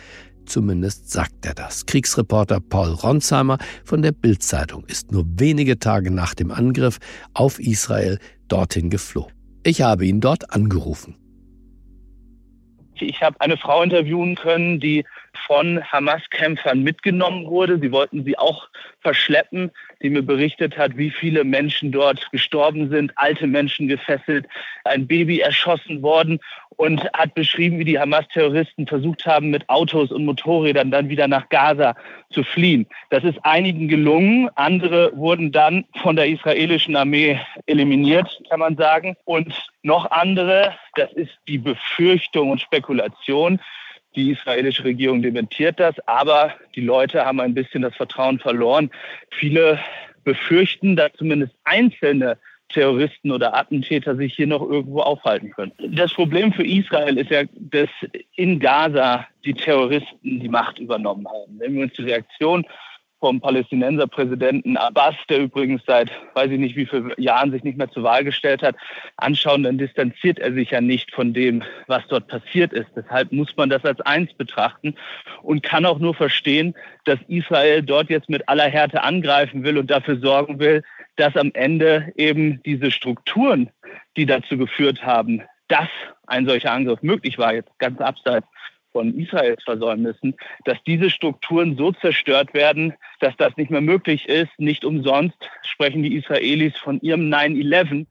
zumindest 0.45 1.11
sagt 1.11 1.45
er 1.45 1.53
das. 1.53 1.85
Kriegsreporter 1.85 2.59
Paul 2.59 2.89
Ronsheimer 2.89 3.57
von 3.83 4.01
der 4.01 4.11
Bild-Zeitung 4.11 4.85
ist 4.85 5.11
nur 5.11 5.25
wenige 5.37 5.79
Tage 5.79 6.11
nach 6.11 6.33
dem 6.33 6.51
Angriff 6.51 6.99
auf 7.33 7.59
Israel 7.59 8.19
dorthin 8.47 8.89
geflohen. 8.89 9.31
Ich 9.63 9.81
habe 9.81 10.05
ihn 10.05 10.21
dort 10.21 10.51
angerufen. 10.53 11.15
Ich 12.99 13.21
habe 13.21 13.39
eine 13.41 13.57
Frau 13.57 13.81
interviewen 13.81 14.35
können, 14.35 14.79
die 14.79 15.03
von 15.45 15.83
Hamas-Kämpfern 15.91 16.83
mitgenommen 16.83 17.45
wurde. 17.47 17.79
Sie 17.79 17.91
wollten 17.91 18.23
sie 18.23 18.37
auch 18.37 18.67
verschleppen, 19.01 19.71
die 20.01 20.09
mir 20.09 20.23
berichtet 20.23 20.77
hat, 20.77 20.97
wie 20.97 21.09
viele 21.09 21.43
Menschen 21.43 21.91
dort 21.91 22.31
gestorben 22.31 22.89
sind, 22.89 23.11
alte 23.15 23.47
Menschen 23.47 23.87
gefesselt, 23.87 24.47
ein 24.83 25.07
Baby 25.07 25.39
erschossen 25.39 26.01
worden 26.01 26.39
und 26.77 27.01
hat 27.13 27.33
beschrieben, 27.33 27.79
wie 27.79 27.85
die 27.85 27.99
Hamas-Terroristen 27.99 28.87
versucht 28.87 29.25
haben, 29.25 29.49
mit 29.49 29.69
Autos 29.69 30.11
und 30.11 30.25
Motorrädern 30.25 30.91
dann 30.91 31.09
wieder 31.09 31.27
nach 31.27 31.47
Gaza 31.49 31.95
zu 32.31 32.43
fliehen. 32.43 32.85
Das 33.09 33.23
ist 33.23 33.39
einigen 33.43 33.87
gelungen. 33.87 34.49
Andere 34.55 35.15
wurden 35.15 35.51
dann 35.51 35.85
von 36.01 36.15
der 36.15 36.27
israelischen 36.27 36.95
Armee 36.95 37.39
eliminiert, 37.65 38.41
kann 38.49 38.59
man 38.59 38.75
sagen. 38.75 39.15
Und 39.25 39.53
noch 39.83 40.11
andere, 40.11 40.73
das 40.95 41.11
ist 41.13 41.31
die 41.47 41.57
Befürchtung 41.57 42.51
und 42.51 42.61
Spekulation, 42.61 43.59
die 44.15 44.31
israelische 44.31 44.83
Regierung 44.83 45.21
dementiert 45.21 45.79
das, 45.79 45.95
aber 46.07 46.53
die 46.75 46.81
Leute 46.81 47.25
haben 47.25 47.39
ein 47.39 47.53
bisschen 47.53 47.81
das 47.81 47.95
Vertrauen 47.95 48.39
verloren. 48.39 48.89
Viele 49.31 49.79
befürchten, 50.23 50.95
dass 50.95 51.13
zumindest 51.13 51.53
einzelne 51.63 52.37
Terroristen 52.69 53.31
oder 53.31 53.55
Attentäter 53.55 54.15
sich 54.15 54.35
hier 54.35 54.47
noch 54.47 54.61
irgendwo 54.61 55.01
aufhalten 55.01 55.51
können. 55.51 55.71
Das 55.91 56.13
Problem 56.13 56.51
für 56.51 56.65
Israel 56.65 57.17
ist 57.17 57.29
ja, 57.29 57.43
dass 57.53 57.89
in 58.35 58.59
Gaza 58.59 59.27
die 59.45 59.53
Terroristen 59.53 60.39
die 60.39 60.49
Macht 60.49 60.79
übernommen 60.79 61.27
haben. 61.27 61.59
Wenn 61.59 61.75
wir 61.75 61.83
uns 61.83 61.93
die 61.93 62.03
Reaktion 62.03 62.65
vom 63.25 63.41
Palästinenserpräsidenten 63.41 64.77
Abbas, 64.77 65.15
der 65.29 65.39
übrigens 65.39 65.81
seit 65.87 66.11
weiß 66.35 66.51
ich 66.51 66.59
nicht 66.59 66.75
wie 66.75 66.85
vielen 66.85 67.11
Jahren 67.17 67.49
sich 67.49 67.63
nicht 67.63 67.75
mehr 67.75 67.89
zur 67.89 68.03
Wahl 68.03 68.23
gestellt 68.23 68.61
hat, 68.61 68.75
anschauen, 69.17 69.63
dann 69.63 69.79
distanziert 69.79 70.37
er 70.37 70.53
sich 70.53 70.69
ja 70.69 70.79
nicht 70.79 71.11
von 71.11 71.33
dem, 71.33 71.63
was 71.87 72.03
dort 72.07 72.27
passiert 72.27 72.71
ist. 72.71 72.85
Deshalb 72.95 73.31
muss 73.31 73.57
man 73.57 73.71
das 73.71 73.83
als 73.83 73.99
eins 74.01 74.31
betrachten 74.35 74.93
und 75.41 75.63
kann 75.63 75.87
auch 75.87 75.97
nur 75.97 76.13
verstehen, 76.13 76.75
dass 77.05 77.17
Israel 77.27 77.81
dort 77.81 78.11
jetzt 78.11 78.29
mit 78.29 78.47
aller 78.47 78.69
Härte 78.69 79.01
angreifen 79.01 79.63
will 79.63 79.79
und 79.79 79.89
dafür 79.89 80.19
sorgen 80.19 80.59
will, 80.59 80.83
dass 81.15 81.35
am 81.35 81.49
Ende 81.55 82.13
eben 82.17 82.61
diese 82.61 82.91
Strukturen, 82.91 83.71
die 84.17 84.27
dazu 84.27 84.55
geführt 84.55 85.03
haben, 85.03 85.41
dass 85.67 85.89
ein 86.27 86.45
solcher 86.45 86.73
Angriff 86.73 87.01
möglich 87.01 87.39
war, 87.39 87.55
jetzt 87.55 87.71
ganz 87.79 87.99
abseits 87.99 88.45
von 88.95 89.13
Israels 89.19 89.61
Versäumnissen, 89.65 90.35
dass 90.63 90.77
diese 90.87 91.09
Strukturen 91.09 91.75
so 91.75 91.91
zerstört 91.91 92.53
werden, 92.53 92.93
dass 93.19 93.35
das 93.35 93.51
nicht 93.57 93.69
mehr 93.69 93.81
möglich 93.81 94.29
ist. 94.29 94.51
Nicht 94.57 94.85
umsonst 94.85 95.35
sprechen 95.63 96.01
die 96.01 96.15
Israelis 96.15 96.77
von 96.77 97.01
ihrem 97.01 97.29
9-11. 97.29 98.05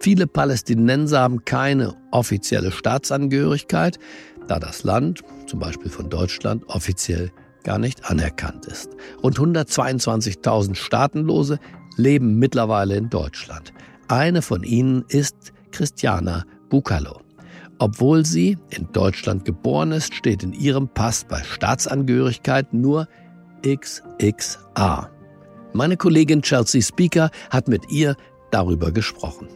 Viele 0.00 0.26
Palästinenser 0.26 1.20
haben 1.20 1.46
keine 1.46 1.94
offizielle 2.10 2.72
Staatsangehörigkeit, 2.72 3.98
da 4.48 4.58
das 4.58 4.84
Land, 4.84 5.22
zum 5.46 5.60
Beispiel 5.60 5.90
von 5.90 6.10
Deutschland, 6.10 6.64
offiziell 6.68 7.32
gar 7.64 7.78
nicht 7.78 8.10
anerkannt 8.10 8.66
ist. 8.66 8.90
Rund 9.22 9.38
122.000 9.38 10.74
Staatenlose 10.74 11.58
leben 11.96 12.38
mittlerweile 12.38 12.96
in 12.96 13.08
Deutschland. 13.08 13.72
Eine 14.08 14.42
von 14.42 14.62
ihnen 14.62 15.06
ist 15.08 15.54
Christiana 15.70 16.44
Bukalo. 16.68 17.22
Obwohl 17.82 18.24
sie 18.24 18.58
in 18.70 18.86
Deutschland 18.92 19.44
geboren 19.44 19.90
ist, 19.90 20.14
steht 20.14 20.44
in 20.44 20.52
ihrem 20.52 20.86
Pass 20.86 21.24
bei 21.24 21.42
Staatsangehörigkeit 21.42 22.72
nur 22.72 23.08
XXA. 23.66 25.10
Meine 25.72 25.96
Kollegin 25.96 26.42
Chelsea 26.42 26.80
Speaker 26.80 27.32
hat 27.50 27.66
mit 27.66 27.90
ihr 27.90 28.14
darüber 28.52 28.92
gesprochen. 28.92 29.48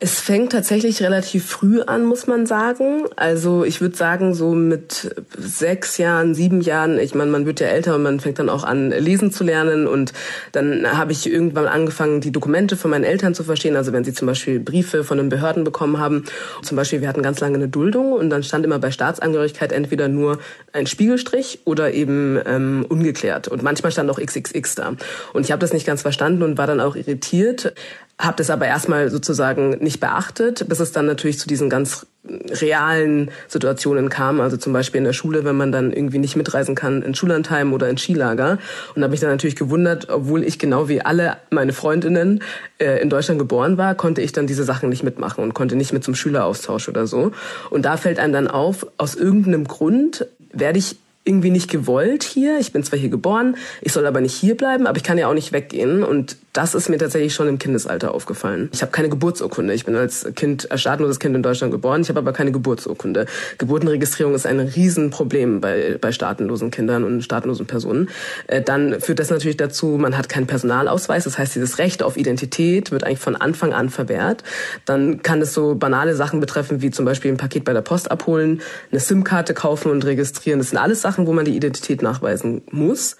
Es 0.00 0.20
fängt 0.20 0.52
tatsächlich 0.52 1.02
relativ 1.02 1.44
früh 1.44 1.80
an, 1.82 2.04
muss 2.04 2.28
man 2.28 2.46
sagen. 2.46 3.06
Also 3.16 3.64
ich 3.64 3.80
würde 3.80 3.96
sagen, 3.96 4.32
so 4.32 4.54
mit 4.54 5.12
sechs 5.36 5.98
Jahren, 5.98 6.36
sieben 6.36 6.60
Jahren, 6.60 7.00
ich 7.00 7.16
meine, 7.16 7.32
man 7.32 7.46
wird 7.46 7.58
ja 7.58 7.66
älter 7.66 7.96
und 7.96 8.04
man 8.04 8.20
fängt 8.20 8.38
dann 8.38 8.48
auch 8.48 8.62
an, 8.62 8.90
lesen 8.90 9.32
zu 9.32 9.42
lernen. 9.42 9.88
Und 9.88 10.12
dann 10.52 10.86
habe 10.96 11.10
ich 11.10 11.28
irgendwann 11.28 11.66
angefangen, 11.66 12.20
die 12.20 12.30
Dokumente 12.30 12.76
von 12.76 12.92
meinen 12.92 13.02
Eltern 13.02 13.34
zu 13.34 13.42
verstehen. 13.42 13.74
Also 13.74 13.92
wenn 13.92 14.04
sie 14.04 14.12
zum 14.12 14.26
Beispiel 14.26 14.60
Briefe 14.60 15.02
von 15.02 15.18
den 15.18 15.30
Behörden 15.30 15.64
bekommen 15.64 15.98
haben. 15.98 16.26
Zum 16.62 16.76
Beispiel, 16.76 17.00
wir 17.00 17.08
hatten 17.08 17.22
ganz 17.22 17.40
lange 17.40 17.56
eine 17.56 17.68
Duldung 17.68 18.12
und 18.12 18.30
dann 18.30 18.44
stand 18.44 18.64
immer 18.64 18.78
bei 18.78 18.92
Staatsangehörigkeit 18.92 19.72
entweder 19.72 20.06
nur 20.06 20.38
ein 20.72 20.86
Spiegelstrich 20.86 21.62
oder 21.64 21.92
eben 21.92 22.38
ähm, 22.46 22.86
ungeklärt. 22.88 23.48
Und 23.48 23.64
manchmal 23.64 23.90
stand 23.90 24.08
auch 24.10 24.20
XXX 24.20 24.76
da. 24.76 24.92
Und 25.32 25.44
ich 25.44 25.50
habe 25.50 25.58
das 25.58 25.72
nicht 25.72 25.86
ganz 25.88 26.02
verstanden 26.02 26.44
und 26.44 26.56
war 26.56 26.68
dann 26.68 26.78
auch 26.78 26.94
irritiert 26.94 27.72
habe 28.18 28.36
das 28.36 28.50
aber 28.50 28.66
erstmal 28.66 29.10
sozusagen 29.10 29.78
nicht 29.80 30.00
beachtet, 30.00 30.68
bis 30.68 30.80
es 30.80 30.90
dann 30.90 31.06
natürlich 31.06 31.38
zu 31.38 31.46
diesen 31.46 31.70
ganz 31.70 32.04
realen 32.50 33.30
Situationen 33.46 34.08
kam. 34.08 34.40
Also 34.40 34.56
zum 34.56 34.72
Beispiel 34.72 34.98
in 34.98 35.04
der 35.04 35.12
Schule, 35.12 35.44
wenn 35.44 35.56
man 35.56 35.72
dann 35.72 35.92
irgendwie 35.92 36.18
nicht 36.18 36.36
mitreisen 36.36 36.74
kann 36.74 37.02
in 37.02 37.14
Schullandheim 37.14 37.72
oder 37.72 37.88
in 37.88 37.96
Skilager. 37.96 38.58
Und 38.94 39.00
da 39.00 39.04
habe 39.04 39.14
ich 39.14 39.20
dann 39.20 39.30
natürlich 39.30 39.56
gewundert, 39.56 40.08
obwohl 40.10 40.42
ich 40.42 40.58
genau 40.58 40.88
wie 40.88 41.00
alle 41.00 41.36
meine 41.50 41.72
Freundinnen 41.72 42.42
äh, 42.78 43.00
in 43.00 43.08
Deutschland 43.08 43.38
geboren 43.38 43.78
war, 43.78 43.94
konnte 43.94 44.20
ich 44.20 44.32
dann 44.32 44.46
diese 44.46 44.64
Sachen 44.64 44.88
nicht 44.88 45.04
mitmachen 45.04 45.44
und 45.44 45.54
konnte 45.54 45.76
nicht 45.76 45.92
mit 45.92 46.02
zum 46.02 46.14
Schüleraustausch 46.14 46.88
oder 46.88 47.06
so. 47.06 47.32
Und 47.70 47.84
da 47.84 47.96
fällt 47.96 48.18
einem 48.18 48.32
dann 48.32 48.48
auf, 48.48 48.86
aus 48.98 49.14
irgendeinem 49.14 49.66
Grund 49.66 50.26
werde 50.52 50.78
ich 50.78 50.96
irgendwie 51.24 51.50
nicht 51.50 51.70
gewollt 51.70 52.24
hier. 52.24 52.58
Ich 52.58 52.72
bin 52.72 52.82
zwar 52.82 52.98
hier 52.98 53.10
geboren, 53.10 53.56
ich 53.82 53.92
soll 53.92 54.06
aber 54.06 54.20
nicht 54.20 54.34
hier 54.34 54.56
bleiben, 54.56 54.86
aber 54.86 54.96
ich 54.96 55.04
kann 55.04 55.18
ja 55.18 55.28
auch 55.28 55.34
nicht 55.34 55.52
weggehen. 55.52 56.02
Und 56.02 56.36
das 56.52 56.74
ist 56.74 56.88
mir 56.88 56.98
tatsächlich 56.98 57.34
schon 57.34 57.46
im 57.48 57.58
Kindesalter 57.58 58.14
aufgefallen. 58.14 58.70
Ich 58.72 58.82
habe 58.82 58.90
keine 58.90 59.08
Geburtsurkunde. 59.08 59.74
Ich 59.74 59.84
bin 59.84 59.94
als 59.96 60.26
Kind, 60.34 60.70
als 60.70 60.80
staatenloses 60.80 61.20
Kind 61.20 61.36
in 61.36 61.42
Deutschland 61.42 61.72
geboren. 61.72 62.00
Ich 62.00 62.08
habe 62.08 62.18
aber 62.18 62.32
keine 62.32 62.52
Geburtsurkunde. 62.52 63.26
Geburtenregistrierung 63.58 64.34
ist 64.34 64.46
ein 64.46 64.58
Riesenproblem 64.58 65.60
bei, 65.60 65.98
bei 66.00 66.10
staatenlosen 66.10 66.70
Kindern 66.70 67.04
und 67.04 67.22
staatenlosen 67.22 67.66
Personen. 67.66 68.08
Äh, 68.46 68.62
dann 68.62 69.00
führt 69.00 69.18
das 69.18 69.30
natürlich 69.30 69.56
dazu, 69.56 69.98
man 69.98 70.16
hat 70.16 70.28
keinen 70.28 70.46
Personalausweis. 70.46 71.24
Das 71.24 71.38
heißt, 71.38 71.54
dieses 71.54 71.78
Recht 71.78 72.02
auf 72.02 72.16
Identität 72.16 72.90
wird 72.90 73.04
eigentlich 73.04 73.18
von 73.18 73.36
Anfang 73.36 73.72
an 73.72 73.90
verwehrt. 73.90 74.42
Dann 74.84 75.22
kann 75.22 75.42
es 75.42 75.52
so 75.52 75.74
banale 75.74 76.16
Sachen 76.16 76.40
betreffen, 76.40 76.82
wie 76.82 76.90
zum 76.90 77.04
Beispiel 77.04 77.30
ein 77.30 77.36
Paket 77.36 77.64
bei 77.64 77.72
der 77.72 77.82
Post 77.82 78.10
abholen, 78.10 78.62
eine 78.90 79.00
SIM-Karte 79.00 79.54
kaufen 79.54 79.90
und 79.90 80.04
registrieren. 80.04 80.58
Das 80.58 80.70
sind 80.70 80.78
alles 80.78 81.02
Sachen, 81.02 81.26
wo 81.26 81.32
man 81.32 81.44
die 81.44 81.56
Identität 81.56 82.02
nachweisen 82.02 82.62
muss. 82.70 83.16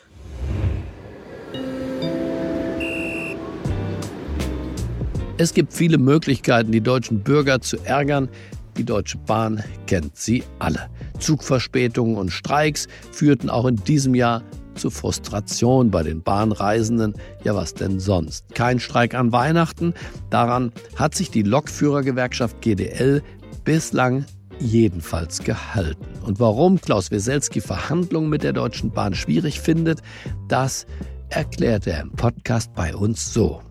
Es 5.40 5.54
gibt 5.54 5.72
viele 5.72 5.98
Möglichkeiten, 5.98 6.72
die 6.72 6.80
deutschen 6.80 7.20
Bürger 7.20 7.60
zu 7.60 7.76
ärgern. 7.84 8.28
Die 8.76 8.82
Deutsche 8.82 9.18
Bahn 9.18 9.62
kennt 9.86 10.16
sie 10.16 10.42
alle. 10.58 10.90
Zugverspätungen 11.20 12.16
und 12.16 12.30
Streiks 12.30 12.88
führten 13.12 13.48
auch 13.48 13.64
in 13.66 13.76
diesem 13.76 14.16
Jahr 14.16 14.42
zu 14.74 14.90
Frustration 14.90 15.92
bei 15.92 16.02
den 16.02 16.22
Bahnreisenden. 16.22 17.14
Ja, 17.44 17.54
was 17.54 17.74
denn 17.74 18.00
sonst? 18.00 18.52
Kein 18.56 18.80
Streik 18.80 19.14
an 19.14 19.30
Weihnachten. 19.30 19.94
Daran 20.28 20.72
hat 20.96 21.14
sich 21.14 21.30
die 21.30 21.42
Lokführergewerkschaft 21.42 22.60
GDL 22.60 23.22
bislang 23.62 24.24
jedenfalls 24.58 25.44
gehalten. 25.44 26.04
Und 26.26 26.40
warum 26.40 26.80
Klaus 26.80 27.12
Weselski 27.12 27.60
Verhandlungen 27.60 28.28
mit 28.28 28.42
der 28.42 28.54
Deutschen 28.54 28.90
Bahn 28.90 29.14
schwierig 29.14 29.60
findet, 29.60 30.00
das 30.48 30.84
erklärt 31.28 31.86
er 31.86 32.00
im 32.00 32.10
Podcast 32.10 32.74
bei 32.74 32.92
uns 32.96 33.32
so. 33.32 33.62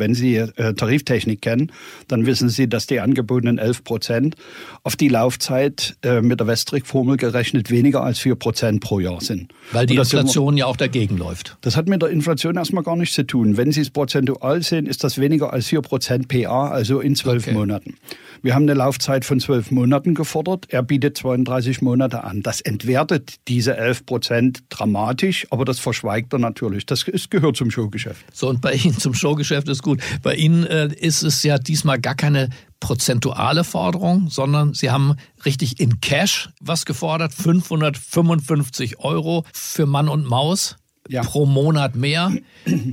Wenn 0.00 0.14
Sie 0.14 0.34
äh, 0.34 0.74
Tariftechnik 0.74 1.40
kennen, 1.42 1.70
dann 2.08 2.26
wissen 2.26 2.48
Sie, 2.48 2.68
dass 2.68 2.88
die 2.88 2.98
angebotenen 2.98 3.58
11 3.58 3.84
Prozent 3.84 4.34
auf 4.82 4.96
die 4.96 5.08
Laufzeit 5.08 5.96
äh, 6.02 6.20
mit 6.20 6.40
der 6.40 6.48
Westrick-Formel 6.48 7.16
gerechnet 7.16 7.70
weniger 7.70 8.02
als 8.02 8.18
4 8.18 8.34
Prozent 8.34 8.80
pro 8.80 8.98
Jahr 8.98 9.20
sind. 9.20 9.52
Weil 9.70 9.86
die 9.86 9.94
Inflation 9.96 10.56
ja 10.56 10.66
auch 10.66 10.76
dagegen 10.76 11.16
läuft. 11.16 11.56
Das 11.60 11.76
hat 11.76 11.88
mit 11.88 12.02
der 12.02 12.08
Inflation 12.08 12.56
erstmal 12.56 12.82
gar 12.82 12.96
nichts 12.96 13.14
zu 13.14 13.26
tun. 13.26 13.56
Wenn 13.56 13.70
Sie 13.70 13.82
es 13.82 13.90
prozentual 13.90 14.62
sehen, 14.62 14.86
ist 14.86 15.04
das 15.04 15.18
weniger 15.18 15.52
als 15.52 15.68
4 15.68 15.82
Prozent 15.82 16.28
PA, 16.28 16.68
also 16.68 17.00
in 17.00 17.14
zwölf 17.14 17.46
okay. 17.46 17.54
Monaten. 17.54 17.94
Wir 18.42 18.54
haben 18.54 18.62
eine 18.62 18.74
Laufzeit 18.74 19.26
von 19.26 19.38
zwölf 19.38 19.70
Monaten 19.70 20.14
gefordert. 20.14 20.66
Er 20.70 20.82
bietet 20.82 21.18
32 21.18 21.82
Monate 21.82 22.24
an. 22.24 22.40
Das 22.42 22.62
entwertet 22.62 23.34
diese 23.48 23.76
11 23.76 24.06
Prozent 24.06 24.62
dramatisch, 24.70 25.46
aber 25.50 25.66
das 25.66 25.78
verschweigt 25.78 26.32
er 26.32 26.38
natürlich. 26.38 26.86
Das 26.86 27.02
ist, 27.02 27.30
gehört 27.30 27.56
zum 27.56 27.70
Showgeschäft. 27.70 28.24
So, 28.32 28.48
und 28.48 28.62
bei 28.62 28.72
Ihnen 28.72 28.96
zum 28.96 29.12
Showgeschäft 29.12 29.68
ist 29.68 29.82
gut. 29.82 29.89
Bei 30.22 30.34
Ihnen 30.34 30.64
äh, 30.66 30.88
ist 30.94 31.22
es 31.22 31.42
ja 31.42 31.58
diesmal 31.58 32.00
gar 32.00 32.14
keine 32.14 32.50
prozentuale 32.80 33.62
Forderung, 33.62 34.30
sondern 34.30 34.74
Sie 34.74 34.90
haben 34.90 35.16
richtig 35.44 35.80
in 35.80 36.00
Cash 36.00 36.48
was 36.60 36.86
gefordert, 36.86 37.32
555 37.32 38.98
Euro 39.00 39.44
für 39.52 39.86
Mann 39.86 40.08
und 40.08 40.26
Maus. 40.26 40.76
Ja. 41.08 41.22
pro 41.22 41.46
Monat 41.46 41.96
mehr. 41.96 42.32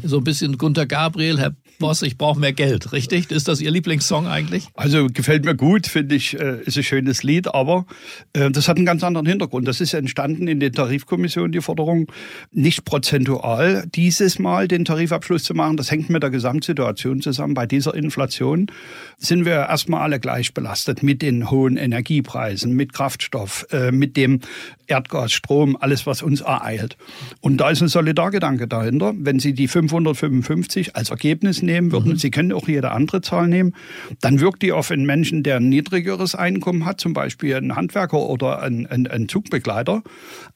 So 0.04 0.18
ein 0.18 0.24
bisschen 0.24 0.58
Gunter 0.58 0.86
Gabriel, 0.86 1.40
Herr 1.40 1.54
Boss, 1.80 2.02
ich 2.02 2.18
brauche 2.18 2.40
mehr 2.40 2.54
Geld, 2.54 2.92
richtig? 2.92 3.30
Ist 3.30 3.48
das 3.48 3.62
Ihr 3.62 3.70
Lieblingssong 3.70 4.26
eigentlich? 4.26 4.68
Also 4.74 5.08
gefällt 5.12 5.46
mir 5.46 5.56
gut, 5.56 5.86
finde 5.86 6.16
ich, 6.16 6.40
äh, 6.40 6.62
ist 6.64 6.76
ein 6.76 6.84
schönes 6.84 7.22
Lied, 7.22 7.54
aber 7.54 7.86
äh, 8.34 8.50
das 8.50 8.68
hat 8.68 8.78
einen 8.78 8.86
ganz 8.86 9.04
anderen 9.04 9.28
Hintergrund. 9.28 9.68
Das 9.68 9.80
ist 9.80 9.94
entstanden 9.94 10.48
in 10.48 10.60
der 10.60 10.72
Tarifkommission, 10.72 11.52
die 11.52 11.62
Forderung, 11.62 12.12
nicht 12.52 12.84
prozentual 12.84 13.86
dieses 13.94 14.40
Mal 14.40 14.68
den 14.68 14.86
Tarifabschluss 14.86 15.44
zu 15.44 15.54
machen. 15.54 15.78
Das 15.78 15.92
hängt 15.92 16.10
mit 16.10 16.24
der 16.24 16.32
Gesamtsituation 16.32 17.22
zusammen. 17.22 17.54
Bei 17.54 17.68
dieser 17.68 17.94
Inflation 17.94 18.72
sind 19.18 19.46
wir 19.46 19.54
erstmal 19.54 20.02
alle 20.02 20.20
gleich 20.20 20.56
belastet 20.56 21.04
mit 21.04 21.22
den 21.22 21.52
hohen 21.52 21.78
Energiepreisen, 21.78 22.74
mit 22.74 22.94
Kraftstoff, 22.94 23.68
äh, 23.72 23.92
mit 23.92 24.18
dem 24.18 24.40
Erdgas, 24.88 25.32
Strom, 25.32 25.78
alles, 25.80 26.08
was 26.08 26.24
uns 26.24 26.42
ereilt. 26.42 26.98
Und 27.42 27.58
da 27.58 27.70
ist 27.70 27.82
ein 27.82 27.90
Solidargedanke 27.98 28.68
dahinter. 28.68 29.16
Wenn 29.18 29.40
Sie 29.40 29.54
die 29.54 29.68
555 29.68 30.96
als 30.96 31.10
Ergebnis 31.10 31.64
nehmen 31.64 31.92
würden, 31.92 32.12
mhm. 32.12 32.18
Sie 32.18 32.30
können 32.30 32.54
auch 32.54 32.68
jede 32.68 32.92
andere 32.92 33.22
Zahl 33.22 33.48
nehmen, 33.48 33.74
dann 34.22 34.40
wirkt 34.40 34.62
die 34.62 34.72
auf 34.72 34.92
einen 34.92 35.08
Menschen, 35.08 35.42
der 35.42 35.56
ein 35.56 35.68
niedrigeres 35.68 36.36
Einkommen 36.36 36.86
hat, 36.86 37.02
zum 37.02 37.14
Beispiel 37.14 37.56
ein 37.56 37.76
Handwerker 37.76 38.20
oder 38.20 38.62
ein, 38.62 38.86
ein, 38.86 39.08
ein 39.08 39.28
Zugbegleiter, 39.28 40.04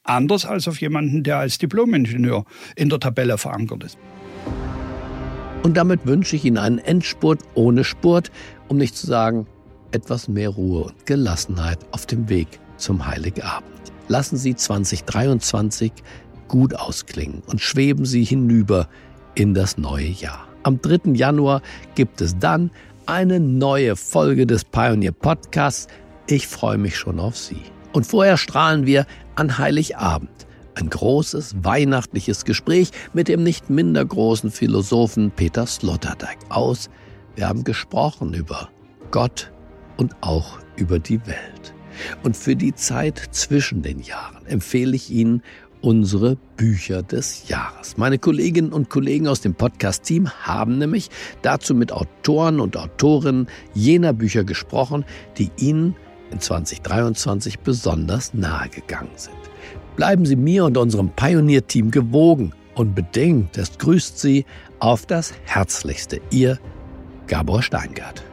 anders 0.04 0.46
als 0.46 0.68
auf 0.68 0.80
jemanden, 0.82 1.24
der 1.24 1.38
als 1.38 1.58
Diplomingenieur 1.58 2.46
in 2.76 2.90
der 2.90 3.00
Tabelle 3.00 3.40
verankert 3.40 3.86
ist. 3.86 3.98
Und 5.64 5.78
damit 5.78 6.06
wünsche 6.06 6.36
ich 6.36 6.46
Ihnen 6.46 6.60
einen 6.60 6.78
Endspurt 6.78 7.40
ohne 7.56 7.84
Spurt, 7.84 8.30
um 8.68 8.78
nicht 8.78 8.96
zu 8.96 9.08
sagen, 9.08 9.48
etwas 9.92 10.28
mehr 10.28 10.50
Ruhe 10.50 10.84
und 10.84 11.08
Gelassenheit 11.08 11.80
auf 11.90 12.06
dem 12.06 12.30
Weg 12.30 12.60
zum 12.78 13.08
Heiligabend. 13.08 13.72
Lassen 14.10 14.38
Sie 14.38 14.56
2023 14.56 15.92
gut 16.52 16.76
ausklingen 16.76 17.42
und 17.48 17.62
schweben 17.62 18.06
Sie 18.06 18.26
hinüber 18.26 18.90
in 19.36 19.54
das 19.54 19.78
neue 19.78 20.10
Jahr. 20.10 20.50
Am 20.64 20.82
3. 20.82 21.14
Januar 21.14 21.62
gibt 21.96 22.20
es 22.20 22.38
dann 22.38 22.72
eine 23.06 23.40
neue 23.40 23.96
Folge 23.96 24.46
des 24.46 24.66
Pioneer 24.66 25.14
Podcasts. 25.14 25.88
Ich 26.28 26.48
freue 26.48 26.78
mich 26.78 26.98
schon 26.98 27.22
auf 27.22 27.38
Sie. 27.38 27.62
Und 27.94 28.06
vorher 28.06 28.36
strahlen 28.36 28.86
wir 28.86 29.08
an 29.36 29.58
Heiligabend. 29.58 30.30
Ein 30.76 30.90
großes 30.90 31.56
weihnachtliches 31.64 32.44
Gespräch 32.44 32.92
mit 33.14 33.30
dem 33.30 33.44
nicht 33.44 33.70
minder 33.70 34.04
großen 34.04 34.52
Philosophen 34.52 35.32
Peter 35.32 35.66
Sloterdijk 35.66 36.38
aus. 36.50 36.90
Wir 37.36 37.48
haben 37.48 37.64
gesprochen 37.64 38.34
über 38.34 38.68
Gott 39.10 39.54
und 39.96 40.18
auch 40.20 40.60
über 40.76 41.00
die 41.00 41.26
Welt. 41.26 41.74
Und 42.24 42.36
für 42.36 42.58
die 42.58 42.76
Zeit 42.76 43.22
zwischen 43.32 43.84
den 43.84 44.02
Jahren 44.02 44.46
empfehle 44.48 44.98
ich 44.98 45.10
Ihnen 45.12 45.44
unsere 45.82 46.38
Bücher 46.58 47.04
des 47.04 47.48
Jahres. 47.50 47.98
Meine 47.98 48.20
Kolleginnen 48.20 48.72
und 48.72 48.90
Kollegen 48.90 49.28
aus 49.28 49.42
dem 49.42 49.56
Podcast-Team 49.56 50.30
haben 50.30 50.78
nämlich 50.78 51.10
dazu 51.42 51.76
mit 51.76 51.92
Autoren 51.92 52.60
und 52.60 52.78
Autorinnen 52.78 53.48
jener 53.74 54.14
Bücher 54.14 54.44
gesprochen, 54.44 55.06
die 55.38 55.52
Ihnen 55.58 55.96
in 56.32 56.40
2023 56.40 57.60
besonders 57.60 58.34
nahe 58.34 58.70
gegangen 58.70 59.12
sind. 59.16 59.36
Bleiben 59.96 60.26
Sie 60.26 60.36
mir 60.36 60.66
und 60.66 60.78
unserem 60.78 61.10
Pioneer-Team 61.10 61.92
gewogen 61.92 62.54
und 62.76 62.96
bedingt, 62.96 63.58
es 63.58 63.78
grüßt 63.78 64.18
Sie 64.18 64.46
auf 64.80 65.06
das 65.06 65.34
Herzlichste. 65.44 66.22
Ihr 66.32 66.58
Gabor 67.28 67.62
Steingart. 67.62 68.24